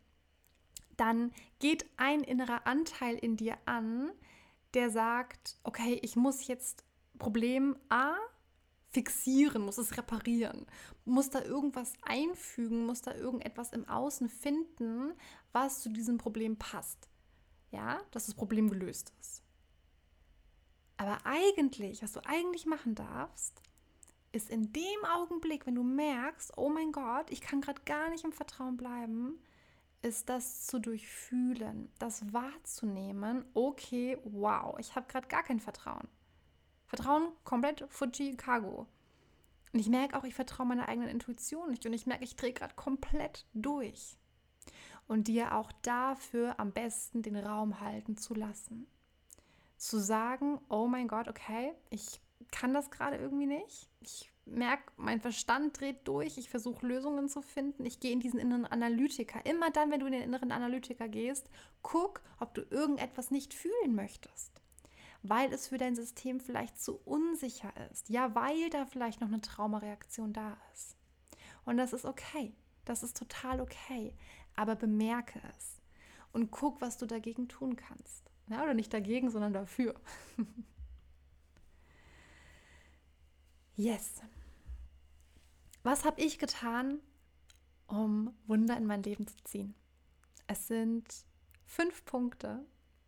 Dann 0.97 1.31
geht 1.59 1.85
ein 1.97 2.21
innerer 2.21 2.67
Anteil 2.67 3.15
in 3.15 3.35
dir 3.35 3.57
an, 3.65 4.11
der 4.73 4.89
sagt, 4.89 5.57
okay, 5.63 5.99
ich 6.01 6.15
muss 6.15 6.47
jetzt 6.47 6.85
Problem 7.17 7.75
A 7.89 8.15
fixieren, 8.95 9.62
muss 9.62 9.77
es 9.77 9.97
reparieren, 9.97 10.65
muss 11.03 11.29
da 11.29 11.43
irgendwas 11.43 11.91
einfügen, 12.01 12.86
muss 12.86 13.01
da 13.01 13.13
irgendetwas 13.13 13.73
im 13.73 13.86
Außen 13.89 14.29
finden, 14.29 15.12
was 15.51 15.81
zu 15.81 15.89
diesem 15.89 16.17
Problem 16.17 16.55
passt. 16.55 17.10
Ja, 17.71 17.99
dass 18.12 18.27
das 18.27 18.36
Problem 18.36 18.69
gelöst 18.69 19.12
ist. 19.19 19.43
Aber 20.95 21.25
eigentlich, 21.25 22.01
was 22.01 22.13
du 22.13 22.25
eigentlich 22.25 22.65
machen 22.65 22.95
darfst, 22.95 23.62
ist 24.31 24.49
in 24.49 24.71
dem 24.71 25.05
Augenblick, 25.13 25.65
wenn 25.65 25.75
du 25.75 25.84
merkst, 25.84 26.58
oh 26.58 26.69
mein 26.69 26.93
Gott, 26.93 27.29
ich 27.31 27.41
kann 27.41 27.60
gerade 27.60 27.81
gar 27.84 28.10
nicht 28.10 28.23
im 28.23 28.31
Vertrauen 28.31 28.77
bleiben, 28.77 29.39
ist 30.03 30.29
das 30.29 30.67
zu 30.67 30.79
durchfühlen, 30.79 31.91
das 31.99 32.31
wahrzunehmen, 32.31 33.43
okay, 33.53 34.17
wow, 34.24 34.80
ich 34.80 34.95
habe 34.95 35.07
gerade 35.07 35.28
gar 35.28 35.43
kein 35.43 35.59
Vertrauen. 35.59 36.07
Vertrauen 36.86 37.34
komplett 37.43 37.86
Fuji 37.89 38.38
Cargo. 38.38 38.88
Und 39.76 39.82
ich 39.82 39.89
merke 39.89 40.17
auch, 40.17 40.23
ich 40.23 40.34
vertraue 40.34 40.67
meiner 40.67 40.88
eigenen 40.88 41.09
Intuition 41.09 41.69
nicht. 41.69 41.86
Und 41.86 41.91
ich 41.91 42.05
merke, 42.05 42.23
ich 42.23 42.38
drehe 42.38 42.53
gerade 42.53 42.73
komplett 42.76 43.45
durch. 43.53 44.15
Und 45.05 45.28
dir 45.28 45.53
auch 45.53 45.69
dafür 45.82 46.61
am 46.61 46.71
besten 46.71 47.21
den 47.21 47.36
Raum 47.36 47.82
halten 47.82 48.15
zu 48.15 48.34
lassen. 48.36 48.88
Zu 49.76 49.97
sagen, 49.99 50.61
oh 50.69 50.88
mein 50.88 51.09
Gott, 51.09 51.28
okay, 51.28 51.73
ich 51.89 52.21
kann 52.51 52.73
das 52.73 52.89
gerade 52.89 53.17
irgendwie 53.17 53.47
nicht. 53.47 53.89
Ich 53.99 54.32
merke, 54.45 54.93
mein 54.95 55.19
Verstand 55.19 55.78
dreht 55.78 56.07
durch. 56.07 56.38
Ich 56.38 56.49
versuche 56.49 56.88
Lösungen 56.88 57.28
zu 57.28 57.41
finden. 57.41 57.86
Ich 57.86 57.99
gehe 57.99 58.13
in 58.13 58.21
diesen 58.21 58.39
inneren 58.39 58.65
Analytiker. 58.65 59.45
Immer 59.45 59.71
dann, 59.71 59.91
wenn 59.91 59.99
du 59.99 60.05
in 60.05 60.13
den 60.13 60.23
inneren 60.23 60.53
Analytiker 60.53 61.09
gehst, 61.09 61.49
guck, 61.82 62.21
ob 62.39 62.53
du 62.53 62.61
irgendetwas 62.69 63.30
nicht 63.30 63.53
fühlen 63.53 63.93
möchtest 63.93 64.61
weil 65.30 65.51
es 65.53 65.67
für 65.67 65.78
dein 65.78 65.95
System 65.95 66.39
vielleicht 66.39 66.80
zu 66.80 66.97
unsicher 67.05 67.73
ist. 67.91 68.09
Ja, 68.09 68.36
weil 68.36 68.69
da 68.69 68.86
vielleicht 68.86 69.21
noch 69.21 69.28
eine 69.28 69.41
Traumareaktion 69.41 70.34
da 70.34 70.57
ist. 70.73 70.95
Und 71.65 71.78
das 71.78 71.93
ist 71.93 72.05
okay. 72.05 72.55
Das 72.86 73.03
ist 73.03 73.17
total 73.17 73.61
okay. 73.61 74.15
Aber 74.55 74.76
bemerke 74.76 75.41
es 75.57 75.82
und 76.32 76.51
guck, 76.51 76.82
was 76.82 76.97
du 76.97 77.05
dagegen 77.05 77.47
tun 77.47 77.76
kannst. 77.76 78.32
Ja, 78.47 78.63
oder 78.63 78.73
nicht 78.73 78.93
dagegen, 78.93 79.30
sondern 79.32 79.53
dafür. 79.53 79.95
yes. 83.76 84.21
Was 85.84 86.05
habe 86.05 86.21
ich 86.21 86.38
getan, 86.39 86.99
um 87.88 88.34
Wunder 88.47 88.78
in 88.78 88.86
mein 88.86 89.03
Leben 89.03 89.28
zu 89.28 89.36
ziehen. 89.43 89.76
Es 90.47 90.67
sind 90.67 91.26
fünf 91.65 92.05
Punkte, 92.05 92.65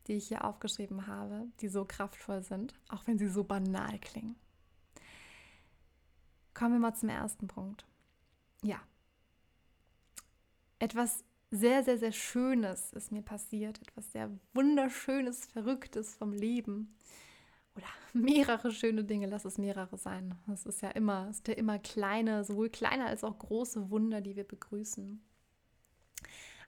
die 0.08 0.14
ich 0.14 0.28
hier 0.28 0.45
aufgeschrieben 0.45 1.08
habe, 1.08 1.47
die 1.60 1.68
so 1.68 1.86
kraftvoll 1.86 2.41
sind, 2.41 2.74
auch 2.89 3.05
wenn 3.08 3.18
sie 3.18 3.28
so 3.28 3.43
banal 3.43 3.99
klingen. 3.99 4.36
Kommen 6.53 6.76
wir 6.76 6.80
mal 6.80 6.95
zum 6.95 7.10
ersten 7.10 7.47
Punkt. 7.47 7.86
Ja. 8.64 8.82
Etwas 10.80 11.24
sehr, 11.51 11.84
sehr, 11.84 11.97
sehr 11.97 12.12
Schönes 12.12 12.91
ist 12.93 13.12
mir 13.12 13.22
passiert. 13.22 13.80
Etwas 13.82 14.12
sehr 14.12 14.32
Wunderschönes, 14.53 15.45
Verrücktes 15.45 16.16
vom 16.16 16.34
Leben. 16.34 16.97
Oder 17.76 17.86
mehrere 18.14 18.72
schöne 18.72 19.03
Dinge, 19.03 19.28
lass 19.28 19.45
es 19.45 19.60
mehrere 19.60 19.97
sein. 19.97 20.36
Es 20.51 20.66
ist 20.66 20.82
ja 20.82 20.89
immer, 20.89 21.28
es 21.30 21.38
ist 21.38 21.47
ja 21.47 21.53
immer 21.53 21.78
kleine, 21.78 22.43
sowohl 22.43 22.70
kleine 22.70 23.05
als 23.05 23.24
auch 23.24 23.38
große 23.38 23.91
Wunder, 23.91 24.22
die 24.22 24.36
wir 24.36 24.47
begrüßen. 24.47 25.24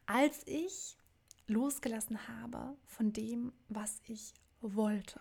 Als 0.06 0.46
ich 0.46 0.99
losgelassen 1.50 2.28
habe 2.28 2.76
von 2.86 3.12
dem, 3.12 3.52
was 3.68 4.00
ich 4.06 4.34
wollte. 4.62 5.20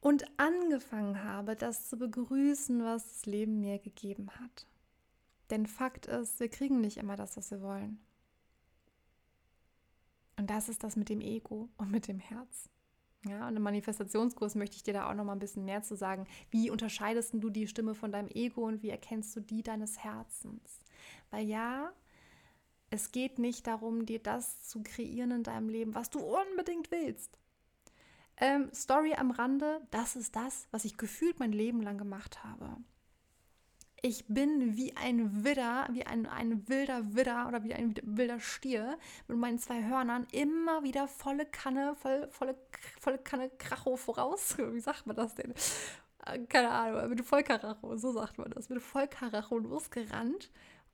Und 0.00 0.24
angefangen 0.38 1.22
habe, 1.24 1.56
das 1.56 1.88
zu 1.88 1.98
begrüßen, 1.98 2.82
was 2.82 3.06
das 3.08 3.26
Leben 3.26 3.60
mir 3.60 3.78
gegeben 3.78 4.30
hat. 4.40 4.66
Denn 5.50 5.66
Fakt 5.66 6.06
ist, 6.06 6.40
wir 6.40 6.48
kriegen 6.48 6.80
nicht 6.80 6.96
immer 6.96 7.16
das, 7.16 7.36
was 7.36 7.50
wir 7.50 7.60
wollen. 7.60 7.98
Und 10.38 10.48
das 10.48 10.70
ist 10.70 10.82
das 10.84 10.96
mit 10.96 11.10
dem 11.10 11.20
Ego 11.20 11.68
und 11.76 11.90
mit 11.90 12.08
dem 12.08 12.18
Herz. 12.18 12.70
Ja, 13.28 13.46
und 13.46 13.56
im 13.56 13.62
Manifestationskurs 13.62 14.54
möchte 14.54 14.76
ich 14.76 14.82
dir 14.82 14.94
da 14.94 15.10
auch 15.10 15.14
noch 15.14 15.24
mal 15.24 15.32
ein 15.32 15.38
bisschen 15.38 15.66
mehr 15.66 15.82
zu 15.82 15.94
sagen. 15.94 16.26
Wie 16.50 16.70
unterscheidest 16.70 17.34
du 17.34 17.50
die 17.50 17.66
Stimme 17.66 17.94
von 17.94 18.10
deinem 18.10 18.28
Ego 18.28 18.66
und 18.66 18.82
wie 18.82 18.88
erkennst 18.88 19.36
du 19.36 19.40
die 19.40 19.62
deines 19.62 19.98
Herzens? 19.98 20.78
Weil 21.30 21.46
ja, 21.46 21.92
es 22.90 23.12
geht 23.12 23.38
nicht 23.38 23.66
darum, 23.66 24.04
dir 24.04 24.20
das 24.20 24.62
zu 24.68 24.82
kreieren 24.82 25.30
in 25.30 25.42
deinem 25.44 25.68
Leben, 25.68 25.94
was 25.94 26.10
du 26.10 26.18
unbedingt 26.20 26.90
willst. 26.90 27.38
Ähm, 28.36 28.70
Story 28.74 29.14
am 29.14 29.30
Rande, 29.30 29.80
das 29.90 30.16
ist 30.16 30.34
das, 30.34 30.66
was 30.70 30.84
ich 30.84 30.96
gefühlt 30.96 31.38
mein 31.38 31.52
Leben 31.52 31.82
lang 31.82 31.98
gemacht 31.98 32.42
habe. 32.42 32.76
Ich 34.02 34.24
bin 34.28 34.78
wie 34.78 34.96
ein 34.96 35.44
Widder, 35.44 35.86
wie 35.92 36.06
ein, 36.06 36.24
ein 36.26 36.66
wilder 36.68 37.14
Widder 37.14 37.46
oder 37.48 37.62
wie 37.64 37.74
ein 37.74 37.94
wilder 38.02 38.40
Stier 38.40 38.98
mit 39.28 39.36
meinen 39.36 39.58
zwei 39.58 39.84
Hörnern 39.84 40.26
immer 40.32 40.82
wieder 40.82 41.06
volle 41.06 41.44
Kanne, 41.44 41.94
voll, 41.96 42.28
volle, 42.30 42.56
volle 42.98 43.18
Kanne 43.18 43.50
Kracho 43.50 43.96
voraus. 43.96 44.56
Wie 44.72 44.80
sagt 44.80 45.06
man 45.06 45.16
das 45.16 45.34
denn? 45.34 45.52
Äh, 46.24 46.38
keine 46.46 46.70
Ahnung, 46.70 47.10
mit 47.10 47.20
Vollkaracho, 47.24 47.96
so 47.96 48.12
sagt 48.12 48.38
man 48.38 48.50
das, 48.50 48.70
mit 48.70 48.82
Vollkaracho 48.82 49.58
losgerannt 49.58 50.50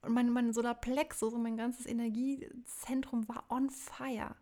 und 0.06 0.14
mein, 0.14 0.30
mein 0.30 0.52
Solarplexus 0.52 1.34
und 1.34 1.42
mein 1.42 1.56
ganzes 1.56 1.86
Energiezentrum 1.86 3.28
war 3.28 3.44
on 3.50 3.70
fire. 3.70 4.34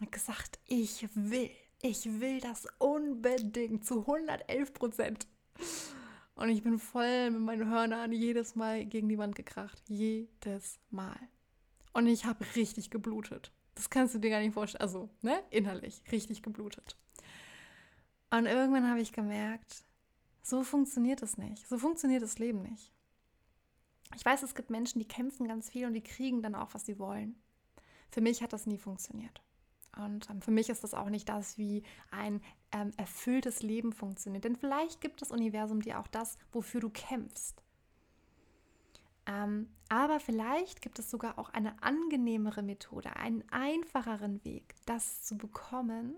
Ich 0.00 0.10
gesagt, 0.10 0.58
ich 0.66 1.08
will, 1.14 1.50
ich 1.82 2.20
will 2.20 2.40
das 2.40 2.66
unbedingt 2.78 3.84
zu 3.84 4.00
111 4.00 4.72
Prozent. 4.74 5.26
Und 6.34 6.48
ich 6.48 6.62
bin 6.62 6.78
voll 6.78 7.30
mit 7.30 7.40
meinen 7.40 7.70
Hörnern 7.70 8.12
jedes 8.12 8.56
Mal 8.56 8.84
gegen 8.86 9.08
die 9.08 9.18
Wand 9.18 9.34
gekracht. 9.34 9.82
Jedes 9.88 10.80
Mal. 10.90 11.16
Und 11.92 12.06
ich 12.06 12.24
habe 12.24 12.44
richtig 12.56 12.90
geblutet. 12.90 13.52
Das 13.76 13.90
kannst 13.90 14.14
du 14.14 14.18
dir 14.18 14.30
gar 14.30 14.40
nicht 14.40 14.54
vorstellen. 14.54 14.82
Also, 14.82 15.10
ne, 15.22 15.42
innerlich 15.50 16.02
richtig 16.10 16.42
geblutet. 16.42 16.96
Und 18.30 18.46
irgendwann 18.46 18.88
habe 18.88 19.00
ich 19.00 19.12
gemerkt, 19.12 19.84
so 20.42 20.64
funktioniert 20.64 21.22
es 21.22 21.38
nicht. 21.38 21.68
So 21.68 21.78
funktioniert 21.78 22.22
das 22.22 22.38
Leben 22.38 22.62
nicht. 22.62 22.93
Ich 24.16 24.24
weiß, 24.24 24.42
es 24.42 24.54
gibt 24.54 24.70
Menschen, 24.70 24.98
die 24.98 25.08
kämpfen 25.08 25.48
ganz 25.48 25.70
viel 25.70 25.86
und 25.86 25.94
die 25.94 26.02
kriegen 26.02 26.42
dann 26.42 26.54
auch, 26.54 26.74
was 26.74 26.86
sie 26.86 26.98
wollen. 26.98 27.36
Für 28.10 28.20
mich 28.20 28.42
hat 28.42 28.52
das 28.52 28.66
nie 28.66 28.78
funktioniert. 28.78 29.42
Und 29.96 30.28
ähm, 30.30 30.40
für 30.40 30.50
mich 30.50 30.68
ist 30.68 30.84
das 30.84 30.94
auch 30.94 31.08
nicht 31.08 31.28
das, 31.28 31.58
wie 31.58 31.82
ein 32.10 32.40
ähm, 32.72 32.92
erfülltes 32.96 33.62
Leben 33.62 33.92
funktioniert. 33.92 34.44
Denn 34.44 34.56
vielleicht 34.56 35.00
gibt 35.00 35.22
das 35.22 35.30
Universum 35.30 35.80
dir 35.80 36.00
auch 36.00 36.08
das, 36.08 36.36
wofür 36.52 36.80
du 36.80 36.90
kämpfst. 36.90 37.62
Ähm, 39.26 39.68
aber 39.88 40.20
vielleicht 40.20 40.82
gibt 40.82 40.98
es 40.98 41.10
sogar 41.10 41.38
auch 41.38 41.50
eine 41.50 41.82
angenehmere 41.82 42.62
Methode, 42.62 43.16
einen 43.16 43.44
einfacheren 43.50 44.44
Weg, 44.44 44.74
das 44.86 45.22
zu 45.22 45.38
bekommen, 45.38 46.14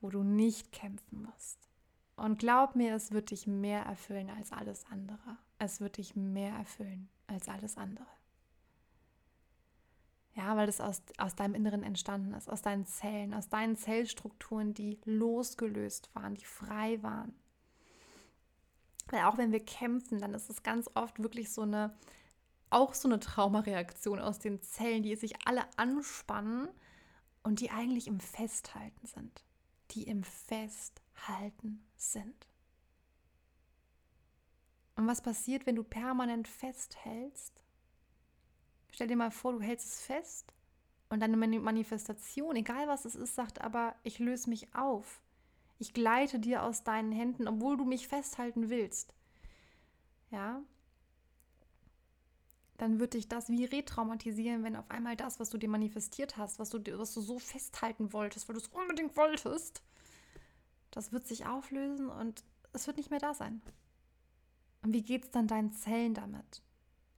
wo 0.00 0.10
du 0.10 0.22
nicht 0.22 0.72
kämpfen 0.72 1.22
musst. 1.22 1.68
Und 2.16 2.38
glaub 2.38 2.74
mir, 2.74 2.94
es 2.94 3.12
wird 3.12 3.30
dich 3.30 3.46
mehr 3.46 3.82
erfüllen 3.82 4.30
als 4.30 4.52
alles 4.52 4.84
andere. 4.90 5.38
Es 5.62 5.78
wird 5.82 5.98
dich 5.98 6.16
mehr 6.16 6.54
erfüllen 6.54 7.10
als 7.26 7.46
alles 7.46 7.76
andere. 7.76 8.06
Ja, 10.34 10.56
weil 10.56 10.64
das 10.64 10.80
aus, 10.80 11.02
aus 11.18 11.34
deinem 11.34 11.54
Inneren 11.54 11.82
entstanden 11.82 12.32
ist, 12.32 12.48
aus 12.48 12.62
deinen 12.62 12.86
Zellen, 12.86 13.34
aus 13.34 13.50
deinen 13.50 13.76
Zellstrukturen, 13.76 14.72
die 14.72 14.98
losgelöst 15.04 16.08
waren, 16.14 16.34
die 16.34 16.46
frei 16.46 17.02
waren. 17.02 17.34
Weil 19.08 19.24
auch 19.24 19.36
wenn 19.36 19.52
wir 19.52 19.62
kämpfen, 19.62 20.18
dann 20.18 20.32
ist 20.32 20.48
es 20.48 20.62
ganz 20.62 20.88
oft 20.94 21.22
wirklich 21.22 21.52
so 21.52 21.60
eine, 21.60 21.94
auch 22.70 22.94
so 22.94 23.06
eine 23.06 23.20
Traumareaktion 23.20 24.18
aus 24.18 24.38
den 24.38 24.62
Zellen, 24.62 25.02
die 25.02 25.14
sich 25.14 25.34
alle 25.46 25.66
anspannen 25.76 26.70
und 27.42 27.60
die 27.60 27.70
eigentlich 27.70 28.06
im 28.06 28.20
Festhalten 28.20 29.06
sind. 29.06 29.44
Die 29.90 30.04
im 30.04 30.22
Festhalten 30.22 31.84
sind. 31.98 32.49
Und 35.00 35.06
was 35.06 35.22
passiert, 35.22 35.64
wenn 35.64 35.76
du 35.76 35.82
permanent 35.82 36.46
festhältst? 36.46 37.58
Stell 38.90 39.08
dir 39.08 39.16
mal 39.16 39.30
vor, 39.30 39.52
du 39.52 39.62
hältst 39.62 39.86
es 39.86 40.02
fest 40.02 40.52
und 41.08 41.20
deine 41.20 41.38
Manifestation, 41.38 42.54
egal 42.54 42.86
was 42.86 43.06
es 43.06 43.14
ist, 43.14 43.34
sagt 43.34 43.62
aber, 43.62 43.94
ich 44.02 44.18
löse 44.18 44.50
mich 44.50 44.74
auf. 44.74 45.22
Ich 45.78 45.94
gleite 45.94 46.38
dir 46.38 46.64
aus 46.64 46.84
deinen 46.84 47.12
Händen, 47.12 47.48
obwohl 47.48 47.78
du 47.78 47.86
mich 47.86 48.08
festhalten 48.08 48.68
willst. 48.68 49.14
Ja? 50.30 50.62
Dann 52.76 53.00
wird 53.00 53.14
dich 53.14 53.26
das 53.26 53.48
wie 53.48 53.64
retraumatisieren, 53.64 54.64
wenn 54.64 54.76
auf 54.76 54.90
einmal 54.90 55.16
das, 55.16 55.40
was 55.40 55.48
du 55.48 55.56
dir 55.56 55.70
manifestiert 55.70 56.36
hast, 56.36 56.58
was 56.58 56.68
du, 56.68 56.78
was 56.98 57.14
du 57.14 57.22
so 57.22 57.38
festhalten 57.38 58.12
wolltest, 58.12 58.50
weil 58.50 58.54
du 58.54 58.60
es 58.60 58.68
unbedingt 58.68 59.16
wolltest, 59.16 59.82
das 60.90 61.10
wird 61.10 61.26
sich 61.26 61.46
auflösen 61.46 62.10
und 62.10 62.44
es 62.74 62.86
wird 62.86 62.98
nicht 62.98 63.08
mehr 63.08 63.18
da 63.18 63.32
sein. 63.32 63.62
Und 64.82 64.92
wie 64.92 65.02
geht 65.02 65.24
es 65.24 65.30
dann 65.30 65.46
deinen 65.46 65.72
Zellen 65.72 66.14
damit? 66.14 66.62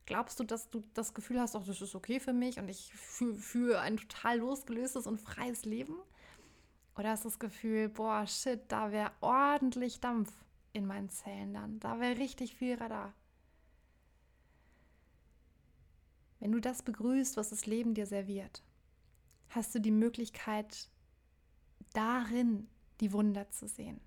Glaubst 0.05 0.39
du, 0.39 0.43
dass 0.43 0.69
du 0.69 0.83
das 0.93 1.13
Gefühl 1.13 1.39
hast, 1.39 1.55
auch 1.55 1.65
das 1.65 1.81
ist 1.81 1.95
okay 1.95 2.19
für 2.19 2.33
mich 2.33 2.59
und 2.59 2.67
ich 2.67 2.91
fühle 2.93 3.35
für 3.35 3.79
ein 3.79 3.97
total 3.97 4.39
losgelöstes 4.39 5.07
und 5.07 5.19
freies 5.19 5.63
Leben? 5.63 5.95
Oder 6.95 7.11
hast 7.11 7.23
du 7.23 7.29
das 7.29 7.39
Gefühl, 7.39 7.89
boah, 7.89 8.27
shit, 8.27 8.61
da 8.67 8.91
wäre 8.91 9.11
ordentlich 9.21 9.99
Dampf 10.01 10.31
in 10.73 10.85
meinen 10.85 11.09
Zellen 11.09 11.53
dann. 11.53 11.79
Da 11.79 11.99
wäre 11.99 12.17
richtig 12.17 12.55
viel 12.55 12.75
Radar. 12.75 13.13
Wenn 16.39 16.51
du 16.51 16.59
das 16.59 16.83
begrüßt, 16.83 17.37
was 17.37 17.51
das 17.51 17.65
Leben 17.65 17.93
dir 17.93 18.05
serviert, 18.05 18.61
hast 19.49 19.73
du 19.73 19.79
die 19.79 19.91
Möglichkeit, 19.91 20.89
darin 21.93 22.67
die 22.99 23.13
Wunder 23.13 23.49
zu 23.49 23.67
sehen. 23.67 24.01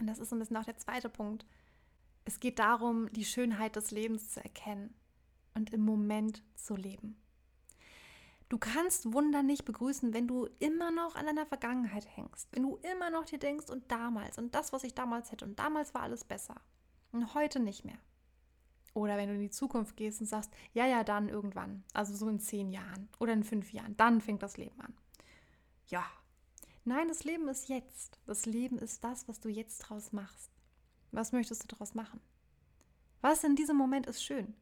Und 0.00 0.06
das 0.06 0.18
ist 0.18 0.30
so 0.30 0.36
ein 0.36 0.38
bisschen 0.38 0.56
auch 0.56 0.64
der 0.64 0.78
zweite 0.78 1.08
Punkt. 1.08 1.46
Es 2.26 2.40
geht 2.40 2.58
darum, 2.58 3.10
die 3.12 3.24
Schönheit 3.24 3.76
des 3.76 3.92
Lebens 3.92 4.30
zu 4.30 4.42
erkennen 4.42 4.92
und 5.54 5.72
im 5.72 5.84
Moment 5.84 6.42
zu 6.56 6.74
leben. 6.74 7.16
Du 8.48 8.58
kannst 8.58 9.12
Wunder 9.12 9.44
nicht 9.44 9.64
begrüßen, 9.64 10.12
wenn 10.12 10.26
du 10.26 10.48
immer 10.58 10.90
noch 10.90 11.14
an 11.14 11.26
deiner 11.26 11.46
Vergangenheit 11.46 12.04
hängst, 12.16 12.48
wenn 12.50 12.64
du 12.64 12.78
immer 12.92 13.10
noch 13.10 13.24
dir 13.24 13.38
denkst 13.38 13.70
und 13.70 13.90
damals 13.92 14.38
und 14.38 14.56
das, 14.56 14.72
was 14.72 14.82
ich 14.82 14.94
damals 14.94 15.30
hätte 15.30 15.44
und 15.44 15.58
damals 15.58 15.94
war 15.94 16.02
alles 16.02 16.24
besser 16.24 16.56
und 17.12 17.32
heute 17.34 17.60
nicht 17.60 17.84
mehr. 17.84 17.98
Oder 18.92 19.16
wenn 19.16 19.28
du 19.28 19.34
in 19.34 19.40
die 19.40 19.50
Zukunft 19.50 19.96
gehst 19.96 20.20
und 20.20 20.26
sagst, 20.26 20.50
ja, 20.72 20.86
ja, 20.86 21.04
dann 21.04 21.28
irgendwann, 21.28 21.84
also 21.92 22.12
so 22.14 22.28
in 22.28 22.40
zehn 22.40 22.70
Jahren 22.70 23.08
oder 23.20 23.34
in 23.34 23.44
fünf 23.44 23.72
Jahren, 23.72 23.96
dann 23.96 24.20
fängt 24.20 24.42
das 24.42 24.56
Leben 24.56 24.80
an. 24.80 24.94
Ja, 25.86 26.04
nein, 26.84 27.06
das 27.06 27.22
Leben 27.22 27.46
ist 27.46 27.68
jetzt. 27.68 28.18
Das 28.26 28.46
Leben 28.46 28.78
ist 28.78 29.04
das, 29.04 29.28
was 29.28 29.38
du 29.38 29.48
jetzt 29.48 29.78
draus 29.78 30.12
machst. 30.12 30.55
Was 31.12 31.32
möchtest 31.32 31.62
du 31.62 31.68
daraus 31.68 31.94
machen? 31.94 32.20
Was 33.20 33.44
in 33.44 33.56
diesem 33.56 33.76
Moment 33.76 34.06
ist 34.06 34.22
schön? 34.22 34.54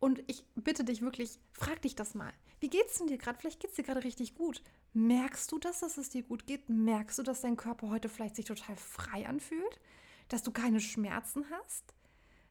Und 0.00 0.22
ich 0.28 0.44
bitte 0.54 0.84
dich 0.84 1.02
wirklich, 1.02 1.38
frag 1.52 1.82
dich 1.82 1.94
das 1.94 2.14
mal. 2.14 2.32
Wie 2.60 2.70
geht 2.70 2.86
es 2.86 2.98
denn 2.98 3.08
dir 3.08 3.18
gerade? 3.18 3.38
Vielleicht 3.38 3.60
geht 3.60 3.70
es 3.70 3.76
dir 3.76 3.82
gerade 3.82 4.04
richtig 4.04 4.34
gut. 4.34 4.62
Merkst 4.92 5.50
du 5.52 5.58
das, 5.58 5.80
dass 5.80 5.98
es 5.98 6.08
dir 6.08 6.22
gut 6.22 6.46
geht? 6.46 6.68
Merkst 6.68 7.18
du, 7.18 7.22
dass 7.22 7.40
dein 7.40 7.56
Körper 7.56 7.88
heute 7.88 8.08
vielleicht 8.08 8.36
sich 8.36 8.44
total 8.44 8.76
frei 8.76 9.26
anfühlt? 9.26 9.80
Dass 10.28 10.42
du 10.42 10.50
keine 10.50 10.80
Schmerzen 10.80 11.44
hast? 11.50 11.94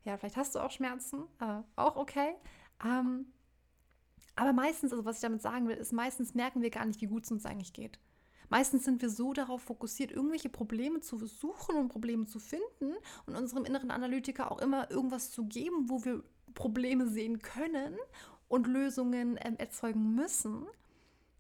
Ja, 0.04 0.18
vielleicht 0.18 0.38
hast 0.38 0.56
du 0.56 0.60
auch 0.60 0.72
Schmerzen, 0.72 1.24
äh, 1.40 1.62
auch 1.76 1.96
okay. 1.96 2.36
Ähm, 2.84 3.34
aber 4.36 4.54
meistens, 4.54 4.92
also 4.92 5.04
was 5.04 5.18
ich 5.18 5.22
damit 5.22 5.42
sagen 5.42 5.68
will, 5.68 5.76
ist, 5.76 5.92
meistens 5.92 6.34
merken 6.34 6.62
wir 6.62 6.70
gar 6.70 6.86
nicht, 6.86 7.02
wie 7.02 7.08
gut 7.08 7.24
es 7.24 7.32
uns 7.32 7.46
eigentlich 7.46 7.74
geht. 7.74 8.00
Meistens 8.50 8.86
sind 8.86 9.02
wir 9.02 9.10
so 9.10 9.34
darauf 9.34 9.62
fokussiert, 9.62 10.12
irgendwelche 10.12 10.50
Probleme 10.50 11.02
zu 11.02 11.18
suchen 11.26 11.76
und 11.76 11.90
Probleme 11.90 12.26
zu 12.26 12.40
finden 12.40 12.96
und 13.26 13.36
unserem 13.36 13.66
inneren 13.66 13.92
Analytiker 13.92 14.52
auch 14.52 14.60
immer 14.60 14.90
irgendwas 14.90 15.32
zu 15.32 15.46
geben, 15.46 15.90
wo 15.90 16.04
wir 16.06 16.24
Probleme 16.54 17.08
sehen 17.08 17.40
können 17.40 17.96
und 18.48 18.68
Lösungen 18.68 19.38
ähm, 19.42 19.58
erzeugen 19.58 20.16
müssen. 20.16 20.66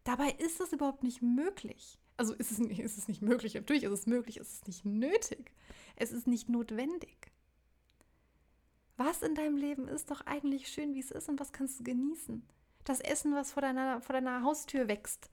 Dabei 0.04 0.32
ist 0.32 0.60
das 0.60 0.74
überhaupt 0.74 1.04
nicht 1.04 1.22
möglich. 1.22 2.00
Also 2.18 2.34
ist 2.34 2.52
es, 2.52 2.60
nicht, 2.60 2.80
ist 2.80 2.98
es 2.98 3.08
nicht 3.08 3.22
möglich, 3.22 3.54
natürlich 3.54 3.84
ist 3.84 3.92
es 3.92 4.08
möglich, 4.08 4.38
ist 4.38 4.48
es 4.48 4.54
ist 4.56 4.68
nicht 4.68 4.86
nötig. 4.86 5.52
Es 5.96 6.12
ist 6.12 6.28
nicht 6.28 6.50
notwendig. 6.50 7.32
Was 8.98 9.22
in 9.22 9.36
deinem 9.36 9.58
Leben 9.58 9.88
ist 9.88 10.10
doch 10.10 10.22
eigentlich 10.22 10.68
schön, 10.68 10.96
wie 10.96 11.00
es 11.00 11.12
ist 11.12 11.30
und 11.30 11.40
was 11.40 11.52
kannst 11.52 11.80
du 11.80 11.84
genießen? 11.84 12.44
Das 12.84 13.00
Essen, 13.00 13.36
was 13.36 13.52
vor 13.52 13.62
deiner, 13.62 14.02
vor 14.02 14.14
deiner 14.14 14.42
Haustür 14.42 14.88
wächst. 14.88 15.30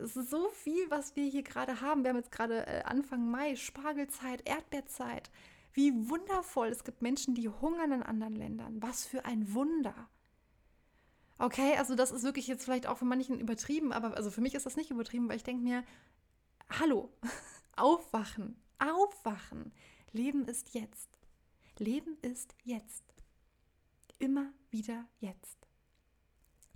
Es 0.00 0.16
ist 0.16 0.30
so 0.30 0.48
viel, 0.50 0.90
was 0.90 1.14
wir 1.14 1.24
hier 1.24 1.42
gerade 1.42 1.80
haben. 1.80 2.02
Wir 2.02 2.10
haben 2.10 2.16
jetzt 2.16 2.32
gerade 2.32 2.66
äh, 2.66 2.82
Anfang 2.84 3.30
Mai, 3.30 3.56
Spargelzeit, 3.56 4.46
Erdbeerzeit. 4.48 5.30
Wie 5.72 6.08
wundervoll. 6.08 6.68
Es 6.68 6.84
gibt 6.84 7.02
Menschen, 7.02 7.34
die 7.34 7.48
hungern 7.48 7.92
in 7.92 8.02
anderen 8.02 8.34
Ländern. 8.34 8.82
Was 8.82 9.06
für 9.06 9.24
ein 9.24 9.52
Wunder. 9.54 10.08
Okay, 11.38 11.76
also 11.76 11.94
das 11.94 12.10
ist 12.10 12.22
wirklich 12.22 12.46
jetzt 12.46 12.64
vielleicht 12.64 12.86
auch 12.86 12.98
für 12.98 13.04
manchen 13.04 13.40
übertrieben, 13.40 13.92
aber 13.92 14.16
also 14.16 14.30
für 14.30 14.42
mich 14.42 14.54
ist 14.54 14.66
das 14.66 14.76
nicht 14.76 14.90
übertrieben, 14.90 15.28
weil 15.28 15.36
ich 15.36 15.44
denke 15.44 15.62
mir, 15.62 15.84
hallo, 16.68 17.10
aufwachen, 17.76 18.56
aufwachen. 18.78 19.72
Leben 20.12 20.44
ist 20.46 20.74
jetzt. 20.74 21.08
Leben 21.78 22.16
ist 22.22 22.54
jetzt. 22.64 23.04
Immer 24.18 24.52
wieder 24.70 25.06
jetzt. 25.18 25.66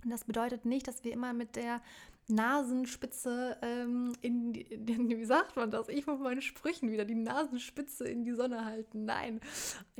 Und 0.03 0.09
das 0.11 0.23
bedeutet 0.23 0.65
nicht, 0.65 0.87
dass 0.87 1.03
wir 1.03 1.11
immer 1.11 1.33
mit 1.33 1.55
der 1.55 1.81
Nasenspitze 2.27 3.57
ähm, 3.61 4.13
in 4.21 4.53
die, 4.53 4.65
wie 4.69 5.25
sagt 5.25 5.55
man 5.55 5.69
das? 5.69 5.89
Ich 5.89 6.07
mit 6.07 6.19
meinen 6.19 6.41
Sprüchen 6.41 6.91
wieder 6.91 7.05
die 7.05 7.15
Nasenspitze 7.15 8.07
in 8.07 8.23
die 8.23 8.33
Sonne 8.33 8.65
halten. 8.65 9.05
Nein, 9.05 9.41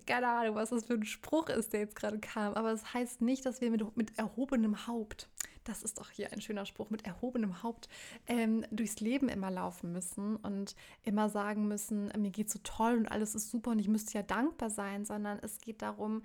keine 0.07 0.27
Ahnung, 0.27 0.55
was 0.55 0.69
das 0.71 0.85
für 0.85 0.93
ein 0.93 1.05
Spruch 1.05 1.49
ist, 1.49 1.73
der 1.73 1.81
jetzt 1.81 1.95
gerade 1.95 2.19
kam. 2.19 2.53
Aber 2.53 2.71
es 2.71 2.81
das 2.81 2.93
heißt 2.93 3.21
nicht, 3.21 3.45
dass 3.45 3.61
wir 3.61 3.69
mit, 3.69 3.95
mit 3.95 4.17
erhobenem 4.17 4.87
Haupt, 4.87 5.29
das 5.63 5.83
ist 5.83 5.99
doch 5.99 6.11
hier 6.11 6.31
ein 6.31 6.41
schöner 6.41 6.65
Spruch, 6.65 6.89
mit 6.89 7.05
erhobenem 7.05 7.63
Haupt 7.63 7.89
ähm, 8.27 8.65
durchs 8.71 8.99
Leben 8.99 9.29
immer 9.29 9.51
laufen 9.51 9.91
müssen 9.91 10.35
und 10.37 10.75
immer 11.03 11.29
sagen 11.29 11.67
müssen, 11.67 12.11
mir 12.17 12.31
geht 12.31 12.49
so 12.49 12.59
toll 12.63 12.97
und 12.97 13.07
alles 13.07 13.35
ist 13.35 13.49
super 13.49 13.71
und 13.71 13.79
ich 13.79 13.87
müsste 13.87 14.17
ja 14.17 14.23
dankbar 14.23 14.69
sein, 14.69 15.05
sondern 15.05 15.39
es 15.41 15.59
geht 15.59 15.81
darum, 15.81 16.21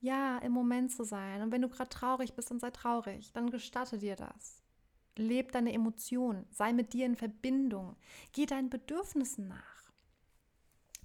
ja, 0.00 0.38
im 0.38 0.52
Moment 0.52 0.92
zu 0.92 1.04
sein. 1.04 1.42
Und 1.42 1.52
wenn 1.52 1.62
du 1.62 1.68
gerade 1.68 1.90
traurig 1.90 2.34
bist, 2.34 2.50
dann 2.50 2.60
sei 2.60 2.70
traurig. 2.70 3.32
Dann 3.32 3.50
gestatte 3.50 3.98
dir 3.98 4.14
das. 4.14 4.62
Leb 5.18 5.52
deine 5.52 5.72
Emotionen, 5.72 6.46
sei 6.50 6.72
mit 6.72 6.92
dir 6.92 7.06
in 7.06 7.16
Verbindung, 7.16 7.96
geh 8.32 8.46
deinen 8.46 8.70
Bedürfnissen 8.70 9.48
nach. 9.48 9.92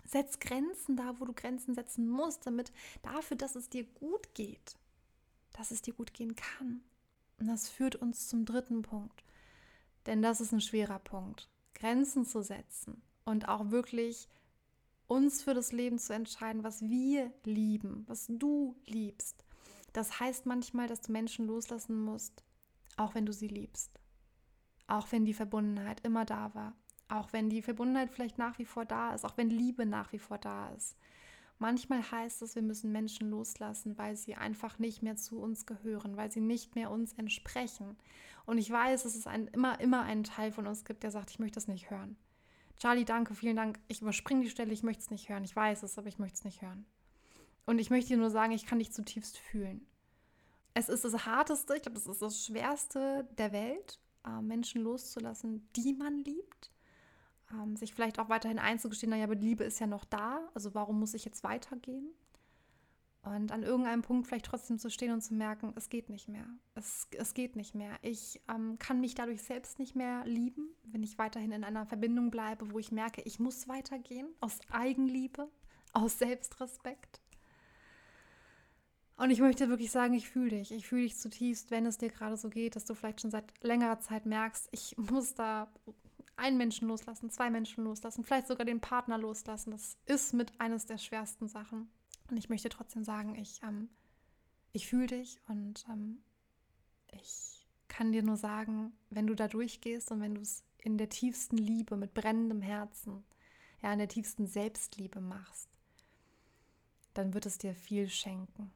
Setz 0.06 0.40
Grenzen 0.40 0.96
da, 0.96 1.20
wo 1.20 1.26
du 1.26 1.34
Grenzen 1.34 1.74
setzen 1.74 2.08
musst, 2.08 2.46
damit 2.46 2.72
dafür, 3.02 3.38
dass 3.38 3.56
es 3.56 3.70
dir 3.70 3.84
gut 3.84 4.34
geht, 4.36 4.78
dass 5.54 5.72
es 5.72 5.82
dir 5.82 5.94
gut 5.94 6.14
gehen 6.14 6.36
kann. 6.36 6.84
Und 7.40 7.48
das 7.48 7.70
führt 7.70 7.96
uns 7.96 8.28
zum 8.28 8.46
dritten 8.46 8.84
Punkt. 8.84 9.24
Denn 10.06 10.22
das 10.22 10.42
ist 10.42 10.52
ein 10.52 10.62
schwerer 10.62 11.00
Punkt. 11.00 11.50
Grenzen 11.74 12.26
zu 12.26 12.44
setzen 12.44 13.02
und 13.26 13.48
auch 13.50 13.72
wirklich 13.72 14.28
uns 15.08 15.42
für 15.42 15.54
das 15.54 15.72
Leben 15.72 16.00
zu 16.00 16.14
entscheiden, 16.14 16.64
was 16.64 16.82
wir 16.82 17.32
lieben, 17.44 18.04
was 18.08 18.28
du 18.30 18.76
liebst. 18.86 19.44
Das 19.94 20.20
heißt 20.20 20.46
manchmal, 20.46 20.88
dass 20.88 21.02
du 21.02 21.12
Menschen 21.12 21.48
loslassen 21.48 22.02
musst, 22.04 22.44
auch 22.98 23.16
wenn 23.16 23.26
du 23.26 23.34
sie 23.34 23.48
liebst. 23.48 24.00
Auch 24.88 25.12
wenn 25.12 25.26
die 25.26 25.34
Verbundenheit 25.34 26.02
immer 26.02 26.26
da 26.26 26.54
war. 26.54 26.74
Auch 27.10 27.34
wenn 27.34 27.50
die 27.50 27.62
Verbundenheit 27.62 28.12
vielleicht 28.12 28.38
nach 28.38 28.58
wie 28.60 28.66
vor 28.66 28.86
da 28.86 29.14
ist. 29.14 29.26
Auch 29.26 29.38
wenn 29.38 29.50
Liebe 29.50 29.86
nach 29.86 30.12
wie 30.14 30.20
vor 30.20 30.38
da 30.38 30.70
ist. 30.70 30.98
Manchmal 31.60 32.12
heißt 32.12 32.42
es, 32.42 32.56
wir 32.56 32.62
müssen 32.62 32.92
Menschen 32.92 33.30
loslassen, 33.30 33.98
weil 33.98 34.16
sie 34.16 34.36
einfach 34.36 34.80
nicht 34.80 35.02
mehr 35.02 35.16
zu 35.16 35.40
uns 35.40 35.66
gehören, 35.66 36.18
weil 36.18 36.32
sie 36.32 36.42
nicht 36.42 36.76
mehr 36.76 36.92
uns 36.92 37.14
entsprechen. 37.14 37.96
Und 38.46 38.58
ich 38.58 38.70
weiß, 38.70 39.04
dass 39.04 39.16
es 39.16 39.28
ein, 39.28 39.48
immer, 39.48 39.80
immer 39.80 40.02
einen 40.02 40.26
Teil 40.26 40.52
von 40.52 40.68
uns 40.68 40.84
gibt, 40.84 41.04
der 41.04 41.12
sagt, 41.12 41.30
ich 41.30 41.40
möchte 41.40 41.56
das 41.56 41.68
nicht 41.68 41.90
hören. 41.90 42.18
Charlie, 42.78 43.06
danke, 43.06 43.34
vielen 43.36 43.56
Dank. 43.56 43.80
Ich 43.88 44.02
überspringe 44.02 44.42
die 44.42 44.50
Stelle, 44.50 44.74
ich 44.74 44.84
möchte 44.84 45.04
es 45.04 45.12
nicht 45.12 45.30
hören. 45.30 45.46
Ich 45.46 45.56
weiß 45.56 45.84
es, 45.84 45.98
aber 45.98 46.08
ich 46.08 46.20
möchte 46.20 46.36
es 46.36 46.44
nicht 46.44 46.62
hören. 46.62 46.86
Und 47.66 47.80
ich 47.80 47.90
möchte 47.90 48.10
dir 48.10 48.18
nur 48.18 48.32
sagen, 48.32 48.52
ich 48.52 48.66
kann 48.66 48.80
dich 48.80 48.92
zutiefst 48.92 49.38
fühlen. 49.38 49.88
Es 50.74 50.90
ist 50.90 51.06
das 51.06 51.26
Harteste, 51.26 51.76
ich 51.76 51.84
glaube, 51.84 51.98
es 51.98 52.08
ist 52.08 52.22
das 52.22 52.46
Schwerste 52.46 53.30
der 53.38 53.52
Welt, 53.52 54.00
äh, 54.26 54.42
Menschen 54.42 54.82
loszulassen, 54.82 55.68
die 55.76 55.94
man 55.94 56.18
liebt. 56.20 56.72
Ähm, 57.52 57.76
sich 57.76 57.94
vielleicht 57.94 58.20
auch 58.20 58.30
weiterhin 58.30 58.60
einzugestehen, 58.60 59.10
naja, 59.12 59.26
aber 59.26 59.36
die 59.36 59.48
Liebe 59.48 59.64
ist 59.64 59.80
ja 59.80 59.88
noch 59.88 60.06
da, 60.06 60.50
also 60.54 60.74
warum 60.74 61.00
muss 61.00 61.14
ich 61.14 61.26
jetzt 61.26 61.44
weitergehen? 61.44 62.10
Und 63.24 63.54
an 63.54 63.64
irgendeinem 63.64 64.02
Punkt 64.02 64.28
vielleicht 64.28 64.46
trotzdem 64.46 64.78
zu 64.78 64.90
stehen 64.90 65.14
und 65.14 65.22
zu 65.22 65.34
merken, 65.34 65.72
es 65.76 65.88
geht 65.88 66.10
nicht 66.10 66.28
mehr. 66.28 66.46
Es, 66.76 67.08
es 67.18 67.34
geht 67.34 67.56
nicht 67.56 67.74
mehr. 67.74 67.98
Ich 68.02 68.42
ähm, 68.50 68.78
kann 68.80 69.00
mich 69.00 69.16
dadurch 69.16 69.42
selbst 69.42 69.80
nicht 69.80 69.96
mehr 69.96 70.26
lieben, 70.26 70.76
wenn 70.84 71.04
ich 71.04 71.18
weiterhin 71.18 71.54
in 71.54 71.64
einer 71.64 71.86
Verbindung 71.86 72.32
bleibe, 72.32 72.72
wo 72.72 72.80
ich 72.80 72.92
merke, 72.92 73.22
ich 73.22 73.40
muss 73.40 73.70
weitergehen, 73.70 74.28
aus 74.42 74.60
Eigenliebe, 74.72 75.50
aus 75.94 76.20
Selbstrespekt. 76.20 77.23
Und 79.16 79.30
ich 79.30 79.40
möchte 79.40 79.70
wirklich 79.70 79.92
sagen, 79.92 80.14
ich 80.14 80.30
fühle 80.30 80.50
dich. 80.50 80.72
Ich 80.72 80.88
fühle 80.88 81.04
dich 81.04 81.18
zutiefst, 81.18 81.72
wenn 81.72 81.86
es 81.86 81.98
dir 81.98 82.10
gerade 82.10 82.36
so 82.36 82.50
geht, 82.50 82.76
dass 82.76 82.86
du 82.86 82.96
vielleicht 82.96 83.22
schon 83.22 83.32
seit 83.32 83.54
längerer 83.64 84.00
Zeit 84.00 84.26
merkst, 84.26 84.70
ich 84.72 84.98
muss 84.98 85.36
da 85.36 85.72
einen 86.36 86.58
Menschen 86.58 86.88
loslassen, 86.88 87.30
zwei 87.30 87.50
Menschen 87.50 87.84
loslassen, 87.84 88.24
vielleicht 88.24 88.48
sogar 88.48 88.66
den 88.66 88.82
Partner 88.82 89.18
loslassen. 89.18 89.72
Das 89.72 89.98
ist 90.06 90.34
mit 90.34 90.60
eines 90.60 90.86
der 90.86 90.98
schwersten 90.98 91.48
Sachen. 91.48 91.90
Und 92.30 92.38
ich 92.38 92.50
möchte 92.50 92.70
trotzdem 92.70 93.04
sagen, 93.04 93.36
ich, 93.36 93.62
ähm, 93.64 93.90
ich 94.72 94.88
fühle 94.88 95.08
dich 95.08 95.40
und 95.48 95.86
ähm, 95.90 96.24
ich 97.12 97.68
kann 97.88 98.12
dir 98.12 98.24
nur 98.24 98.38
sagen, 98.38 98.94
wenn 99.12 99.28
du 99.28 99.36
da 99.36 99.48
durchgehst 99.48 100.12
und 100.12 100.22
wenn 100.22 100.34
du 100.34 100.42
es 100.42 100.64
in 100.80 100.98
der 100.98 101.10
tiefsten 101.10 101.58
Liebe, 101.58 101.96
mit 101.96 102.16
brennendem 102.16 102.62
Herzen, 102.62 103.24
ja, 103.84 103.94
in 103.94 104.00
der 104.00 104.08
tiefsten 104.08 104.48
Selbstliebe 104.48 105.22
machst, 105.22 105.70
dann 107.14 107.34
wird 107.34 107.46
es 107.46 107.60
dir 107.60 107.76
viel 107.76 108.10
schenken. 108.10 108.72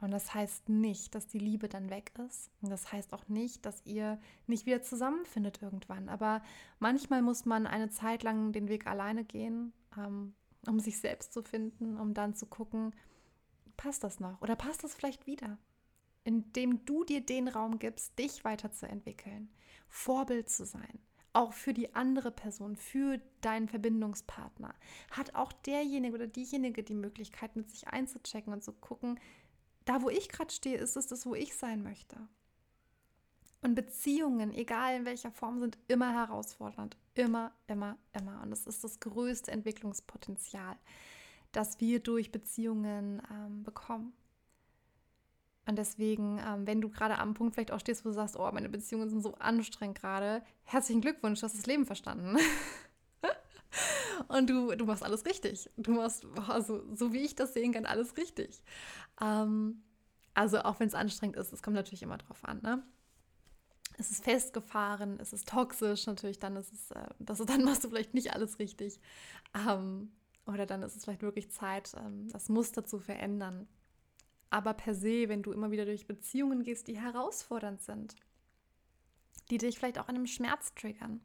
Und 0.00 0.10
das 0.10 0.34
heißt 0.34 0.68
nicht, 0.68 1.14
dass 1.14 1.26
die 1.26 1.38
Liebe 1.38 1.68
dann 1.68 1.88
weg 1.88 2.12
ist. 2.26 2.50
Und 2.60 2.70
das 2.70 2.92
heißt 2.92 3.12
auch 3.12 3.26
nicht, 3.28 3.64
dass 3.64 3.84
ihr 3.86 4.20
nicht 4.46 4.66
wieder 4.66 4.82
zusammenfindet 4.82 5.62
irgendwann. 5.62 6.08
Aber 6.08 6.42
manchmal 6.78 7.22
muss 7.22 7.44
man 7.44 7.66
eine 7.66 7.88
Zeit 7.88 8.22
lang 8.22 8.52
den 8.52 8.68
Weg 8.68 8.86
alleine 8.86 9.24
gehen, 9.24 9.72
ähm, 9.96 10.34
um 10.66 10.80
sich 10.80 10.98
selbst 10.98 11.32
zu 11.32 11.42
finden, 11.42 11.98
um 11.98 12.14
dann 12.14 12.34
zu 12.34 12.46
gucken, 12.46 12.94
passt 13.76 14.04
das 14.04 14.20
noch 14.20 14.40
oder 14.40 14.56
passt 14.56 14.84
das 14.84 14.94
vielleicht 14.94 15.26
wieder? 15.26 15.58
Indem 16.24 16.84
du 16.84 17.04
dir 17.04 17.20
den 17.20 17.48
Raum 17.48 17.78
gibst, 17.78 18.18
dich 18.18 18.44
weiterzuentwickeln, 18.44 19.50
Vorbild 19.88 20.48
zu 20.48 20.64
sein, 20.64 20.98
auch 21.34 21.52
für 21.52 21.74
die 21.74 21.94
andere 21.94 22.30
Person, 22.30 22.76
für 22.76 23.20
deinen 23.40 23.68
Verbindungspartner, 23.68 24.74
hat 25.10 25.34
auch 25.34 25.52
derjenige 25.52 26.14
oder 26.14 26.26
diejenige 26.26 26.82
die 26.82 26.94
Möglichkeit, 26.94 27.56
mit 27.56 27.68
sich 27.70 27.88
einzuchecken 27.88 28.52
und 28.52 28.62
zu 28.62 28.72
gucken, 28.72 29.18
da, 29.84 30.02
wo 30.02 30.10
ich 30.10 30.28
gerade 30.28 30.52
stehe, 30.52 30.78
ist 30.78 30.96
es 30.96 31.06
das, 31.06 31.26
wo 31.26 31.34
ich 31.34 31.56
sein 31.56 31.82
möchte. 31.82 32.16
Und 33.62 33.74
Beziehungen, 33.74 34.52
egal 34.52 34.96
in 34.96 35.04
welcher 35.06 35.30
Form, 35.30 35.58
sind 35.58 35.78
immer 35.88 36.12
herausfordernd. 36.12 36.98
Immer, 37.14 37.52
immer, 37.66 37.96
immer. 38.12 38.42
Und 38.42 38.52
es 38.52 38.66
ist 38.66 38.84
das 38.84 39.00
größte 39.00 39.50
Entwicklungspotenzial, 39.50 40.76
das 41.52 41.80
wir 41.80 42.00
durch 42.00 42.30
Beziehungen 42.30 43.22
ähm, 43.30 43.62
bekommen. 43.62 44.12
Und 45.66 45.76
deswegen, 45.76 46.38
ähm, 46.46 46.66
wenn 46.66 46.82
du 46.82 46.90
gerade 46.90 47.18
am 47.18 47.32
Punkt 47.32 47.54
vielleicht 47.54 47.70
auch 47.70 47.80
stehst, 47.80 48.04
wo 48.04 48.10
du 48.10 48.14
sagst, 48.14 48.36
oh, 48.38 48.50
meine 48.52 48.68
Beziehungen 48.68 49.08
sind 49.08 49.22
so 49.22 49.34
anstrengend 49.36 49.98
gerade, 49.98 50.42
herzlichen 50.64 51.00
Glückwunsch, 51.00 51.40
du 51.40 51.44
hast 51.44 51.56
das 51.56 51.66
Leben 51.66 51.86
verstanden. 51.86 52.36
und 54.28 54.48
du, 54.48 54.74
du 54.74 54.84
machst 54.84 55.02
alles 55.02 55.24
richtig. 55.26 55.70
Du 55.76 55.92
machst, 55.92 56.26
also, 56.48 56.82
so 56.94 57.12
wie 57.12 57.22
ich 57.22 57.34
das 57.34 57.54
sehen 57.54 57.72
kann, 57.72 57.86
alles 57.86 58.16
richtig. 58.16 58.62
Ähm, 59.20 59.82
also 60.34 60.60
auch 60.60 60.80
wenn 60.80 60.88
es 60.88 60.94
anstrengend 60.94 61.36
ist, 61.36 61.52
es 61.52 61.62
kommt 61.62 61.76
natürlich 61.76 62.02
immer 62.02 62.18
drauf 62.18 62.44
an. 62.44 62.60
Ne? 62.62 62.82
Es 63.96 64.10
ist 64.10 64.24
festgefahren, 64.24 65.18
es 65.20 65.32
ist 65.32 65.48
toxisch, 65.48 66.06
natürlich, 66.06 66.40
dann 66.40 66.56
ist 66.56 66.72
es, 66.72 66.90
äh, 66.90 67.08
das, 67.18 67.38
dann 67.46 67.64
machst 67.64 67.84
du 67.84 67.88
vielleicht 67.88 68.14
nicht 68.14 68.32
alles 68.32 68.58
richtig. 68.58 69.00
Ähm, 69.54 70.10
oder 70.46 70.66
dann 70.66 70.82
ist 70.82 70.96
es 70.96 71.04
vielleicht 71.04 71.22
wirklich 71.22 71.50
Zeit, 71.50 71.92
ähm, 71.96 72.28
das 72.30 72.48
Muster 72.48 72.84
zu 72.84 72.98
verändern. 72.98 73.68
Aber 74.50 74.74
per 74.74 74.94
se, 74.94 75.28
wenn 75.28 75.42
du 75.42 75.52
immer 75.52 75.70
wieder 75.70 75.84
durch 75.84 76.06
Beziehungen 76.06 76.62
gehst, 76.62 76.86
die 76.88 77.00
herausfordernd 77.00 77.80
sind, 77.80 78.16
die 79.50 79.58
dich 79.58 79.78
vielleicht 79.78 79.98
auch 79.98 80.08
an 80.08 80.16
einem 80.16 80.26
Schmerz 80.26 80.74
triggern, 80.74 81.20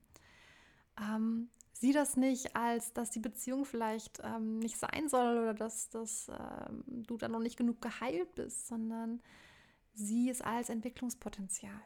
ähm, 1.00 1.50
sieh 1.80 1.94
das 1.94 2.18
nicht 2.18 2.58
als, 2.58 2.92
dass 2.92 3.10
die 3.10 3.22
Beziehung 3.22 3.64
vielleicht 3.64 4.20
ähm, 4.22 4.60
nicht 4.60 4.78
sein 4.78 5.08
soll 5.08 5.38
oder 5.38 5.54
dass, 5.54 5.90
dass 5.90 6.28
ähm, 6.30 6.84
du 7.08 7.16
da 7.18 7.30
noch 7.30 7.40
nicht 7.40 7.56
genug 7.56 7.82
geheilt 7.82 8.36
bist, 8.36 8.68
sondern 8.68 9.22
sieh 9.94 10.30
es 10.30 10.42
als 10.42 10.70
Entwicklungspotenzial. 10.70 11.82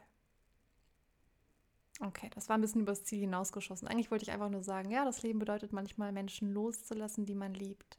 Okay, 2.00 2.28
das 2.34 2.48
war 2.48 2.58
ein 2.58 2.60
bisschen 2.60 2.80
übers 2.80 3.04
Ziel 3.04 3.20
hinausgeschossen. 3.20 3.86
Eigentlich 3.86 4.10
wollte 4.10 4.24
ich 4.24 4.32
einfach 4.32 4.50
nur 4.50 4.64
sagen, 4.64 4.90
ja, 4.90 5.04
das 5.04 5.22
Leben 5.22 5.38
bedeutet 5.38 5.72
manchmal 5.72 6.10
Menschen 6.10 6.52
loszulassen, 6.52 7.24
die 7.24 7.36
man 7.36 7.54
liebt. 7.54 7.98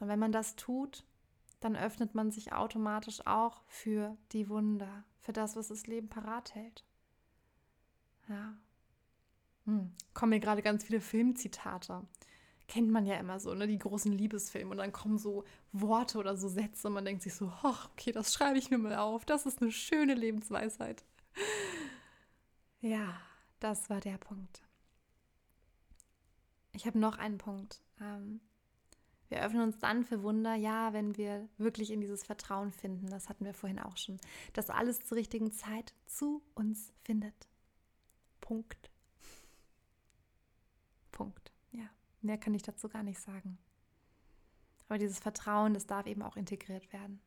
Und 0.00 0.08
wenn 0.08 0.18
man 0.18 0.32
das 0.32 0.56
tut, 0.56 1.04
dann 1.60 1.76
öffnet 1.76 2.16
man 2.16 2.32
sich 2.32 2.52
automatisch 2.52 3.24
auch 3.24 3.62
für 3.68 4.16
die 4.32 4.48
Wunder, 4.48 5.04
für 5.20 5.32
das, 5.32 5.54
was 5.54 5.68
das 5.68 5.86
Leben 5.86 6.08
parat 6.08 6.56
hält. 6.56 6.84
Ja. 8.28 8.54
Hm. 9.66 9.92
Kommen 10.12 10.30
mir 10.30 10.40
gerade 10.40 10.62
ganz 10.62 10.84
viele 10.84 11.00
Filmzitate. 11.00 12.02
Kennt 12.66 12.90
man 12.90 13.06
ja 13.06 13.16
immer 13.16 13.40
so, 13.40 13.54
ne? 13.54 13.66
Die 13.66 13.78
großen 13.78 14.12
Liebesfilme. 14.12 14.70
Und 14.70 14.78
dann 14.78 14.92
kommen 14.92 15.18
so 15.18 15.44
Worte 15.72 16.18
oder 16.18 16.36
so 16.36 16.48
Sätze 16.48 16.88
und 16.88 16.94
man 16.94 17.04
denkt 17.04 17.22
sich 17.22 17.34
so, 17.34 17.52
ach, 17.62 17.90
okay, 17.90 18.12
das 18.12 18.32
schreibe 18.32 18.58
ich 18.58 18.70
mir 18.70 18.78
mal 18.78 18.96
auf. 18.96 19.24
Das 19.24 19.46
ist 19.46 19.60
eine 19.60 19.72
schöne 19.72 20.14
Lebensweisheit. 20.14 21.04
Ja, 22.80 23.20
das 23.60 23.90
war 23.90 24.00
der 24.00 24.18
Punkt. 24.18 24.62
Ich 26.72 26.86
habe 26.86 26.98
noch 26.98 27.18
einen 27.18 27.38
Punkt. 27.38 27.80
Ähm, 28.00 28.40
wir 29.28 29.42
öffnen 29.42 29.62
uns 29.62 29.78
dann 29.78 30.04
für 30.04 30.22
Wunder, 30.22 30.54
ja, 30.54 30.92
wenn 30.92 31.16
wir 31.16 31.48
wirklich 31.56 31.90
in 31.90 32.00
dieses 32.00 32.24
Vertrauen 32.24 32.72
finden. 32.72 33.06
Das 33.06 33.28
hatten 33.28 33.44
wir 33.44 33.54
vorhin 33.54 33.78
auch 33.78 33.96
schon. 33.96 34.18
Dass 34.52 34.70
alles 34.70 35.00
zur 35.00 35.16
richtigen 35.16 35.50
Zeit 35.52 35.94
zu 36.06 36.42
uns 36.54 36.92
findet. 37.02 37.48
Punkt. 38.40 38.90
Ja, 41.72 41.88
mehr 42.24 42.38
kann 42.38 42.54
ich 42.54 42.62
dazu 42.62 42.88
gar 42.88 43.02
nicht 43.02 43.20
sagen. 43.20 43.58
Aber 44.88 44.98
dieses 44.98 45.18
Vertrauen, 45.18 45.74
das 45.74 45.86
darf 45.86 46.06
eben 46.06 46.22
auch 46.22 46.36
integriert 46.36 46.92
werden. 46.92 47.20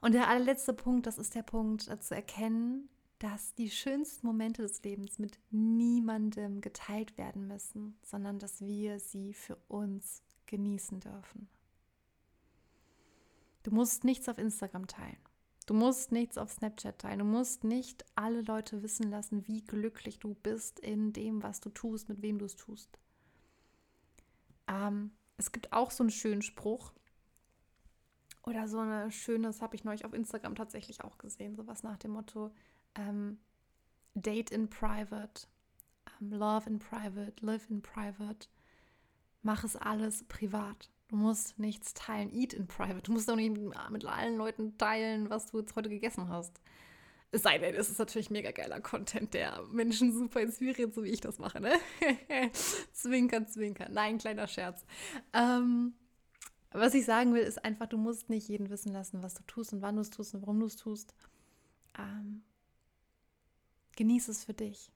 Und 0.00 0.12
der 0.12 0.28
allerletzte 0.28 0.72
Punkt, 0.72 1.06
das 1.06 1.18
ist 1.18 1.34
der 1.34 1.42
Punkt 1.42 1.88
äh, 1.88 1.98
zu 2.00 2.14
erkennen, 2.14 2.88
dass 3.20 3.54
die 3.54 3.70
schönsten 3.70 4.26
Momente 4.26 4.62
des 4.62 4.82
Lebens 4.82 5.20
mit 5.20 5.38
niemandem 5.50 6.60
geteilt 6.60 7.16
werden 7.16 7.46
müssen, 7.46 7.96
sondern 8.02 8.40
dass 8.40 8.60
wir 8.60 8.98
sie 8.98 9.32
für 9.32 9.56
uns 9.68 10.24
genießen 10.46 10.98
dürfen. 10.98 11.48
Du 13.62 13.70
musst 13.70 14.02
nichts 14.02 14.28
auf 14.28 14.38
Instagram 14.38 14.88
teilen. 14.88 15.20
Du 15.72 15.78
musst 15.78 16.12
nichts 16.12 16.36
auf 16.36 16.52
Snapchat 16.52 16.98
teilen. 16.98 17.20
Du 17.20 17.24
musst 17.24 17.64
nicht 17.64 18.04
alle 18.14 18.42
Leute 18.42 18.82
wissen 18.82 19.10
lassen, 19.10 19.48
wie 19.48 19.62
glücklich 19.62 20.18
du 20.18 20.34
bist 20.34 20.78
in 20.78 21.14
dem, 21.14 21.42
was 21.42 21.62
du 21.62 21.70
tust, 21.70 22.10
mit 22.10 22.20
wem 22.20 22.38
du 22.38 22.44
es 22.44 22.56
tust. 22.56 22.98
Ähm, 24.68 25.12
es 25.38 25.50
gibt 25.50 25.72
auch 25.72 25.90
so 25.90 26.02
einen 26.02 26.10
schönen 26.10 26.42
Spruch 26.42 26.92
oder 28.42 28.68
so 28.68 28.80
eine 28.80 29.10
schöne, 29.10 29.46
das 29.46 29.62
habe 29.62 29.74
ich 29.74 29.82
neulich 29.82 30.04
auf 30.04 30.12
Instagram 30.12 30.56
tatsächlich 30.56 31.02
auch 31.04 31.16
gesehen, 31.16 31.56
sowas 31.56 31.82
nach 31.82 31.96
dem 31.96 32.10
Motto, 32.10 32.52
ähm, 32.94 33.38
Date 34.12 34.50
in 34.50 34.68
Private, 34.68 35.46
ähm, 36.20 36.32
Love 36.32 36.68
in 36.68 36.80
Private, 36.80 37.32
Live 37.40 37.70
in 37.70 37.80
Private. 37.80 38.46
Mach 39.40 39.64
es 39.64 39.76
alles 39.76 40.24
privat. 40.24 40.90
Du 41.12 41.18
musst 41.18 41.58
nichts 41.58 41.92
teilen. 41.92 42.32
Eat 42.32 42.54
in 42.54 42.66
Private. 42.66 43.02
Du 43.02 43.12
musst 43.12 43.30
auch 43.30 43.36
nicht 43.36 43.54
mit 43.90 44.06
allen 44.06 44.38
Leuten 44.38 44.78
teilen, 44.78 45.28
was 45.28 45.50
du 45.50 45.60
jetzt 45.60 45.76
heute 45.76 45.90
gegessen 45.90 46.30
hast. 46.30 46.58
Es 47.30 47.42
sei 47.42 47.58
denn, 47.58 47.74
es 47.74 47.90
ist 47.90 47.98
natürlich 47.98 48.30
mega 48.30 48.50
geiler 48.50 48.80
Content, 48.80 49.34
der 49.34 49.62
Menschen 49.70 50.14
super 50.14 50.40
inspiriert, 50.40 50.94
so 50.94 51.04
wie 51.04 51.10
ich 51.10 51.20
das 51.20 51.38
mache, 51.38 51.60
ne? 51.60 51.74
zwinkern, 52.94 53.46
zwinkern. 53.46 53.92
Nein, 53.92 54.16
kleiner 54.16 54.48
Scherz. 54.48 54.86
Ähm, 55.34 55.92
was 56.70 56.94
ich 56.94 57.04
sagen 57.04 57.34
will, 57.34 57.42
ist 57.42 57.62
einfach, 57.62 57.88
du 57.88 57.98
musst 57.98 58.30
nicht 58.30 58.48
jeden 58.48 58.70
wissen 58.70 58.90
lassen, 58.90 59.22
was 59.22 59.34
du 59.34 59.42
tust 59.42 59.74
und 59.74 59.82
wann 59.82 59.96
du 59.96 60.00
es 60.00 60.08
tust 60.08 60.34
und 60.34 60.40
warum 60.40 60.60
du 60.60 60.66
es 60.66 60.76
tust. 60.76 61.14
Ähm, 61.98 62.42
Genieße 63.96 64.30
es 64.30 64.44
für 64.44 64.54
dich. 64.54 64.90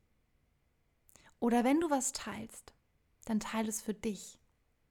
Oder 1.40 1.62
wenn 1.62 1.78
du 1.78 1.90
was 1.90 2.12
teilst, 2.12 2.72
dann 3.26 3.38
teile 3.38 3.68
es 3.68 3.82
für 3.82 3.92
dich, 3.92 4.38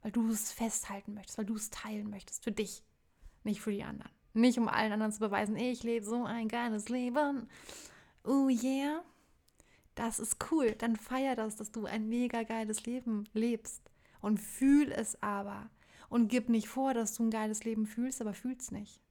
weil 0.06 0.12
du 0.12 0.30
es 0.30 0.51
festhalten 0.51 1.16
möchtest, 1.16 1.39
weil 1.39 1.45
du 1.45 1.56
es 1.56 1.72
teilen 1.72 2.12
möchtest, 2.12 2.43
für 2.43 2.51
dich, 2.51 2.84
nicht 3.43 3.60
für 3.60 3.72
die 3.72 3.84
anderen. 3.84 4.12
Nicht 4.36 4.60
um 4.60 4.68
allen 4.68 4.91
anderen 4.91 5.12
zu 5.12 5.18
beweisen, 5.18 5.56
ich 5.56 5.82
lebe 5.82 6.06
so 6.06 6.26
ein 6.26 6.47
geiles 6.47 6.89
Leben. 6.89 7.49
Oh 8.24 8.47
yeah. 8.47 9.03
Das 9.95 10.20
ist 10.20 10.38
cool. 10.51 10.74
Dann 10.74 10.95
feier 10.95 11.36
das, 11.36 11.56
dass 11.56 11.72
du 11.72 11.88
ein 11.88 12.08
mega 12.08 12.43
geiles 12.43 12.86
Leben 12.86 13.28
lebst. 13.34 13.82
Und 14.22 14.39
fühl 14.39 14.91
es 14.91 15.20
aber. 15.24 15.72
Und 16.08 16.28
gib 16.28 16.49
nicht 16.49 16.68
vor, 16.68 16.93
dass 16.93 17.16
du 17.16 17.24
ein 17.24 17.32
geiles 17.32 17.64
Leben 17.64 17.88
fühlst, 17.88 18.22
aber 18.22 18.36
fühl 18.36 18.58
es 18.60 18.70
nicht. 18.70 19.01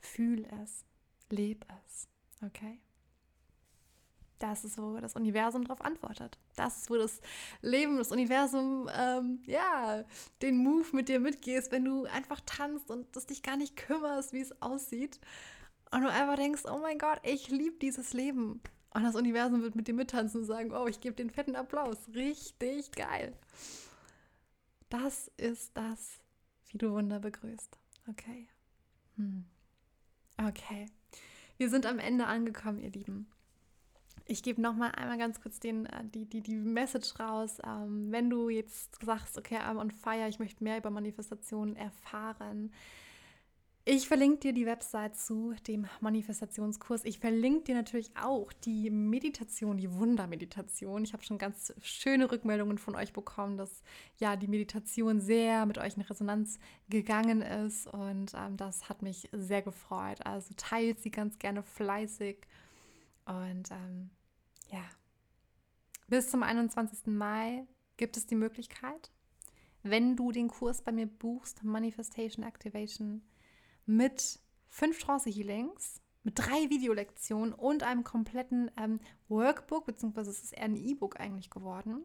Fühl 0.00 0.48
es. 0.64 0.84
Leb 1.30 1.64
es. 1.84 2.08
Okay? 2.44 2.80
Das 4.38 4.64
ist, 4.64 4.78
wo 4.78 4.96
das 4.98 5.16
Universum 5.16 5.64
darauf 5.64 5.80
antwortet. 5.80 6.38
Das 6.56 6.78
ist, 6.78 6.90
wo 6.90 6.96
das 6.96 7.20
Leben, 7.60 7.98
das 7.98 8.12
Universum, 8.12 8.88
ähm, 8.94 9.42
ja, 9.46 10.04
den 10.42 10.58
Move 10.58 10.86
mit 10.92 11.08
dir 11.08 11.18
mitgehst, 11.18 11.72
wenn 11.72 11.84
du 11.84 12.04
einfach 12.04 12.40
tanzt 12.46 12.90
und 12.90 13.06
das 13.16 13.26
dich 13.26 13.42
gar 13.42 13.56
nicht 13.56 13.76
kümmerst, 13.76 14.32
wie 14.32 14.40
es 14.40 14.62
aussieht. 14.62 15.18
Und 15.90 16.02
du 16.02 16.10
einfach 16.10 16.36
denkst, 16.36 16.62
oh 16.70 16.78
mein 16.78 16.98
Gott, 16.98 17.20
ich 17.24 17.48
liebe 17.48 17.78
dieses 17.78 18.12
Leben. 18.12 18.60
Und 18.94 19.02
das 19.02 19.16
Universum 19.16 19.62
wird 19.62 19.74
mit 19.74 19.88
dir 19.88 19.94
mittanzen 19.94 20.40
und 20.40 20.46
sagen, 20.46 20.72
oh, 20.72 20.86
ich 20.86 21.00
gebe 21.00 21.16
den 21.16 21.30
fetten 21.30 21.56
Applaus. 21.56 21.96
Richtig 22.14 22.92
geil. 22.92 23.36
Das 24.88 25.30
ist 25.36 25.76
das, 25.76 26.20
wie 26.70 26.78
du 26.78 26.92
Wunder 26.92 27.18
begrüßt. 27.18 27.78
Okay. 28.08 28.48
Hm. 29.16 29.44
Okay. 30.38 30.86
Wir 31.56 31.68
sind 31.68 31.86
am 31.86 31.98
Ende 31.98 32.26
angekommen, 32.26 32.78
ihr 32.78 32.90
Lieben. 32.90 33.28
Ich 34.30 34.42
gebe 34.42 34.60
noch 34.60 34.74
mal 34.74 34.90
einmal 34.90 35.16
ganz 35.16 35.40
kurz 35.40 35.58
den, 35.58 35.86
äh, 35.86 36.04
die, 36.04 36.26
die, 36.26 36.42
die 36.42 36.56
Message 36.56 37.18
raus. 37.18 37.56
Ähm, 37.66 38.12
wenn 38.12 38.28
du 38.28 38.50
jetzt 38.50 39.02
sagst, 39.02 39.38
okay, 39.38 39.56
I'm 39.56 39.80
on 39.80 39.90
fire, 39.90 40.28
ich 40.28 40.38
möchte 40.38 40.62
mehr 40.62 40.76
über 40.76 40.90
Manifestationen 40.90 41.76
erfahren. 41.76 42.70
Ich 43.86 44.06
verlinke 44.06 44.40
dir 44.40 44.52
die 44.52 44.66
Website 44.66 45.16
zu 45.16 45.54
dem 45.66 45.86
Manifestationskurs. 46.00 47.06
Ich 47.06 47.20
verlinke 47.20 47.64
dir 47.64 47.74
natürlich 47.74 48.10
auch 48.22 48.52
die 48.52 48.90
Meditation, 48.90 49.78
die 49.78 49.90
Wundermeditation. 49.94 51.04
Ich 51.04 51.14
habe 51.14 51.22
schon 51.22 51.38
ganz 51.38 51.72
schöne 51.80 52.30
Rückmeldungen 52.30 52.76
von 52.76 52.96
euch 52.96 53.14
bekommen, 53.14 53.56
dass 53.56 53.82
ja 54.18 54.36
die 54.36 54.46
Meditation 54.46 55.22
sehr 55.22 55.64
mit 55.64 55.78
euch 55.78 55.96
in 55.96 56.02
Resonanz 56.02 56.58
gegangen 56.90 57.40
ist 57.40 57.86
und 57.86 58.32
ähm, 58.34 58.58
das 58.58 58.90
hat 58.90 59.00
mich 59.00 59.30
sehr 59.32 59.62
gefreut. 59.62 60.26
Also 60.26 60.52
teilt 60.58 61.00
sie 61.00 61.10
ganz 61.10 61.38
gerne 61.38 61.62
fleißig 61.62 62.46
und 63.24 63.70
ähm, 63.70 64.10
ja, 64.68 64.84
bis 66.08 66.30
zum 66.30 66.42
21. 66.42 67.06
Mai 67.06 67.66
gibt 67.96 68.16
es 68.16 68.26
die 68.26 68.34
Möglichkeit, 68.34 69.10
wenn 69.82 70.16
du 70.16 70.32
den 70.32 70.48
Kurs 70.48 70.82
bei 70.82 70.92
mir 70.92 71.06
buchst, 71.06 71.62
Manifestation 71.64 72.44
Activation, 72.44 73.22
mit 73.86 74.40
fünf 74.68 74.98
Trance 74.98 75.30
Healings, 75.30 76.00
mit 76.22 76.38
drei 76.38 76.68
Videolektionen 76.68 77.52
und 77.54 77.82
einem 77.82 78.04
kompletten 78.04 78.70
ähm, 78.76 79.00
Workbook, 79.28 79.86
beziehungsweise 79.86 80.30
es 80.30 80.42
ist 80.42 80.52
eher 80.52 80.64
ein 80.64 80.76
E-Book 80.76 81.18
eigentlich 81.20 81.50
geworden, 81.50 82.04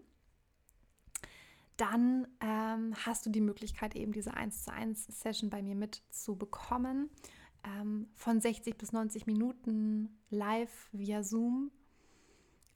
dann 1.77 2.27
ähm, 2.39 2.93
hast 3.05 3.25
du 3.25 3.29
die 3.29 3.41
Möglichkeit, 3.41 3.95
eben 3.95 4.11
diese 4.11 4.33
1 4.33 4.63
zu 4.63 4.71
1 4.71 5.05
Session 5.07 5.49
bei 5.49 5.61
mir 5.61 5.75
mitzubekommen. 5.75 7.09
Ähm, 7.65 8.09
von 8.15 8.39
60 8.39 8.77
bis 8.77 8.91
90 8.91 9.25
Minuten 9.25 10.19
live 10.29 10.89
via 10.91 11.23
Zoom 11.23 11.71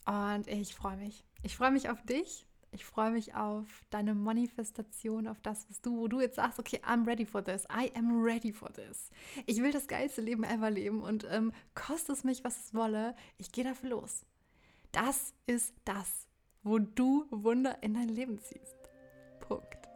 und 0.07 0.47
ich 0.47 0.73
freue 0.73 0.97
mich. 0.97 1.25
Ich 1.43 1.57
freue 1.57 1.71
mich 1.71 1.89
auf 1.89 2.01
dich. 2.01 2.47
Ich 2.71 2.85
freue 2.85 3.11
mich 3.11 3.33
auf 3.33 3.65
deine 3.89 4.13
Manifestation, 4.13 5.27
auf 5.27 5.39
das, 5.41 5.69
was 5.69 5.81
du, 5.81 5.97
wo 5.97 6.07
du 6.07 6.19
jetzt 6.19 6.35
sagst, 6.35 6.59
okay, 6.59 6.81
I'm 6.85 7.07
ready 7.07 7.25
for 7.25 7.43
this. 7.43 7.65
I 7.65 7.91
am 7.95 8.23
ready 8.23 8.51
for 8.51 8.71
this. 8.71 9.09
Ich 9.45 9.61
will 9.61 9.71
das 9.71 9.87
geilste 9.87 10.21
Leben 10.21 10.43
ever 10.43 10.69
leben 10.69 11.01
und 11.01 11.25
ähm, 11.29 11.53
kostet 11.75 12.17
es 12.17 12.23
mich, 12.23 12.43
was 12.43 12.65
es 12.65 12.73
wolle, 12.73 13.15
ich 13.37 13.51
gehe 13.51 13.63
dafür 13.63 13.91
los. 13.91 14.25
Das 14.91 15.33
ist 15.45 15.73
das, 15.85 16.27
wo 16.63 16.77
du 16.77 17.25
Wunder 17.29 17.81
in 17.81 17.93
dein 17.93 18.09
Leben 18.09 18.37
ziehst. 18.39 18.77
Punkt. 19.39 19.87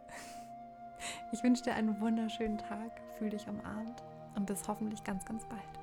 Ich 1.32 1.42
wünsche 1.42 1.64
dir 1.64 1.74
einen 1.74 2.00
wunderschönen 2.00 2.58
Tag, 2.58 3.00
fühl 3.18 3.30
dich 3.30 3.46
umarmt 3.48 4.02
und 4.34 4.46
bis 4.46 4.66
hoffentlich 4.66 5.04
ganz, 5.04 5.24
ganz 5.24 5.46
bald. 5.46 5.81